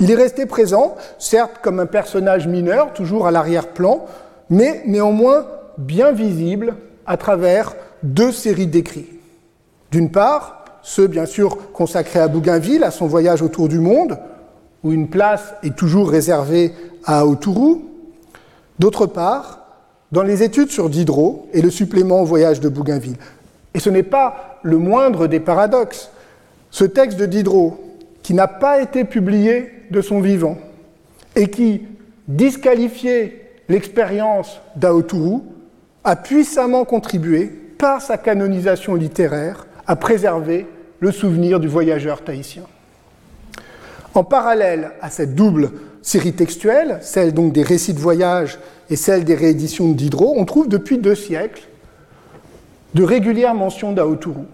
Il 0.00 0.10
est 0.10 0.16
resté 0.16 0.46
présent, 0.46 0.96
certes 1.18 1.58
comme 1.62 1.80
un 1.80 1.86
personnage 1.86 2.46
mineur, 2.46 2.92
toujours 2.92 3.26
à 3.26 3.30
l'arrière-plan, 3.30 4.06
mais 4.50 4.82
néanmoins 4.86 5.46
bien 5.76 6.12
visible 6.12 6.76
à 7.06 7.16
travers 7.16 7.74
deux 8.02 8.32
séries 8.32 8.66
d'écrits. 8.66 9.08
D'une 9.90 10.10
part, 10.10 10.64
ceux 10.82 11.06
bien 11.06 11.26
sûr 11.26 11.72
consacrés 11.72 12.20
à 12.20 12.28
Bougainville, 12.28 12.84
à 12.84 12.90
son 12.90 13.06
voyage 13.06 13.42
autour 13.42 13.68
du 13.68 13.78
monde, 13.78 14.18
où 14.84 14.92
une 14.92 15.08
place 15.08 15.54
est 15.62 15.76
toujours 15.76 16.10
réservée 16.10 16.72
à 17.04 17.26
Autourou. 17.26 17.87
D'autre 18.78 19.06
part, 19.06 19.60
dans 20.12 20.22
les 20.22 20.42
études 20.42 20.70
sur 20.70 20.88
Diderot 20.88 21.48
et 21.52 21.62
le 21.62 21.70
supplément 21.70 22.22
au 22.22 22.24
voyage 22.24 22.60
de 22.60 22.68
Bougainville. 22.68 23.16
Et 23.74 23.80
ce 23.80 23.90
n'est 23.90 24.02
pas 24.02 24.60
le 24.62 24.78
moindre 24.78 25.26
des 25.26 25.40
paradoxes. 25.40 26.10
Ce 26.70 26.84
texte 26.84 27.18
de 27.18 27.26
Diderot, 27.26 27.78
qui 28.22 28.34
n'a 28.34 28.48
pas 28.48 28.80
été 28.80 29.04
publié 29.04 29.70
de 29.90 30.00
son 30.00 30.20
vivant 30.20 30.58
et 31.36 31.48
qui 31.48 31.82
disqualifiait 32.26 33.50
l'expérience 33.68 34.60
d'Aotourou, 34.76 35.44
a 36.04 36.16
puissamment 36.16 36.84
contribué, 36.84 37.52
par 37.78 38.02
sa 38.02 38.18
canonisation 38.18 38.96
littéraire, 38.96 39.66
à 39.86 39.94
préserver 39.94 40.66
le 40.98 41.12
souvenir 41.12 41.60
du 41.60 41.68
voyageur 41.68 42.24
tahitien. 42.24 42.64
En 44.14 44.24
parallèle 44.24 44.90
à 45.00 45.10
cette 45.10 45.36
double 45.36 45.70
série 46.02 46.32
textuelle, 46.32 46.98
celle 47.02 47.32
donc 47.32 47.52
des 47.52 47.62
récits 47.62 47.94
de 47.94 47.98
voyage 47.98 48.58
et 48.90 48.96
celle 48.96 49.24
des 49.24 49.34
rééditions 49.34 49.88
de 49.88 49.94
Diderot, 49.94 50.34
on 50.36 50.44
trouve 50.44 50.68
depuis 50.68 50.98
deux 50.98 51.14
siècles 51.14 51.62
de 52.94 53.02
régulières 53.02 53.54
mentions 53.54 53.92
d'Aotourou. 53.92 54.46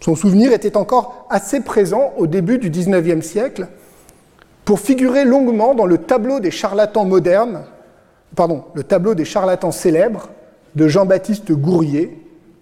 Son 0.00 0.14
souvenir 0.14 0.52
était 0.52 0.76
encore 0.76 1.26
assez 1.30 1.60
présent 1.60 2.12
au 2.16 2.26
début 2.26 2.58
du 2.58 2.70
XIXe 2.70 3.24
siècle 3.24 3.68
pour 4.64 4.80
figurer 4.80 5.24
longuement 5.24 5.74
dans 5.74 5.86
le 5.86 5.98
tableau 5.98 6.40
des 6.40 6.50
charlatans 6.50 7.04
modernes, 7.04 7.62
pardon, 8.36 8.64
le 8.74 8.82
tableau 8.82 9.14
des 9.14 9.24
charlatans 9.24 9.72
célèbres 9.72 10.28
de 10.74 10.88
Jean-Baptiste 10.88 11.52
Gourrier 11.52 12.16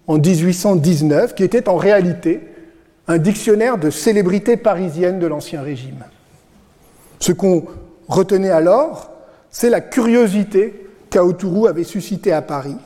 en 0.07 0.19
1819, 0.19 1.35
qui 1.35 1.45
était 1.45 1.69
en 1.69 1.77
réalité 1.77 2.41
un 3.07 3.19
dictionnaire 3.19 3.79
de 3.79 3.91
célébrités 3.91 4.57
parisiennes 4.57 5.19
de 5.19 5.27
l'Ancien 5.27 5.63
Régime. 5.63 6.05
Ce 7.21 7.33
qu'on 7.33 7.65
retenait 8.09 8.51
alors, 8.51 9.11
c'est 9.51 9.71
la 9.71 9.81
curiosité 9.81 10.89
qu'Aotourou 11.11 11.67
avait 11.67 11.85
suscité 11.85 12.33
à 12.33 12.43
Paris. 12.43 12.77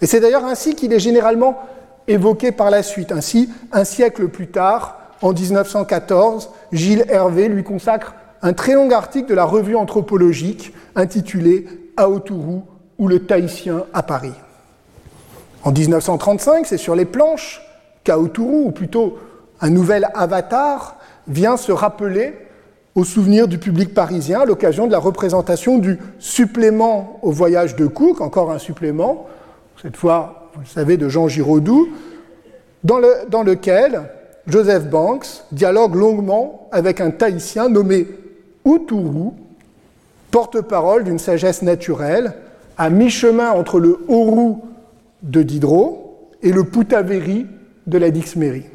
Et 0.00 0.06
c'est 0.06 0.20
d'ailleurs 0.20 0.44
ainsi 0.44 0.74
qu'il 0.74 0.92
est 0.92 1.00
généralement 1.00 1.58
évoqué 2.06 2.52
par 2.52 2.70
la 2.70 2.82
suite. 2.82 3.12
Ainsi, 3.12 3.50
un 3.72 3.84
siècle 3.84 4.28
plus 4.28 4.48
tard, 4.48 4.98
en 5.20 5.32
1914, 5.32 6.50
Gilles 6.72 7.04
Hervé 7.08 7.48
lui 7.48 7.64
consacre 7.64 8.14
un 8.42 8.52
très 8.52 8.74
long 8.74 8.90
article 8.90 9.28
de 9.28 9.34
la 9.34 9.44
revue 9.44 9.74
anthropologique 9.74 10.72
intitulé 10.94 11.66
Aotourou 11.96 12.62
ou 12.98 13.08
le 13.08 13.20
Tahitien 13.26 13.84
à 13.92 14.02
Paris. 14.02 14.34
En 15.64 15.72
1935, 15.72 16.66
c'est 16.66 16.76
sur 16.76 16.94
les 16.94 17.04
planches 17.04 17.60
qu'Aotourou, 18.04 18.66
ou 18.66 18.70
plutôt 18.70 19.18
un 19.60 19.70
nouvel 19.70 20.08
avatar, 20.14 20.96
vient 21.26 21.56
se 21.56 21.72
rappeler 21.72 22.34
au 22.98 23.04
souvenir 23.04 23.46
du 23.46 23.58
public 23.58 23.94
parisien 23.94 24.40
à 24.40 24.44
l'occasion 24.44 24.88
de 24.88 24.92
la 24.92 24.98
représentation 24.98 25.78
du 25.78 25.98
supplément 26.18 27.20
au 27.22 27.30
voyage 27.30 27.76
de 27.76 27.86
Cook, 27.86 28.20
encore 28.20 28.50
un 28.50 28.58
supplément, 28.58 29.26
cette 29.80 29.96
fois, 29.96 30.50
vous 30.54 30.62
le 30.62 30.66
savez, 30.66 30.96
de 30.96 31.08
Jean 31.08 31.28
Giraudoux, 31.28 31.88
dans, 32.82 32.98
lequel 32.98 34.02
Joseph 34.48 34.88
Banks 34.88 35.44
dialogue 35.52 35.94
longuement 35.94 36.68
avec 36.72 37.00
un 37.00 37.10
Tahitien 37.10 37.68
nommé 37.68 38.08
Outourou, 38.64 39.34
porte-parole 40.32 41.04
d'une 41.04 41.20
sagesse 41.20 41.62
naturelle, 41.62 42.32
à 42.76 42.90
mi-chemin 42.90 43.50
entre 43.50 43.78
le 43.78 43.98
Horou 44.08 44.64
de 45.22 45.42
Diderot 45.42 46.30
et 46.42 46.50
le 46.50 46.64
Poutaveri 46.64 47.46
de 47.86 47.98
la 47.98 48.10
Dixmérie. 48.10 48.66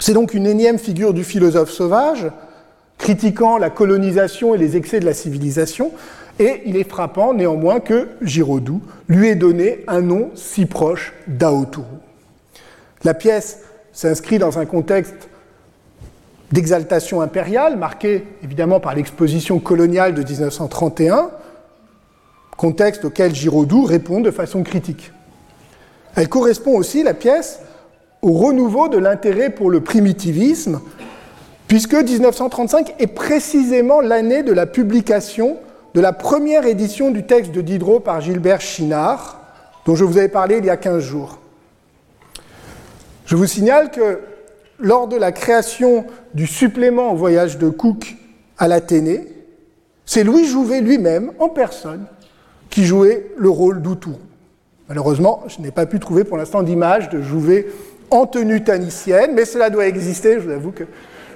C'est 0.00 0.14
donc 0.14 0.34
une 0.34 0.46
énième 0.46 0.78
figure 0.78 1.14
du 1.14 1.22
philosophe 1.22 1.70
sauvage, 1.70 2.26
critiquant 3.00 3.58
la 3.58 3.70
colonisation 3.70 4.54
et 4.54 4.58
les 4.58 4.76
excès 4.76 5.00
de 5.00 5.06
la 5.06 5.14
civilisation, 5.14 5.90
et 6.38 6.62
il 6.66 6.76
est 6.76 6.88
frappant 6.88 7.34
néanmoins 7.34 7.80
que 7.80 8.08
Giraudoux 8.22 8.80
lui 9.08 9.28
ait 9.28 9.34
donné 9.34 9.84
un 9.88 10.00
nom 10.00 10.30
si 10.34 10.66
proche 10.66 11.12
d'Aotourou. 11.26 11.98
La 13.02 13.14
pièce 13.14 13.60
s'inscrit 13.92 14.38
dans 14.38 14.58
un 14.58 14.66
contexte 14.66 15.28
d'exaltation 16.52 17.20
impériale, 17.20 17.76
marqué 17.76 18.24
évidemment 18.42 18.80
par 18.80 18.94
l'exposition 18.94 19.60
coloniale 19.60 20.14
de 20.14 20.22
1931, 20.22 21.30
contexte 22.56 23.06
auquel 23.06 23.34
Giraudoux 23.34 23.84
répond 23.84 24.20
de 24.20 24.30
façon 24.30 24.62
critique. 24.62 25.12
Elle 26.16 26.28
correspond 26.28 26.76
aussi, 26.76 27.02
la 27.02 27.14
pièce, 27.14 27.60
au 28.20 28.32
renouveau 28.32 28.88
de 28.88 28.98
l'intérêt 28.98 29.48
pour 29.48 29.70
le 29.70 29.80
primitivisme, 29.80 30.80
puisque 31.70 31.94
1935 31.94 32.96
est 32.98 33.06
précisément 33.06 34.00
l'année 34.00 34.42
de 34.42 34.52
la 34.52 34.66
publication 34.66 35.56
de 35.94 36.00
la 36.00 36.12
première 36.12 36.66
édition 36.66 37.12
du 37.12 37.24
texte 37.24 37.52
de 37.52 37.60
Diderot 37.60 38.00
par 38.00 38.20
Gilbert 38.20 38.60
Chinard, 38.60 39.40
dont 39.86 39.94
je 39.94 40.02
vous 40.02 40.18
avais 40.18 40.28
parlé 40.28 40.58
il 40.58 40.64
y 40.64 40.70
a 40.70 40.76
15 40.76 41.00
jours. 41.00 41.38
Je 43.24 43.36
vous 43.36 43.46
signale 43.46 43.92
que 43.92 44.18
lors 44.80 45.06
de 45.06 45.14
la 45.14 45.30
création 45.30 46.06
du 46.34 46.48
supplément 46.48 47.12
au 47.12 47.14
voyage 47.14 47.56
de 47.56 47.68
Cook 47.68 48.16
à 48.58 48.66
l'Athénée, 48.66 49.28
c'est 50.04 50.24
Louis 50.24 50.46
Jouvet 50.46 50.80
lui-même, 50.80 51.30
en 51.38 51.50
personne, 51.50 52.04
qui 52.68 52.84
jouait 52.84 53.30
le 53.36 53.48
rôle 53.48 53.80
d'Outourou. 53.80 54.18
Malheureusement, 54.88 55.44
je 55.46 55.62
n'ai 55.62 55.70
pas 55.70 55.86
pu 55.86 56.00
trouver 56.00 56.24
pour 56.24 56.36
l'instant 56.36 56.64
d'image 56.64 57.10
de 57.10 57.22
Jouvet 57.22 57.68
en 58.10 58.26
tenue 58.26 58.64
tanicienne, 58.64 59.34
mais 59.34 59.44
cela 59.44 59.70
doit 59.70 59.86
exister. 59.86 60.34
Je 60.34 60.40
vous 60.40 60.50
avoue 60.50 60.72
que 60.72 60.82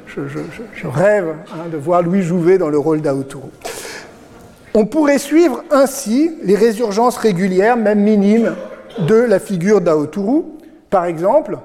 je, 0.07 0.86
rêve 0.86 1.34
hein, 1.52 1.68
de 1.70 1.76
voir 1.76 2.02
Louis 2.02 2.22
Jouvet 2.22 2.59
dans 2.59 2.68
le 2.68 2.78
rôle 2.78 3.00
d'Aotourou. 3.00 3.50
On 4.74 4.86
pourrait 4.86 5.18
suivre 5.18 5.62
ainsi 5.70 6.32
les 6.42 6.57
résurgences 6.57 7.16
régulières, 7.16 7.76
même 7.76 8.00
minimes, 8.00 8.55
de 9.07 9.14
la 9.14 9.38
figure 9.38 9.80
d'Aotourou. 9.80 10.59
Par 10.90 11.05
exemple, 11.05 11.59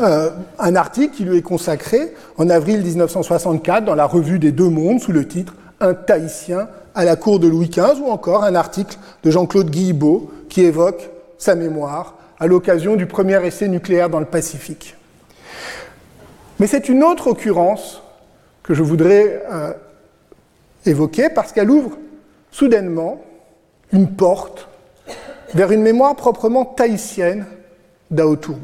euh, 0.00 0.30
un 0.58 0.76
article 0.76 1.14
qui 1.14 1.24
lui 1.24 1.38
est 1.38 1.42
consacré 1.42 2.14
en 2.36 2.48
avril 2.50 2.82
1964 2.82 3.84
dans 3.84 3.96
la 3.96 4.06
revue 4.06 4.38
des 4.38 4.52
Deux 4.52 4.68
Mondes 4.68 5.00
sous 5.00 5.12
le 5.12 5.26
titre 5.26 5.54
Un 5.80 5.94
Tahitien 5.94 6.68
à 6.94 7.04
la 7.04 7.16
cour 7.16 7.40
de 7.40 7.48
Louis 7.48 7.68
XV, 7.68 8.00
ou 8.02 8.10
encore 8.10 8.44
un 8.44 8.54
article 8.54 8.96
de 9.22 9.30
Jean-Claude 9.30 9.70
Guillebeau 9.70 10.30
qui 10.48 10.62
évoque 10.62 11.10
sa 11.36 11.54
mémoire 11.54 12.14
à 12.40 12.46
l'occasion 12.46 12.96
du 12.96 13.06
premier 13.06 13.44
essai 13.44 13.68
nucléaire 13.68 14.10
dans 14.10 14.20
le 14.20 14.26
Pacifique. 14.26 14.97
Mais 16.58 16.66
c'est 16.66 16.88
une 16.88 17.02
autre 17.04 17.28
occurrence 17.28 18.02
que 18.62 18.74
je 18.74 18.82
voudrais 18.82 19.42
euh, 19.50 19.72
évoquer 20.84 21.28
parce 21.28 21.52
qu'elle 21.52 21.70
ouvre 21.70 21.96
soudainement 22.50 23.22
une 23.92 24.08
porte 24.14 24.68
vers 25.54 25.72
une 25.72 25.82
mémoire 25.82 26.16
proprement 26.16 26.64
tahitienne 26.64 27.46
d'Aotourou. 28.10 28.58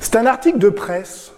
C'est 0.00 0.16
un 0.16 0.26
article 0.26 0.58
de 0.58 0.68
presse 0.68 1.32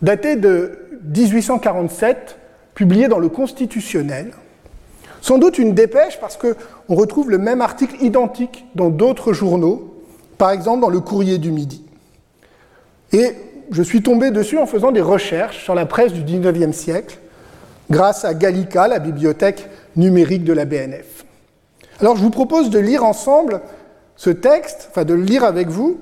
daté 0.00 0.36
de 0.36 0.78
1847, 1.04 2.36
publié 2.74 3.08
dans 3.08 3.18
le 3.18 3.28
Constitutionnel, 3.28 4.32
sans 5.20 5.38
doute 5.38 5.58
une 5.58 5.74
dépêche 5.74 6.18
parce 6.20 6.36
qu'on 6.36 6.94
retrouve 6.94 7.30
le 7.30 7.38
même 7.38 7.60
article 7.60 8.02
identique 8.02 8.66
dans 8.74 8.90
d'autres 8.90 9.32
journaux, 9.32 9.94
par 10.38 10.50
exemple 10.50 10.80
dans 10.80 10.90
le 10.90 11.00
Courrier 11.00 11.38
du 11.38 11.52
Midi. 11.52 11.84
Et 13.12 13.36
je 13.70 13.82
suis 13.82 14.02
tombé 14.02 14.30
dessus 14.30 14.58
en 14.58 14.66
faisant 14.66 14.92
des 14.92 15.00
recherches 15.00 15.62
sur 15.62 15.74
la 15.74 15.86
presse 15.86 16.12
du 16.12 16.22
19e 16.22 16.72
siècle, 16.72 17.18
grâce 17.90 18.24
à 18.24 18.34
Gallica, 18.34 18.88
la 18.88 18.98
bibliothèque 18.98 19.68
numérique 19.96 20.44
de 20.44 20.52
la 20.52 20.64
BNF. 20.64 21.24
Alors 22.00 22.16
je 22.16 22.22
vous 22.22 22.30
propose 22.30 22.70
de 22.70 22.78
lire 22.78 23.04
ensemble 23.04 23.60
ce 24.16 24.30
texte, 24.30 24.88
enfin 24.90 25.04
de 25.04 25.14
le 25.14 25.22
lire 25.22 25.44
avec 25.44 25.68
vous, 25.68 26.00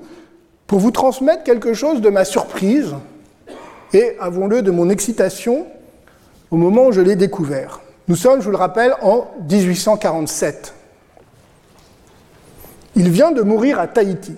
pour 0.67 0.79
vous 0.79 0.91
transmettre 0.91 1.43
quelque 1.43 1.73
chose 1.73 2.01
de 2.01 2.09
ma 2.09 2.25
surprise 2.25 2.95
et, 3.93 4.15
avouons-le, 4.19 4.61
de 4.61 4.71
mon 4.71 4.89
excitation 4.89 5.67
au 6.49 6.57
moment 6.57 6.87
où 6.87 6.91
je 6.91 7.01
l'ai 7.01 7.15
découvert. 7.15 7.81
Nous 8.07 8.15
sommes, 8.15 8.39
je 8.39 8.45
vous 8.45 8.51
le 8.51 8.57
rappelle, 8.57 8.95
en 9.01 9.27
1847. 9.49 10.73
Il 12.95 13.09
vient 13.09 13.31
de 13.31 13.41
mourir 13.41 13.79
à 13.79 13.87
Tahiti, 13.87 14.35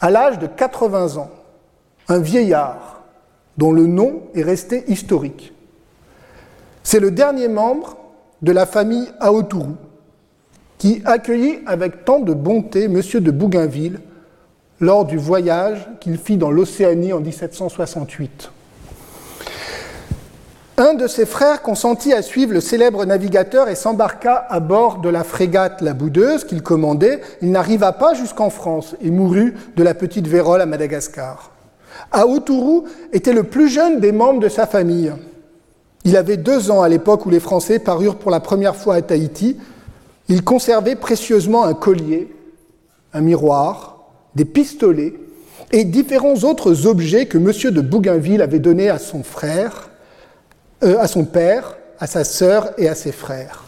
à 0.00 0.10
l'âge 0.10 0.38
de 0.38 0.46
80 0.46 1.16
ans, 1.16 1.30
un 2.12 2.20
vieillard 2.20 3.02
dont 3.56 3.72
le 3.72 3.86
nom 3.86 4.22
est 4.34 4.42
resté 4.42 4.84
historique. 4.88 5.52
C'est 6.82 7.00
le 7.00 7.10
dernier 7.10 7.48
membre 7.48 7.96
de 8.42 8.52
la 8.52 8.66
famille 8.66 9.08
Aoturu 9.20 9.72
qui 10.78 11.00
accueillit 11.04 11.60
avec 11.66 12.04
tant 12.04 12.20
de 12.20 12.34
bonté 12.34 12.84
M. 12.84 13.00
de 13.00 13.30
Bougainville 13.30 14.00
lors 14.80 15.04
du 15.04 15.16
voyage 15.16 15.88
qu'il 16.00 16.18
fit 16.18 16.36
dans 16.36 16.50
l'Océanie 16.50 17.12
en 17.12 17.20
1768. 17.20 18.50
Un 20.78 20.94
de 20.94 21.06
ses 21.06 21.26
frères 21.26 21.62
consentit 21.62 22.12
à 22.12 22.22
suivre 22.22 22.52
le 22.52 22.60
célèbre 22.60 23.04
navigateur 23.04 23.68
et 23.68 23.76
s'embarqua 23.76 24.46
à 24.48 24.58
bord 24.58 24.98
de 24.98 25.08
la 25.08 25.22
frégate 25.22 25.82
La 25.82 25.92
Boudeuse 25.92 26.44
qu'il 26.44 26.62
commandait. 26.62 27.20
Il 27.42 27.52
n'arriva 27.52 27.92
pas 27.92 28.14
jusqu'en 28.14 28.50
France 28.50 28.96
et 29.00 29.10
mourut 29.10 29.54
de 29.76 29.82
la 29.84 29.94
petite 29.94 30.26
vérole 30.26 30.62
à 30.62 30.66
Madagascar. 30.66 31.51
Aoturu 32.10 32.82
était 33.12 33.32
le 33.32 33.44
plus 33.44 33.68
jeune 33.68 34.00
des 34.00 34.12
membres 34.12 34.40
de 34.40 34.48
sa 34.48 34.66
famille. 34.66 35.12
Il 36.04 36.16
avait 36.16 36.36
deux 36.36 36.70
ans 36.70 36.82
à 36.82 36.88
l'époque 36.88 37.26
où 37.26 37.30
les 37.30 37.40
Français 37.40 37.78
parurent 37.78 38.16
pour 38.16 38.30
la 38.30 38.40
première 38.40 38.76
fois 38.76 38.96
à 38.96 39.02
Tahiti. 39.02 39.56
Il 40.28 40.42
conservait 40.42 40.96
précieusement 40.96 41.64
un 41.64 41.74
collier, 41.74 42.34
un 43.12 43.20
miroir, 43.20 44.10
des 44.34 44.44
pistolets 44.44 45.14
et 45.70 45.84
différents 45.84 46.36
autres 46.44 46.86
objets 46.86 47.26
que 47.26 47.38
M. 47.38 47.72
de 47.72 47.80
Bougainville 47.80 48.42
avait 48.42 48.58
donnés 48.58 48.90
à 48.90 48.98
son 48.98 49.22
frère, 49.22 49.90
euh, 50.82 50.98
à 50.98 51.06
son 51.06 51.24
père, 51.24 51.76
à 51.98 52.06
sa 52.06 52.24
sœur 52.24 52.72
et 52.78 52.88
à 52.88 52.94
ses 52.94 53.12
frères. 53.12 53.64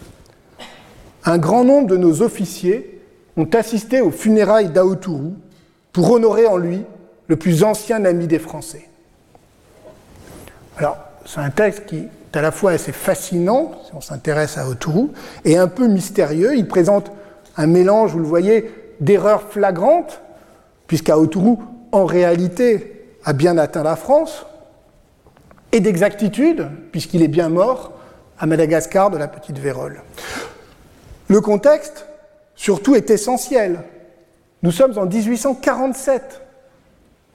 Un 1.25 1.39
grand 1.39 1.65
nombre 1.65 1.87
de 1.87 1.97
nos 1.97 2.23
officiers 2.23 3.01
ont 3.37 3.49
assisté 3.53 4.01
aux 4.01 4.11
funérailles 4.11 4.71
d'Aoturu 4.71 5.31
pour 5.93 6.11
honorer 6.11 6.47
en 6.47 6.57
lui 6.57 6.83
le 7.29 7.37
plus 7.37 7.65
ancien 7.65 8.05
ami 8.05 8.27
des 8.27 8.39
Français. 8.39 8.89
Alors, 10.77 10.99
c'est 11.25 11.41
un 11.41 11.51
texte 11.51 11.87
qui 11.87 11.99
est 11.99 12.37
à 12.37 12.43
la 12.43 12.51
fois 12.51 12.73
assez 12.73 12.93
fascinant, 12.93 13.73
si 13.87 13.95
on 13.95 14.01
s'intéresse 14.01 14.59
à 14.59 14.63
Aoturu, 14.63 15.09
et 15.45 15.57
un 15.57 15.69
peu 15.69 15.87
mystérieux. 15.87 16.57
Il 16.57 16.67
présente 16.67 17.11
un 17.57 17.67
mélange, 17.67 18.13
vous 18.13 18.19
le 18.19 18.25
voyez, 18.25 18.71
d'erreurs 19.01 19.43
flagrantes, 19.51 20.21
puisqu'Aoturu, 20.87 21.57
en 21.93 22.05
réalité, 22.05 23.17
a 23.25 23.33
bien 23.33 23.57
atteint 23.57 23.83
la 23.83 23.97
France, 23.97 24.47
et 25.73 25.81
d'exactitude, 25.81 26.69
puisqu'il 26.93 27.23
est 27.23 27.29
bien 27.29 27.49
mort 27.49 27.93
à 28.39 28.47
Madagascar 28.47 29.11
de 29.11 29.17
la 29.17 29.29
petite 29.29 29.59
vérole. 29.59 30.03
Le 31.29 31.41
contexte, 31.41 32.07
surtout, 32.55 32.95
est 32.95 33.11
essentiel. 33.11 33.81
Nous 34.63 34.71
sommes 34.71 34.99
en 34.99 35.07
1847. 35.07 36.44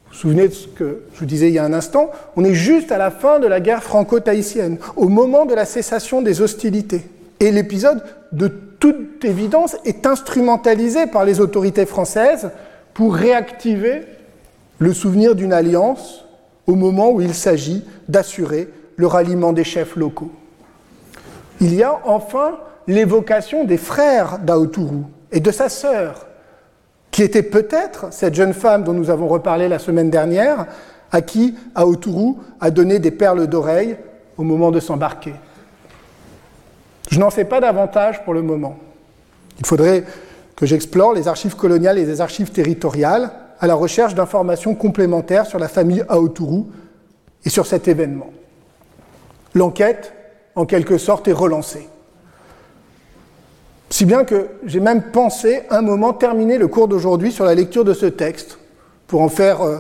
Vous 0.10 0.16
vous 0.16 0.22
souvenez 0.22 0.48
de 0.48 0.54
ce 0.54 0.68
que 0.68 1.04
je 1.14 1.20
vous 1.20 1.26
disais 1.26 1.50
il 1.50 1.54
y 1.54 1.60
a 1.60 1.64
un 1.64 1.74
instant 1.74 2.10
On 2.36 2.44
est 2.44 2.56
juste 2.56 2.92
à 2.92 2.98
la 2.98 3.12
fin 3.12 3.40
de 3.40 3.46
la 3.46 3.60
guerre 3.60 3.84
franco-tahitienne, 3.84 4.80
au 4.96 5.08
moment 5.08 5.46
de 5.46 5.54
la 5.54 5.66
cessation 5.66 6.24
des 6.24 6.42
hostilités. 6.42 7.04
Et 7.40 7.52
l'épisode, 7.52 8.04
de 8.32 8.48
toute 8.48 9.24
évidence, 9.24 9.78
est 9.86 10.08
instrumentalisé 10.08 11.06
par 11.06 11.26
les 11.26 11.40
autorités 11.40 11.86
françaises 11.86 12.50
pour 12.94 13.16
réactiver 13.16 14.02
le 14.80 14.94
souvenir 14.94 15.36
d'une 15.36 15.54
alliance 15.54 16.26
au 16.66 16.76
moment 16.76 17.12
où 17.12 17.22
il 17.22 17.36
s'agit 17.36 17.86
d'assurer 18.08 18.68
le 18.96 19.08
ralliement 19.08 19.54
des 19.54 19.64
chefs 19.64 19.96
locaux. 19.96 20.32
Il 21.62 21.76
y 21.76 21.84
a 21.84 22.00
enfin 22.06 22.58
l'évocation 22.88 23.64
des 23.64 23.78
frères 23.78 24.40
d'Aoturu 24.40 25.04
et 25.32 25.40
de 25.40 25.52
sa 25.52 25.70
sœur, 25.70 26.26
qui 27.20 27.24
était 27.26 27.44
peut-être 27.44 28.14
cette 28.14 28.34
jeune 28.34 28.54
femme 28.54 28.86
dont 28.86 28.94
nous 28.94 29.10
avons 29.10 29.28
reparlé 29.28 29.68
la 29.68 29.78
semaine 29.78 30.10
dernière, 30.10 30.68
à 31.12 31.22
qui 31.22 31.54
Aoturu 31.76 32.36
a 32.62 32.72
donné 32.72 33.00
des 33.00 33.12
perles 33.12 33.46
d'oreille 33.48 33.98
au 34.38 34.44
moment 34.44 34.72
de 34.72 34.80
s'embarquer. 34.80 35.34
Je 37.12 37.20
n'en 37.20 37.30
sais 37.30 37.44
pas 37.44 37.60
davantage 37.60 38.24
pour 38.24 38.34
le 38.34 38.42
moment. 38.42 38.78
Il 39.60 39.66
faudrait 39.66 40.06
que 40.56 40.66
j'explore 40.66 41.12
les 41.14 41.28
archives 41.28 41.58
coloniales 41.58 41.98
et 41.98 42.06
les 42.06 42.22
archives 42.22 42.52
territoriales 42.52 43.32
à 43.60 43.68
la 43.68 43.76
recherche 43.76 44.16
d'informations 44.16 44.74
complémentaires 44.74 45.46
sur 45.46 45.60
la 45.60 45.68
famille 45.68 46.06
Aoturu 46.08 46.68
et 47.44 47.50
sur 47.50 47.66
cet 47.66 47.90
événement. 47.90 48.30
L'enquête, 49.54 50.14
en 50.56 50.66
quelque 50.66 50.98
sorte, 50.98 51.28
est 51.28 51.34
relancée. 51.34 51.90
Si 53.90 54.06
bien 54.06 54.24
que 54.24 54.48
j'ai 54.66 54.80
même 54.80 55.02
pensé 55.12 55.64
un 55.70 55.82
moment 55.82 56.14
terminer 56.14 56.58
le 56.58 56.68
cours 56.68 56.88
d'aujourd'hui 56.88 57.32
sur 57.32 57.46
la 57.46 57.56
lecture 57.56 57.84
de 57.84 57.94
ce 57.94 58.06
texte, 58.06 58.60
pour 59.08 59.22
en 59.22 59.30
faire 59.30 59.62
euh, 59.62 59.80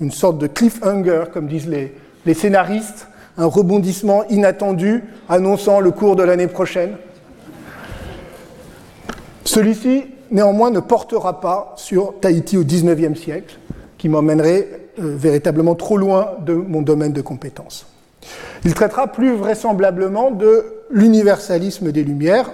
une 0.00 0.12
sorte 0.12 0.38
de 0.38 0.46
cliffhanger, 0.46 1.24
comme 1.32 1.48
disent 1.48 1.68
les, 1.68 2.34
scénaristes, 2.34 3.08
un 3.36 3.46
rebondissement 3.46 4.24
inattendu 4.28 5.02
annonçant 5.28 5.80
le 5.80 5.90
cours 5.90 6.14
de 6.14 6.22
l'année 6.22 6.46
prochaine. 6.46 6.96
Celui-ci, 9.44 10.04
néanmoins, 10.30 10.70
ne 10.70 10.80
portera 10.80 11.40
pas 11.40 11.74
sur 11.76 12.14
Tahiti 12.20 12.56
au 12.56 12.64
XIXe 12.64 13.18
siècle, 13.18 13.58
qui 13.96 14.08
m'emmènerait 14.08 14.68
euh, 15.00 15.16
véritablement 15.16 15.74
trop 15.74 15.96
loin 15.96 16.36
de 16.44 16.52
mon 16.52 16.82
domaine 16.82 17.12
de 17.12 17.22
compétences. 17.22 17.86
Il 18.64 18.74
traitera 18.74 19.08
plus 19.08 19.34
vraisemblablement 19.34 20.30
de 20.30 20.64
l'universalisme 20.90 21.90
des 21.90 22.04
Lumières, 22.04 22.50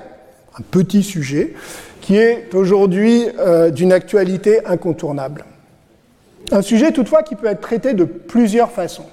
un 0.58 0.62
petit 0.70 1.02
sujet, 1.02 1.54
qui 2.00 2.16
est 2.16 2.54
aujourd'hui 2.54 3.26
euh, 3.38 3.70
d'une 3.70 3.92
actualité 3.92 4.64
incontournable. 4.66 5.44
Un 6.52 6.62
sujet 6.62 6.92
toutefois 6.92 7.22
qui 7.22 7.34
peut 7.34 7.46
être 7.46 7.60
traité 7.60 7.94
de 7.94 8.04
plusieurs 8.04 8.70
façons. 8.70 9.06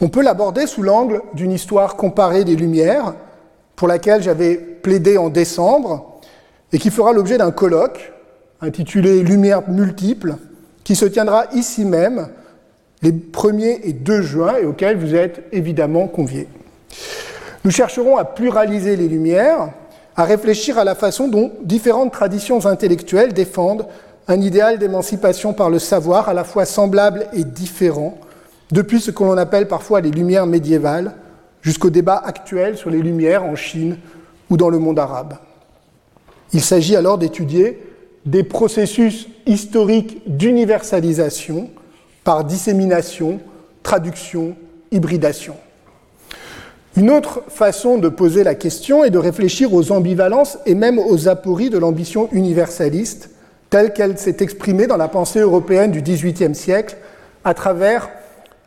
On 0.00 0.08
peut 0.08 0.22
l'aborder 0.22 0.66
sous 0.66 0.82
l'angle 0.82 1.22
d'une 1.34 1.52
histoire 1.52 1.96
comparée 1.96 2.44
des 2.44 2.56
Lumières, 2.56 3.14
pour 3.76 3.88
laquelle 3.88 4.22
j'avais 4.22 4.56
plaidé 4.56 5.18
en 5.18 5.28
décembre, 5.28 6.20
et 6.72 6.78
qui 6.78 6.90
fera 6.90 7.12
l'objet 7.12 7.38
d'un 7.38 7.50
colloque 7.50 8.12
intitulé 8.60 9.22
Lumières 9.22 9.68
multiples, 9.68 10.36
qui 10.84 10.94
se 10.94 11.04
tiendra 11.04 11.46
ici 11.54 11.84
même 11.84 12.28
les 13.02 13.12
1er 13.12 13.80
et 13.82 13.92
2 13.92 14.22
juin 14.22 14.56
et 14.56 14.66
auquel 14.66 14.96
vous 14.96 15.14
êtes 15.14 15.44
évidemment 15.52 16.06
conviés. 16.06 16.48
Nous 17.64 17.70
chercherons 17.70 18.16
à 18.16 18.24
pluraliser 18.24 18.96
les 18.96 19.08
Lumières, 19.08 19.70
à 20.16 20.24
réfléchir 20.24 20.78
à 20.78 20.84
la 20.84 20.94
façon 20.94 21.28
dont 21.28 21.52
différentes 21.62 22.12
traditions 22.12 22.66
intellectuelles 22.66 23.32
défendent 23.32 23.86
un 24.28 24.40
idéal 24.40 24.78
d'émancipation 24.78 25.52
par 25.52 25.70
le 25.70 25.78
savoir 25.78 26.28
à 26.28 26.34
la 26.34 26.44
fois 26.44 26.64
semblable 26.64 27.26
et 27.32 27.44
différent, 27.44 28.18
depuis 28.70 29.00
ce 29.00 29.10
que 29.10 29.24
l'on 29.24 29.36
appelle 29.36 29.66
parfois 29.66 30.00
les 30.00 30.10
lumières 30.10 30.46
médiévales, 30.46 31.14
jusqu'au 31.62 31.90
débat 31.90 32.16
actuel 32.16 32.76
sur 32.76 32.90
les 32.90 33.02
lumières 33.02 33.44
en 33.44 33.56
Chine 33.56 33.98
ou 34.48 34.56
dans 34.56 34.70
le 34.70 34.78
monde 34.78 34.98
arabe. 34.98 35.34
Il 36.52 36.62
s'agit 36.62 36.96
alors 36.96 37.18
d'étudier 37.18 37.80
des 38.26 38.44
processus 38.44 39.28
historiques 39.46 40.22
d'universalisation 40.26 41.70
par 42.24 42.44
dissémination, 42.44 43.40
traduction, 43.82 44.56
hybridation. 44.90 45.56
Une 46.96 47.10
autre 47.10 47.42
façon 47.48 47.98
de 47.98 48.08
poser 48.08 48.42
la 48.42 48.56
question 48.56 49.04
est 49.04 49.10
de 49.10 49.18
réfléchir 49.18 49.72
aux 49.72 49.92
ambivalences 49.92 50.58
et 50.66 50.74
même 50.74 50.98
aux 50.98 51.28
apories 51.28 51.70
de 51.70 51.78
l'ambition 51.78 52.28
universaliste, 52.32 53.30
telle 53.70 53.92
qu'elle 53.92 54.18
s'est 54.18 54.38
exprimée 54.40 54.88
dans 54.88 54.96
la 54.96 55.06
pensée 55.06 55.38
européenne 55.38 55.92
du 55.92 56.02
XVIIIe 56.02 56.54
siècle, 56.54 56.96
à 57.44 57.54
travers 57.54 58.10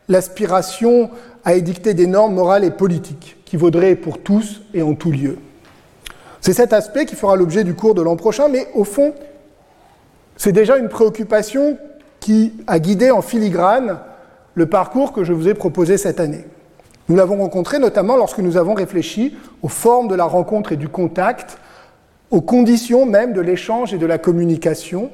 l'aspiration 0.08 1.10
à 1.44 1.54
édicter 1.54 1.92
des 1.92 2.06
normes 2.06 2.34
morales 2.34 2.64
et 2.64 2.70
politiques 2.70 3.36
qui 3.44 3.58
vaudraient 3.58 3.94
pour 3.94 4.18
tous 4.18 4.62
et 4.72 4.80
en 4.82 4.94
tout 4.94 5.12
lieu. 5.12 5.36
C'est 6.40 6.54
cet 6.54 6.72
aspect 6.72 7.04
qui 7.04 7.16
fera 7.16 7.36
l'objet 7.36 7.62
du 7.62 7.74
cours 7.74 7.94
de 7.94 8.02
l'an 8.02 8.16
prochain, 8.16 8.48
mais 8.48 8.68
au 8.74 8.84
fond, 8.84 9.14
c'est 10.36 10.52
déjà 10.52 10.78
une 10.78 10.88
préoccupation 10.88 11.76
qui 12.20 12.54
a 12.66 12.78
guidé 12.78 13.10
en 13.10 13.20
filigrane 13.20 13.98
le 14.54 14.66
parcours 14.66 15.12
que 15.12 15.24
je 15.24 15.34
vous 15.34 15.48
ai 15.48 15.54
proposé 15.54 15.98
cette 15.98 16.20
année. 16.20 16.46
Nous 17.08 17.16
l'avons 17.16 17.36
rencontré 17.36 17.78
notamment 17.78 18.16
lorsque 18.16 18.38
nous 18.38 18.56
avons 18.56 18.74
réfléchi 18.74 19.36
aux 19.62 19.68
formes 19.68 20.08
de 20.08 20.14
la 20.14 20.24
rencontre 20.24 20.72
et 20.72 20.76
du 20.76 20.88
contact, 20.88 21.58
aux 22.30 22.40
conditions 22.40 23.04
même 23.04 23.32
de 23.32 23.40
l'échange 23.40 23.92
et 23.92 23.98
de 23.98 24.06
la 24.06 24.18
communication, 24.18 25.10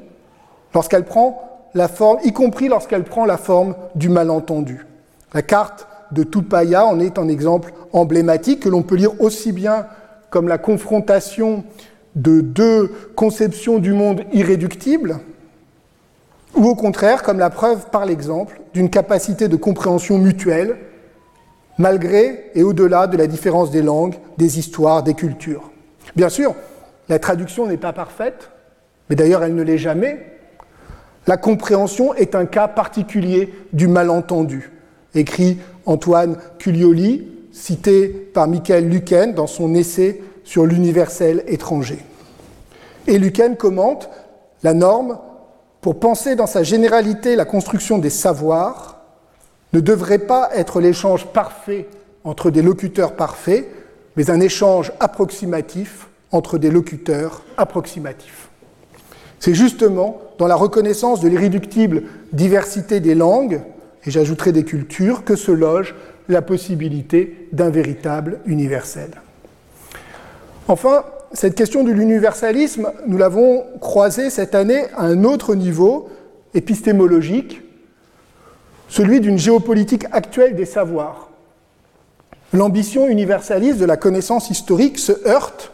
lorsqu'elle 0.72 1.04
prend 1.04 1.60
la 1.74 1.88
forme, 1.88 2.18
y 2.24 2.32
compris 2.32 2.68
lorsqu'elle 2.68 3.04
prend 3.04 3.24
la 3.24 3.36
forme 3.36 3.74
du 3.96 4.08
malentendu. 4.08 4.86
La 5.34 5.42
carte 5.42 5.88
de 6.12 6.22
Tupaya 6.22 6.86
en 6.86 7.00
est 7.00 7.18
un 7.18 7.28
exemple 7.28 7.72
emblématique 7.92 8.60
que 8.60 8.68
l'on 8.68 8.82
peut 8.82 8.96
lire 8.96 9.20
aussi 9.20 9.52
bien 9.52 9.86
comme 10.30 10.48
la 10.48 10.58
confrontation 10.58 11.64
de 12.14 12.40
deux 12.40 12.92
conceptions 13.16 13.78
du 13.78 13.92
monde 13.92 14.22
irréductibles, 14.32 15.18
ou 16.54 16.66
au 16.66 16.74
contraire 16.74 17.22
comme 17.22 17.38
la 17.38 17.50
preuve 17.50 17.86
par 17.90 18.06
l'exemple 18.06 18.60
d'une 18.74 18.90
capacité 18.90 19.48
de 19.48 19.56
compréhension 19.56 20.18
mutuelle 20.18 20.76
malgré 21.80 22.50
et 22.54 22.62
au-delà 22.62 23.06
de 23.06 23.16
la 23.16 23.26
différence 23.26 23.70
des 23.70 23.80
langues, 23.80 24.16
des 24.36 24.58
histoires, 24.58 25.02
des 25.02 25.14
cultures. 25.14 25.70
Bien 26.14 26.28
sûr, 26.28 26.54
la 27.08 27.18
traduction 27.18 27.66
n'est 27.66 27.78
pas 27.78 27.94
parfaite, 27.94 28.50
mais 29.08 29.16
d'ailleurs 29.16 29.42
elle 29.42 29.54
ne 29.54 29.62
l'est 29.62 29.78
jamais. 29.78 30.26
La 31.26 31.38
compréhension 31.38 32.12
est 32.12 32.34
un 32.34 32.44
cas 32.44 32.68
particulier 32.68 33.54
du 33.72 33.88
malentendu, 33.88 34.72
écrit 35.14 35.58
Antoine 35.86 36.36
Culioli, 36.58 37.26
cité 37.50 38.08
par 38.08 38.46
Michael 38.46 38.86
Luken 38.86 39.32
dans 39.32 39.46
son 39.46 39.74
essai 39.74 40.22
sur 40.44 40.66
l'universel 40.66 41.44
étranger. 41.46 42.00
Et 43.06 43.18
Luken 43.18 43.56
commente 43.56 44.10
la 44.62 44.74
norme 44.74 45.18
pour 45.80 45.98
penser 45.98 46.36
dans 46.36 46.46
sa 46.46 46.62
généralité 46.62 47.36
la 47.36 47.46
construction 47.46 47.96
des 47.96 48.10
savoirs 48.10 48.99
ne 49.72 49.80
devrait 49.80 50.18
pas 50.18 50.50
être 50.54 50.80
l'échange 50.80 51.26
parfait 51.26 51.86
entre 52.24 52.50
des 52.50 52.62
locuteurs 52.62 53.14
parfaits, 53.14 53.66
mais 54.16 54.30
un 54.30 54.40
échange 54.40 54.92
approximatif 55.00 56.08
entre 56.32 56.58
des 56.58 56.70
locuteurs 56.70 57.42
approximatifs. 57.56 58.48
C'est 59.38 59.54
justement 59.54 60.20
dans 60.38 60.46
la 60.46 60.54
reconnaissance 60.54 61.20
de 61.20 61.28
l'irréductible 61.28 62.02
diversité 62.32 63.00
des 63.00 63.14
langues, 63.14 63.62
et 64.06 64.10
j'ajouterai 64.10 64.52
des 64.52 64.64
cultures, 64.64 65.24
que 65.24 65.36
se 65.36 65.50
loge 65.50 65.94
la 66.28 66.42
possibilité 66.42 67.48
d'un 67.52 67.70
véritable 67.70 68.40
universel. 68.46 69.10
Enfin, 70.68 71.04
cette 71.32 71.54
question 71.54 71.84
de 71.84 71.90
l'universalisme, 71.90 72.92
nous 73.06 73.18
l'avons 73.18 73.64
croisée 73.80 74.30
cette 74.30 74.54
année 74.54 74.84
à 74.96 75.04
un 75.04 75.24
autre 75.24 75.54
niveau 75.54 76.08
épistémologique, 76.54 77.62
celui 78.90 79.20
d'une 79.20 79.38
géopolitique 79.38 80.04
actuelle 80.10 80.56
des 80.56 80.66
savoirs. 80.66 81.28
L'ambition 82.52 83.06
universaliste 83.06 83.78
de 83.78 83.84
la 83.84 83.96
connaissance 83.96 84.50
historique 84.50 84.98
se 84.98 85.12
heurte 85.26 85.70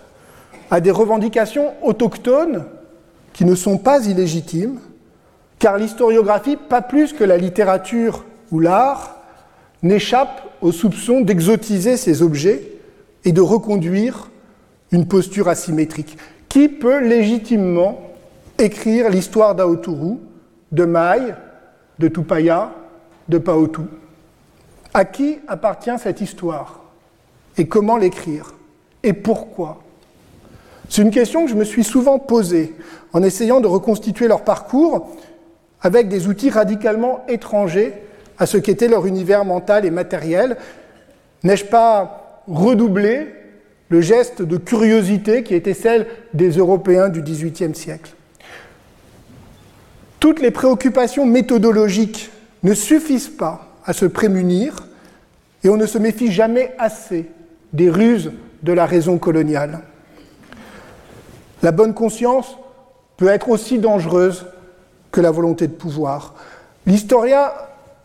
à 0.71 0.81
des 0.81 0.91
revendications 0.91 1.73
autochtones 1.83 2.67
qui 3.33 3.47
ne 3.47 3.55
sont 3.55 3.79
pas 3.79 4.05
illégitimes, 4.05 4.79
car 5.59 5.79
l'historiographie, 5.79 6.57
pas 6.57 6.83
plus 6.83 7.14
que 7.14 7.25
la 7.25 7.39
littérature 7.39 8.25
ou 8.53 8.61
l'art, 8.61 9.17
n'échappe 9.83 10.43
au 10.61 10.71
soupçon 10.71 11.23
d'exotiser 11.23 11.97
ces 11.97 12.21
objets 12.23 12.71
et 13.25 13.33
de 13.33 13.41
reconduire 13.41 14.31
une 14.93 15.09
posture 15.09 15.49
asymétrique. 15.49 16.19
Qui 16.51 16.69
peut 16.69 17.01
légitimement 17.01 17.99
écrire 18.59 19.09
l'histoire 19.09 19.55
d'Aoturu, 19.55 20.17
de 20.73 20.85
Maï, 20.85 21.35
de 21.99 22.09
Tupaya, 22.09 22.73
de 23.29 23.39
Paotu 23.39 23.83
À 24.95 25.05
qui 25.05 25.39
appartient 25.49 25.99
cette 25.99 26.20
histoire 26.20 26.81
Et 27.57 27.66
comment 27.66 27.97
l'écrire 27.97 28.55
Et 29.03 29.12
pourquoi? 29.12 29.83
C'est 30.89 31.03
une 31.03 31.11
question 31.11 31.45
que 31.45 31.51
je 31.51 31.57
me 31.57 31.64
suis 31.64 31.85
souvent 31.85 32.18
posée 32.18 32.74
en 33.12 33.22
essayant 33.22 33.61
de 33.61 33.66
reconstituer 33.66 34.29
leur 34.29 34.43
parcours 34.43 35.11
avec 35.81 36.09
des 36.09 36.29
outils 36.29 36.51
radicalement 36.51 37.24
étrangers 37.29 37.93
à 38.39 38.47
ce 38.47 38.57
qu'était 38.57 38.89
leur 38.89 39.07
univers 39.07 39.45
mental 39.45 39.85
et 39.85 39.91
matériel. 39.91 40.57
N'ai-je 41.43 41.64
pas 41.64 42.43
redoublé 42.49 43.29
le 43.89 44.01
geste 44.01 44.43
de 44.43 44.57
curiosité 44.57 45.43
qui 45.43 45.55
était 45.55 45.74
celle 45.74 46.07
des 46.35 46.51
Européens 46.51 47.09
du 47.09 47.22
XVIIIe 47.22 47.74
siècle? 47.74 48.12
Toutes 50.20 50.41
les 50.41 50.51
préoccupations 50.51 51.27
méthodologiques 51.27 52.31
ne 52.67 52.75
suffisent 52.75 53.29
pas 53.29 53.69
à 53.85 53.93
se 53.93 54.07
prémunir 54.07 54.75
et 55.62 55.69
on 55.69 55.77
ne 55.77 55.87
se 55.87 55.99
méfie 55.99 56.33
jamais 56.33 56.75
assez 56.79 57.27
des 57.73 57.89
ruses 57.89 58.33
de 58.64 58.73
la 58.73 58.87
raison 58.87 59.19
coloniale. 59.19 59.83
La 61.62 61.71
bonne 61.71 61.95
conscience 61.95 62.59
peut 63.17 63.29
être 63.29 63.49
aussi 63.51 63.79
dangereuse 63.79 64.47
que 65.12 65.21
la 65.21 65.31
volonté 65.31 65.69
de 65.69 65.73
pouvoir. 65.73 66.35
L'historien 66.87 67.53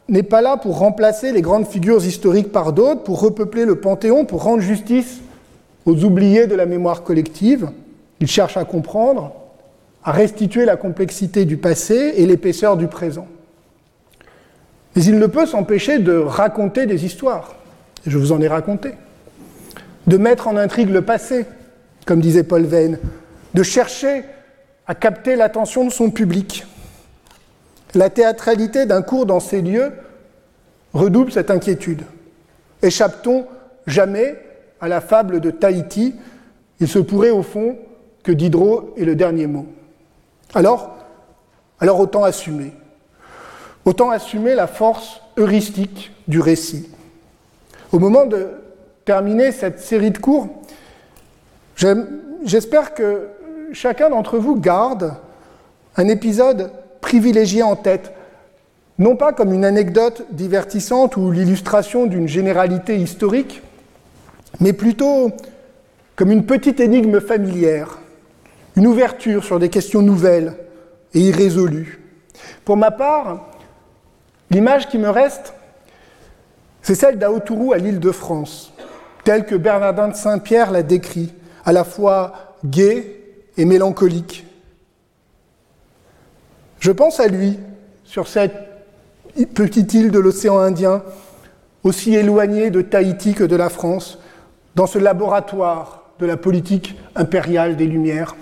n'est 0.08 0.22
pas 0.22 0.42
là 0.42 0.58
pour 0.58 0.78
remplacer 0.78 1.32
les 1.32 1.42
grandes 1.42 1.66
figures 1.66 2.06
historiques 2.06 2.52
par 2.52 2.72
d'autres, 2.72 3.02
pour 3.02 3.20
repeupler 3.20 3.66
le 3.66 3.80
panthéon, 3.80 4.26
pour 4.26 4.44
rendre 4.44 4.62
justice 4.62 5.22
aux 5.88 6.04
oubliés 6.04 6.46
de 6.46 6.56
la 6.56 6.68
mémoire 6.68 7.02
collective. 7.02 7.72
Il 8.20 8.28
cherche 8.28 8.58
à 8.58 8.66
comprendre, 8.66 9.34
à 10.04 10.12
restituer 10.12 10.66
la 10.66 10.76
complexité 10.76 11.46
du 11.46 11.58
passé 11.58 12.14
et 12.18 12.28
l'épaisseur 12.28 12.78
du 12.78 12.88
présent. 12.88 13.28
Mais 14.96 15.04
il 15.04 15.20
ne 15.20 15.28
peut 15.28 15.46
s'empêcher 15.46 16.00
de 16.00 16.16
raconter 16.18 16.86
des 16.86 17.06
histoires. 17.06 17.56
Je 18.06 18.18
vous 18.18 18.32
en 18.32 18.42
ai 18.42 18.48
raconté. 18.48 18.92
De 20.08 20.18
mettre 20.18 20.48
en 20.48 20.58
intrigue 20.58 20.90
le 20.90 21.02
passé, 21.02 21.46
comme 22.06 22.20
disait 22.20 22.44
Paul 22.44 22.64
Veyne, 22.64 23.00
de 23.54 23.64
chercher 23.64 24.24
à 24.88 24.96
capter 24.96 25.36
l'attention 25.36 25.86
de 25.86 25.92
son 25.92 26.10
public. 26.10 26.66
La 27.94 28.10
théâtralité 28.10 28.86
d'un 28.86 29.02
cours 29.02 29.26
dans 29.26 29.40
ces 29.40 29.62
lieux 29.62 29.92
redouble 30.94 31.32
cette 31.32 31.52
inquiétude. 31.52 32.04
Échappe-t-on 32.82 33.46
jamais 33.86 34.38
à 34.80 34.88
la 34.88 35.02
fable 35.02 35.40
de 35.40 35.52
Tahiti? 35.52 36.16
Il 36.80 36.88
se 36.88 37.00
pourrait 37.00 37.30
au 37.30 37.44
fond 37.44 37.78
que 38.24 38.32
Diderot 38.32 38.94
ait 38.98 39.06
le 39.06 39.16
dernier 39.16 39.48
mot. 39.48 39.68
Alors, 40.54 40.98
alors 41.80 42.00
autant 42.00 42.24
assumer. 42.24 42.74
Autant 43.86 44.12
assumer 44.12 44.54
la 44.56 44.68
force 44.68 45.22
heuristique 45.38 46.12
du 46.28 46.40
récit. 46.40 46.90
Au 47.92 48.00
moment 48.00 48.26
de 48.26 48.50
terminer 49.06 49.52
cette 49.52 49.80
série 49.80 50.12
de 50.12 50.18
cours, 50.18 50.48
j'espère 52.46 52.94
que 52.94 53.28
chacun 53.74 54.10
d'entre 54.10 54.38
vous 54.38 54.56
garde 54.56 55.16
un 55.98 56.08
épisode 56.08 56.72
privilégié 57.02 57.64
en 57.64 57.76
tête, 57.76 58.14
non 59.00 59.16
pas 59.16 59.34
comme 59.34 59.52
une 59.52 59.66
anecdote 59.66 60.26
divertissante 60.30 61.18
ou 61.18 61.32
l'illustration 61.32 62.06
d'une 62.06 62.28
généralité 62.28 62.98
historique, 62.98 63.62
mais 64.60 64.74
plutôt 64.74 65.32
comme 66.16 66.32
une 66.32 66.46
petite 66.46 66.80
énigme 66.80 67.20
familière, 67.20 67.98
une 68.76 68.86
ouverture 68.86 69.44
sur 69.44 69.60
des 69.60 69.70
questions 69.70 70.04
nouvelles 70.04 70.54
et 71.14 71.20
irrésolues. 71.20 72.00
Pour 72.64 72.78
ma 72.78 72.92
part, 72.92 73.51
l'image 74.52 74.88
qui 74.88 75.00
me 75.00 75.10
reste, 75.10 75.54
c'est 76.84 76.96
celle 76.96 77.18
d'Aoturu 77.18 77.74
à 77.74 77.78
l'île 77.78 78.00
de 78.00 78.12
France, 78.12 78.74
telle 79.24 79.46
que 79.46 79.56
Bernardin 79.56 80.10
de 80.10 80.16
Saint-Pierre 80.16 80.72
l'a 80.72 80.84
décrit, 80.84 81.34
à 81.66 81.72
la 81.72 81.84
fois 81.84 82.56
gai 82.66 83.24
et 83.58 83.66
mélancolique. 83.66 84.46
Je 86.80 86.92
pense 86.92 87.20
à 87.20 87.28
lui 87.28 87.60
sur 88.04 88.28
cette 88.28 88.54
petite 89.54 89.94
île 89.94 90.12
de 90.12 90.20
l'océan 90.20 90.60
Indien, 90.60 91.04
aussi 91.84 92.16
éloignée 92.16 92.70
de 92.70 92.82
Tahiti 92.82 93.34
que 93.34 93.44
de 93.44 93.56
la 93.56 93.70
France, 93.70 94.20
dans 94.76 94.88
ce 94.88 95.00
laboratoire 95.00 96.04
de 96.20 96.26
la 96.26 96.38
politique 96.38 96.98
impériale 97.16 97.78
des 97.78 97.86
Lumières. 97.86 98.36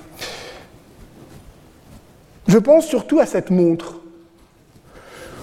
Je 2.47 2.57
pense 2.57 2.88
surtout 2.88 3.20
à 3.20 3.26
cette 3.26 3.51
montre 3.51 3.99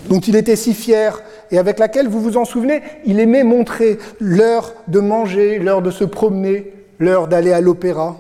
dont 0.09 0.21
il 0.21 0.37
était 0.37 0.57
si 0.57 0.75
fier 0.75 1.23
et 1.51 1.59
avec 1.59 1.79
laquelle, 1.79 2.09
vous 2.09 2.21
vous 2.21 2.37
en 2.37 2.45
souvenez, 2.45 2.83
il 3.05 3.21
aimait 3.21 3.45
montrer 3.45 3.99
l'heure 4.21 4.75
de 4.89 5.01
manger, 5.01 5.59
l'heure 5.59 5.83
de 5.83 5.91
se 5.91 6.05
promener, 6.05 6.73
l'heure 6.99 7.29
d'aller 7.29 7.53
à 7.53 7.61
l'opéra. 7.61 8.17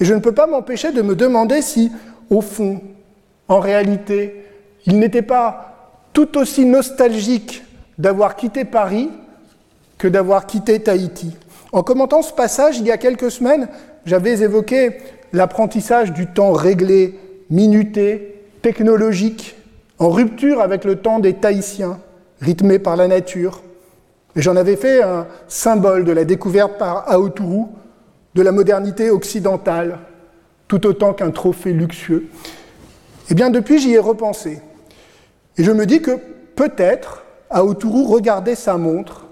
Et 0.00 0.04
je 0.04 0.14
ne 0.14 0.20
peux 0.20 0.32
pas 0.32 0.46
m'empêcher 0.46 0.92
de 0.92 1.02
me 1.02 1.14
demander 1.14 1.62
si, 1.62 1.92
au 2.30 2.40
fond, 2.40 2.80
en 3.48 3.60
réalité, 3.60 4.44
il 4.86 4.98
n'était 4.98 5.22
pas 5.22 6.00
tout 6.12 6.38
aussi 6.38 6.64
nostalgique 6.64 7.62
d'avoir 7.98 8.36
quitté 8.36 8.64
Paris 8.64 9.10
que 9.98 10.08
d'avoir 10.08 10.46
quitté 10.46 10.80
Tahiti. 10.80 11.36
En 11.72 11.82
commentant 11.82 12.22
ce 12.22 12.32
passage, 12.32 12.78
il 12.78 12.86
y 12.86 12.90
a 12.90 12.96
quelques 12.96 13.30
semaines, 13.30 13.68
j'avais 14.06 14.40
évoqué 14.40 14.98
l'apprentissage 15.32 16.12
du 16.12 16.26
temps 16.26 16.52
réglé, 16.52 17.18
minuté, 17.50 18.42
technologique, 18.62 19.56
en 20.00 20.08
rupture 20.08 20.60
avec 20.62 20.84
le 20.84 20.96
temps 20.96 21.18
des 21.18 21.34
Tahitiens, 21.34 22.00
rythmé 22.40 22.78
par 22.78 22.96
la 22.96 23.06
nature. 23.06 23.62
J'en 24.34 24.56
avais 24.56 24.76
fait 24.76 25.02
un 25.02 25.26
symbole 25.46 26.04
de 26.04 26.12
la 26.12 26.24
découverte 26.24 26.78
par 26.78 27.08
Aoturu 27.12 27.66
de 28.34 28.42
la 28.42 28.50
modernité 28.50 29.10
occidentale, 29.10 29.98
tout 30.68 30.86
autant 30.86 31.12
qu'un 31.12 31.30
trophée 31.30 31.72
luxueux. 31.72 32.26
Eh 33.28 33.34
bien, 33.34 33.50
depuis, 33.50 33.78
j'y 33.78 33.92
ai 33.92 33.98
repensé. 33.98 34.62
Et 35.58 35.64
je 35.64 35.70
me 35.70 35.84
dis 35.84 36.00
que 36.00 36.18
peut-être 36.56 37.24
Aoturu 37.50 38.04
regardait 38.04 38.54
sa 38.54 38.78
montre 38.78 39.26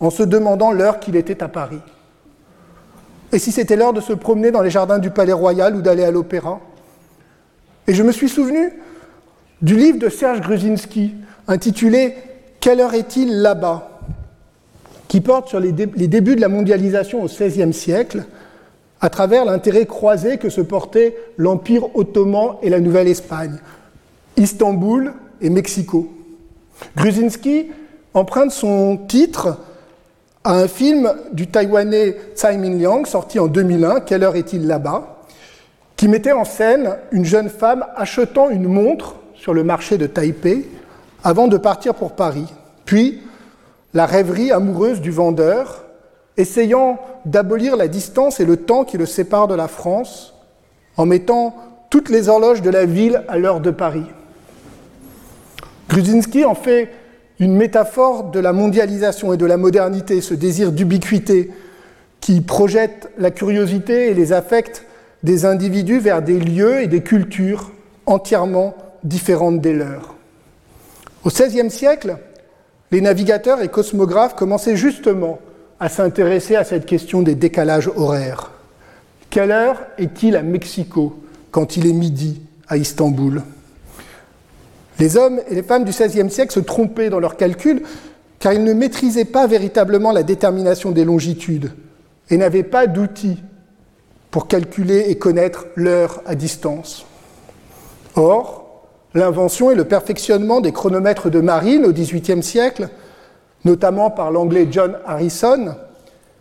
en 0.00 0.08
se 0.08 0.22
demandant 0.22 0.72
l'heure 0.72 1.00
qu'il 1.00 1.16
était 1.16 1.42
à 1.42 1.48
Paris. 1.48 1.80
Et 3.32 3.38
si 3.38 3.52
c'était 3.52 3.76
l'heure 3.76 3.92
de 3.92 4.00
se 4.00 4.12
promener 4.12 4.50
dans 4.50 4.62
les 4.62 4.70
jardins 4.70 4.98
du 4.98 5.10
Palais 5.10 5.32
Royal 5.32 5.76
ou 5.76 5.82
d'aller 5.82 6.04
à 6.04 6.10
l'opéra 6.10 6.60
Et 7.88 7.92
je 7.94 8.02
me 8.02 8.12
suis 8.12 8.28
souvenu 8.28 8.72
du 9.62 9.76
livre 9.76 9.98
de 9.98 10.08
Serge 10.08 10.40
Gruzinski 10.40 11.14
intitulé 11.48 12.14
Quelle 12.60 12.80
heure 12.80 12.94
est-il 12.94 13.40
là-bas? 13.40 13.90
qui 15.14 15.20
porte 15.20 15.48
sur 15.48 15.60
les, 15.60 15.70
débuts 15.70 16.34
de 16.34 16.40
la 16.40 16.48
mondialisation 16.48 17.22
au 17.22 17.26
XVIe 17.26 17.72
siècle, 17.72 18.24
à 19.00 19.08
travers 19.10 19.44
l'intérêt 19.44 19.86
croisé 19.86 20.38
que 20.38 20.48
se 20.48 20.60
portaient 20.60 21.16
l'Empire 21.36 21.94
ottoman 21.94 22.56
et 22.62 22.68
la 22.68 22.80
Nouvelle-Espagne, 22.80 23.58
Istanbul 24.36 25.12
et 25.40 25.50
Mexico. 25.50 26.12
Gruzinski 26.96 27.66
emprunte 28.12 28.50
son 28.50 28.96
titre 28.96 29.58
à 30.42 30.54
un 30.54 30.66
film 30.66 31.12
du 31.32 31.46
Taïwanais 31.46 32.16
Tsai 32.34 32.56
Ming-liang, 32.56 33.04
sorti 33.04 33.38
en 33.38 33.46
2001, 33.46 34.00
Quelle 34.00 34.24
heure 34.24 34.34
est-il 34.34 34.66
là-bas 34.66 35.22
qui 35.96 36.08
mettait 36.08 36.32
en 36.32 36.44
scène 36.44 36.96
une 37.12 37.24
jeune 37.24 37.48
femme 37.48 37.86
achetant 37.94 38.50
une 38.50 38.66
montre 38.66 39.14
sur 39.44 39.52
le 39.52 39.62
marché 39.62 39.98
de 39.98 40.06
Taipei 40.06 40.64
avant 41.22 41.48
de 41.48 41.58
partir 41.58 41.94
pour 41.94 42.12
Paris. 42.12 42.46
Puis, 42.86 43.20
la 43.92 44.06
rêverie 44.06 44.50
amoureuse 44.50 45.02
du 45.02 45.10
vendeur, 45.10 45.84
essayant 46.38 46.98
d'abolir 47.26 47.76
la 47.76 47.86
distance 47.86 48.40
et 48.40 48.46
le 48.46 48.56
temps 48.56 48.84
qui 48.84 48.96
le 48.96 49.04
séparent 49.04 49.46
de 49.46 49.54
la 49.54 49.68
France, 49.68 50.32
en 50.96 51.04
mettant 51.04 51.54
toutes 51.90 52.08
les 52.08 52.30
horloges 52.30 52.62
de 52.62 52.70
la 52.70 52.86
ville 52.86 53.22
à 53.28 53.36
l'heure 53.36 53.60
de 53.60 53.70
Paris. 53.70 54.06
Gruzinski 55.90 56.46
en 56.46 56.54
fait 56.54 56.88
une 57.38 57.54
métaphore 57.54 58.30
de 58.30 58.40
la 58.40 58.54
mondialisation 58.54 59.34
et 59.34 59.36
de 59.36 59.44
la 59.44 59.58
modernité, 59.58 60.22
ce 60.22 60.32
désir 60.32 60.72
d'ubiquité 60.72 61.50
qui 62.22 62.40
projette 62.40 63.10
la 63.18 63.30
curiosité 63.30 64.08
et 64.10 64.14
les 64.14 64.32
affects 64.32 64.86
des 65.22 65.44
individus 65.44 65.98
vers 65.98 66.22
des 66.22 66.40
lieux 66.40 66.80
et 66.80 66.86
des 66.86 67.02
cultures 67.02 67.72
entièrement 68.06 68.74
différentes 69.04 69.60
des 69.60 69.72
leurs. 69.72 70.14
Au 71.24 71.28
XVIe 71.28 71.70
siècle, 71.70 72.16
les 72.90 73.00
navigateurs 73.00 73.62
et 73.62 73.68
cosmographes 73.68 74.34
commençaient 74.34 74.76
justement 74.76 75.38
à 75.80 75.88
s'intéresser 75.88 76.56
à 76.56 76.64
cette 76.64 76.86
question 76.86 77.22
des 77.22 77.34
décalages 77.34 77.90
horaires. 77.96 78.50
Quelle 79.30 79.50
heure 79.50 79.82
est-il 79.98 80.36
à 80.36 80.42
Mexico 80.42 81.18
quand 81.50 81.76
il 81.76 81.86
est 81.86 81.92
midi 81.92 82.40
à 82.68 82.76
Istanbul? 82.76 83.42
Les 84.98 85.16
hommes 85.16 85.40
et 85.48 85.54
les 85.54 85.62
femmes 85.62 85.84
du 85.84 85.90
XVIe 85.90 86.30
siècle 86.30 86.52
se 86.52 86.60
trompaient 86.60 87.10
dans 87.10 87.20
leurs 87.20 87.36
calculs 87.36 87.82
car 88.38 88.52
ils 88.52 88.62
ne 88.62 88.74
maîtrisaient 88.74 89.24
pas 89.24 89.46
véritablement 89.46 90.12
la 90.12 90.22
détermination 90.22 90.92
des 90.92 91.04
longitudes 91.04 91.72
et 92.30 92.36
n'avaient 92.36 92.62
pas 92.62 92.86
d'outils 92.86 93.42
pour 94.30 94.48
calculer 94.48 95.06
et 95.08 95.18
connaître 95.18 95.66
l'heure 95.74 96.22
à 96.26 96.34
distance. 96.34 97.06
Or, 98.16 98.63
l'invention 99.14 99.70
et 99.70 99.74
le 99.74 99.84
perfectionnement 99.84 100.60
des 100.60 100.72
chronomètres 100.72 101.30
de 101.30 101.40
marine 101.40 101.84
au 101.84 101.92
XVIIIe 101.92 102.42
siècle, 102.42 102.88
notamment 103.64 104.10
par 104.10 104.30
l'anglais 104.30 104.68
John 104.70 104.98
Harrison, 105.06 105.76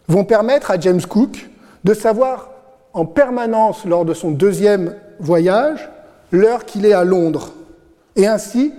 vont 0.08 0.26
permettre 0.26 0.72
à 0.72 0.80
James 0.80 1.02
Cook 1.02 1.50
de 1.84 1.94
savoir 1.94 2.50
en 2.94 3.06
permanence 3.06 3.86
lors 3.86 4.06
de 4.06 4.14
son 4.14 4.32
deuxième 4.32 4.96
voyage 5.20 5.90
l'heure 6.32 6.66
qu'il 6.66 6.86
est 6.86 6.94
à 6.94 7.04
Londres, 7.04 7.54
et 8.16 8.28
ainsi 8.28 8.74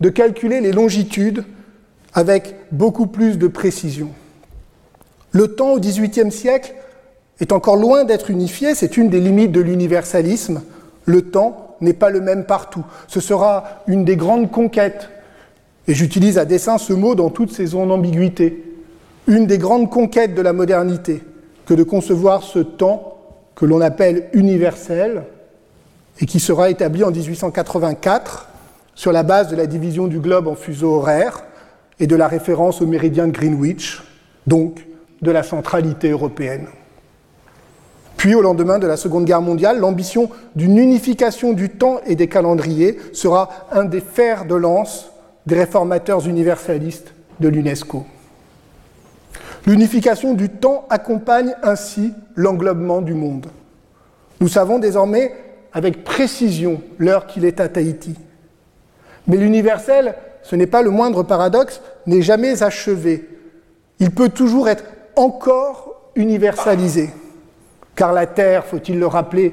de 0.00 0.08
calculer 0.08 0.60
les 0.60 0.72
longitudes 0.72 1.44
avec 2.14 2.56
beaucoup 2.72 3.06
plus 3.06 3.36
de 3.38 3.46
précision. 3.46 4.08
Le 5.32 5.48
temps 5.54 5.72
au 5.72 5.80
XVIIIe 5.80 6.32
siècle 6.32 6.74
est 7.40 7.52
encore 7.52 7.76
loin 7.76 8.04
d'être 8.04 8.30
unifié, 8.30 8.74
c'est 8.74 8.96
une 8.96 9.10
des 9.10 9.20
limites 9.20 9.52
de 9.52 9.60
l'universalisme. 9.60 10.62
Le 11.04 11.22
temps 11.22 11.67
n'est 11.80 11.92
pas 11.92 12.10
le 12.10 12.20
même 12.20 12.44
partout. 12.44 12.84
Ce 13.06 13.20
sera 13.20 13.82
une 13.86 14.04
des 14.04 14.16
grandes 14.16 14.50
conquêtes, 14.50 15.08
et 15.86 15.94
j'utilise 15.94 16.38
à 16.38 16.44
dessein 16.44 16.78
ce 16.78 16.92
mot 16.92 17.14
dans 17.14 17.30
toutes 17.30 17.52
ses 17.52 17.74
ambiguïtés, 17.74 18.64
une 19.26 19.46
des 19.46 19.58
grandes 19.58 19.90
conquêtes 19.90 20.34
de 20.34 20.42
la 20.42 20.52
modernité, 20.52 21.22
que 21.66 21.74
de 21.74 21.82
concevoir 21.82 22.42
ce 22.42 22.58
temps 22.58 23.14
que 23.54 23.64
l'on 23.64 23.80
appelle 23.80 24.28
universel, 24.32 25.24
et 26.20 26.26
qui 26.26 26.40
sera 26.40 26.70
établi 26.70 27.04
en 27.04 27.10
1884 27.10 28.48
sur 28.94 29.12
la 29.12 29.22
base 29.22 29.48
de 29.48 29.56
la 29.56 29.66
division 29.66 30.08
du 30.08 30.18
globe 30.18 30.48
en 30.48 30.56
fuseaux 30.56 30.94
horaires 30.94 31.44
et 32.00 32.06
de 32.06 32.16
la 32.16 32.28
référence 32.28 32.82
au 32.82 32.86
méridien 32.86 33.26
de 33.26 33.32
Greenwich, 33.32 34.02
donc 34.46 34.84
de 35.22 35.30
la 35.30 35.42
centralité 35.42 36.10
européenne. 36.10 36.66
Puis, 38.18 38.34
au 38.34 38.42
lendemain 38.42 38.80
de 38.80 38.86
la 38.88 38.96
Seconde 38.96 39.24
Guerre 39.24 39.40
mondiale, 39.40 39.78
l'ambition 39.78 40.28
d'une 40.56 40.76
unification 40.76 41.52
du 41.52 41.70
temps 41.70 42.00
et 42.04 42.16
des 42.16 42.26
calendriers 42.26 42.98
sera 43.12 43.48
un 43.70 43.84
des 43.84 44.00
fers 44.00 44.44
de 44.44 44.56
lance 44.56 45.12
des 45.46 45.54
réformateurs 45.54 46.26
universalistes 46.26 47.14
de 47.38 47.48
l'UNESCO. 47.48 48.04
L'unification 49.66 50.34
du 50.34 50.48
temps 50.48 50.84
accompagne 50.90 51.54
ainsi 51.62 52.12
l'englobement 52.34 53.02
du 53.02 53.14
monde. 53.14 53.46
Nous 54.40 54.48
savons 54.48 54.80
désormais 54.80 55.32
avec 55.72 56.02
précision 56.02 56.82
l'heure 56.98 57.28
qu'il 57.28 57.44
est 57.44 57.60
à 57.60 57.68
Tahiti. 57.68 58.16
Mais 59.28 59.36
l'universel, 59.36 60.16
ce 60.42 60.56
n'est 60.56 60.66
pas 60.66 60.82
le 60.82 60.90
moindre 60.90 61.22
paradoxe, 61.22 61.80
n'est 62.06 62.22
jamais 62.22 62.64
achevé. 62.64 63.28
Il 64.00 64.10
peut 64.10 64.28
toujours 64.28 64.68
être 64.68 64.84
encore 65.14 66.10
universalisé. 66.16 67.10
Car 67.98 68.12
la 68.12 68.26
Terre, 68.26 68.64
faut-il 68.64 69.00
le 69.00 69.08
rappeler, 69.08 69.52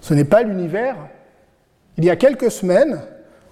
ce 0.00 0.12
n'est 0.12 0.24
pas 0.24 0.42
l'univers. 0.42 0.96
Il 1.96 2.04
y 2.04 2.10
a 2.10 2.16
quelques 2.16 2.50
semaines, 2.50 3.00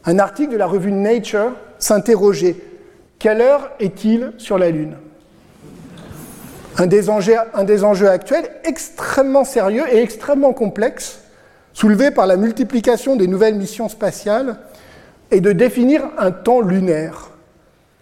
un 0.04 0.18
article 0.18 0.54
de 0.54 0.56
la 0.56 0.66
revue 0.66 0.90
Nature 0.90 1.52
s'interrogeait 1.78 2.56
quelle 3.20 3.40
heure 3.40 3.70
est-il 3.78 4.32
sur 4.38 4.58
la 4.58 4.70
Lune? 4.70 4.96
Un 6.78 6.88
des, 6.88 7.10
enjeux, 7.10 8.08
actuels 8.08 8.50
extrêmement 8.64 9.44
sérieux 9.44 9.84
et 9.92 10.02
extrêmement 10.02 10.52
complexe, 10.52 11.20
soulevé 11.72 12.10
par 12.10 12.26
la 12.26 12.36
multiplication 12.36 13.14
des 13.14 13.28
nouvelles 13.28 13.54
missions 13.54 13.88
spatiales, 13.88 14.56
est 15.30 15.40
de 15.40 15.52
définir 15.52 16.10
un 16.18 16.32
temps 16.32 16.60
lunaire, 16.60 17.30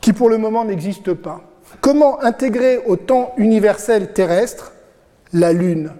qui 0.01 0.15
pour 0.15 0.31
le 0.31 0.39
moment 0.39 0.65
n'existe 0.65 1.13
pas. 1.13 1.43
Comment 1.83 2.23
intégrer 2.23 2.79
au 2.87 2.97
temps 2.97 3.35
universel 3.37 4.15
terrestre 4.15 4.73
la 5.33 5.53
Lune. 5.53 5.91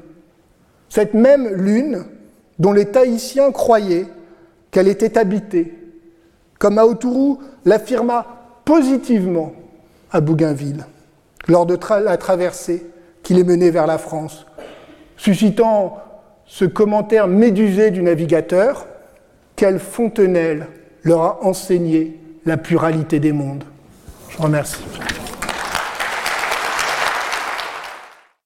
Cette 0.89 1.15
même 1.15 1.49
Lune 1.49 2.05
dont 2.59 2.73
les 2.73 2.87
Tahitiens 2.87 3.53
croyaient 3.53 4.07
qu'elle 4.71 4.89
était 4.89 5.19
habitée, 5.19 5.75
comme 6.59 6.79
Aoturu 6.79 7.37
l'affirma 7.65 8.27
positivement 8.65 9.53
à 10.11 10.21
Bougainville 10.21 10.85
lors 11.47 11.67
de 11.67 11.79
la 12.03 12.17
traversée 12.17 12.87
qui 13.23 13.35
les 13.35 13.45
menait 13.45 13.71
vers 13.71 13.87
la 13.87 13.99
France, 13.99 14.47
suscitant 15.17 15.99
ce 16.47 16.65
commentaire 16.65 17.29
médusé 17.29 17.91
du 17.91 18.03
navigateur 18.03 18.87
Quelle 19.57 19.79
fontenelle 19.79 20.67
leur 21.03 21.23
a 21.23 21.45
enseigné 21.45 22.19
la 22.45 22.57
pluralité 22.57 23.21
des 23.21 23.33
mondes 23.33 23.65
Je 24.31 24.37
vous 24.37 24.45
remercie. 24.45 24.83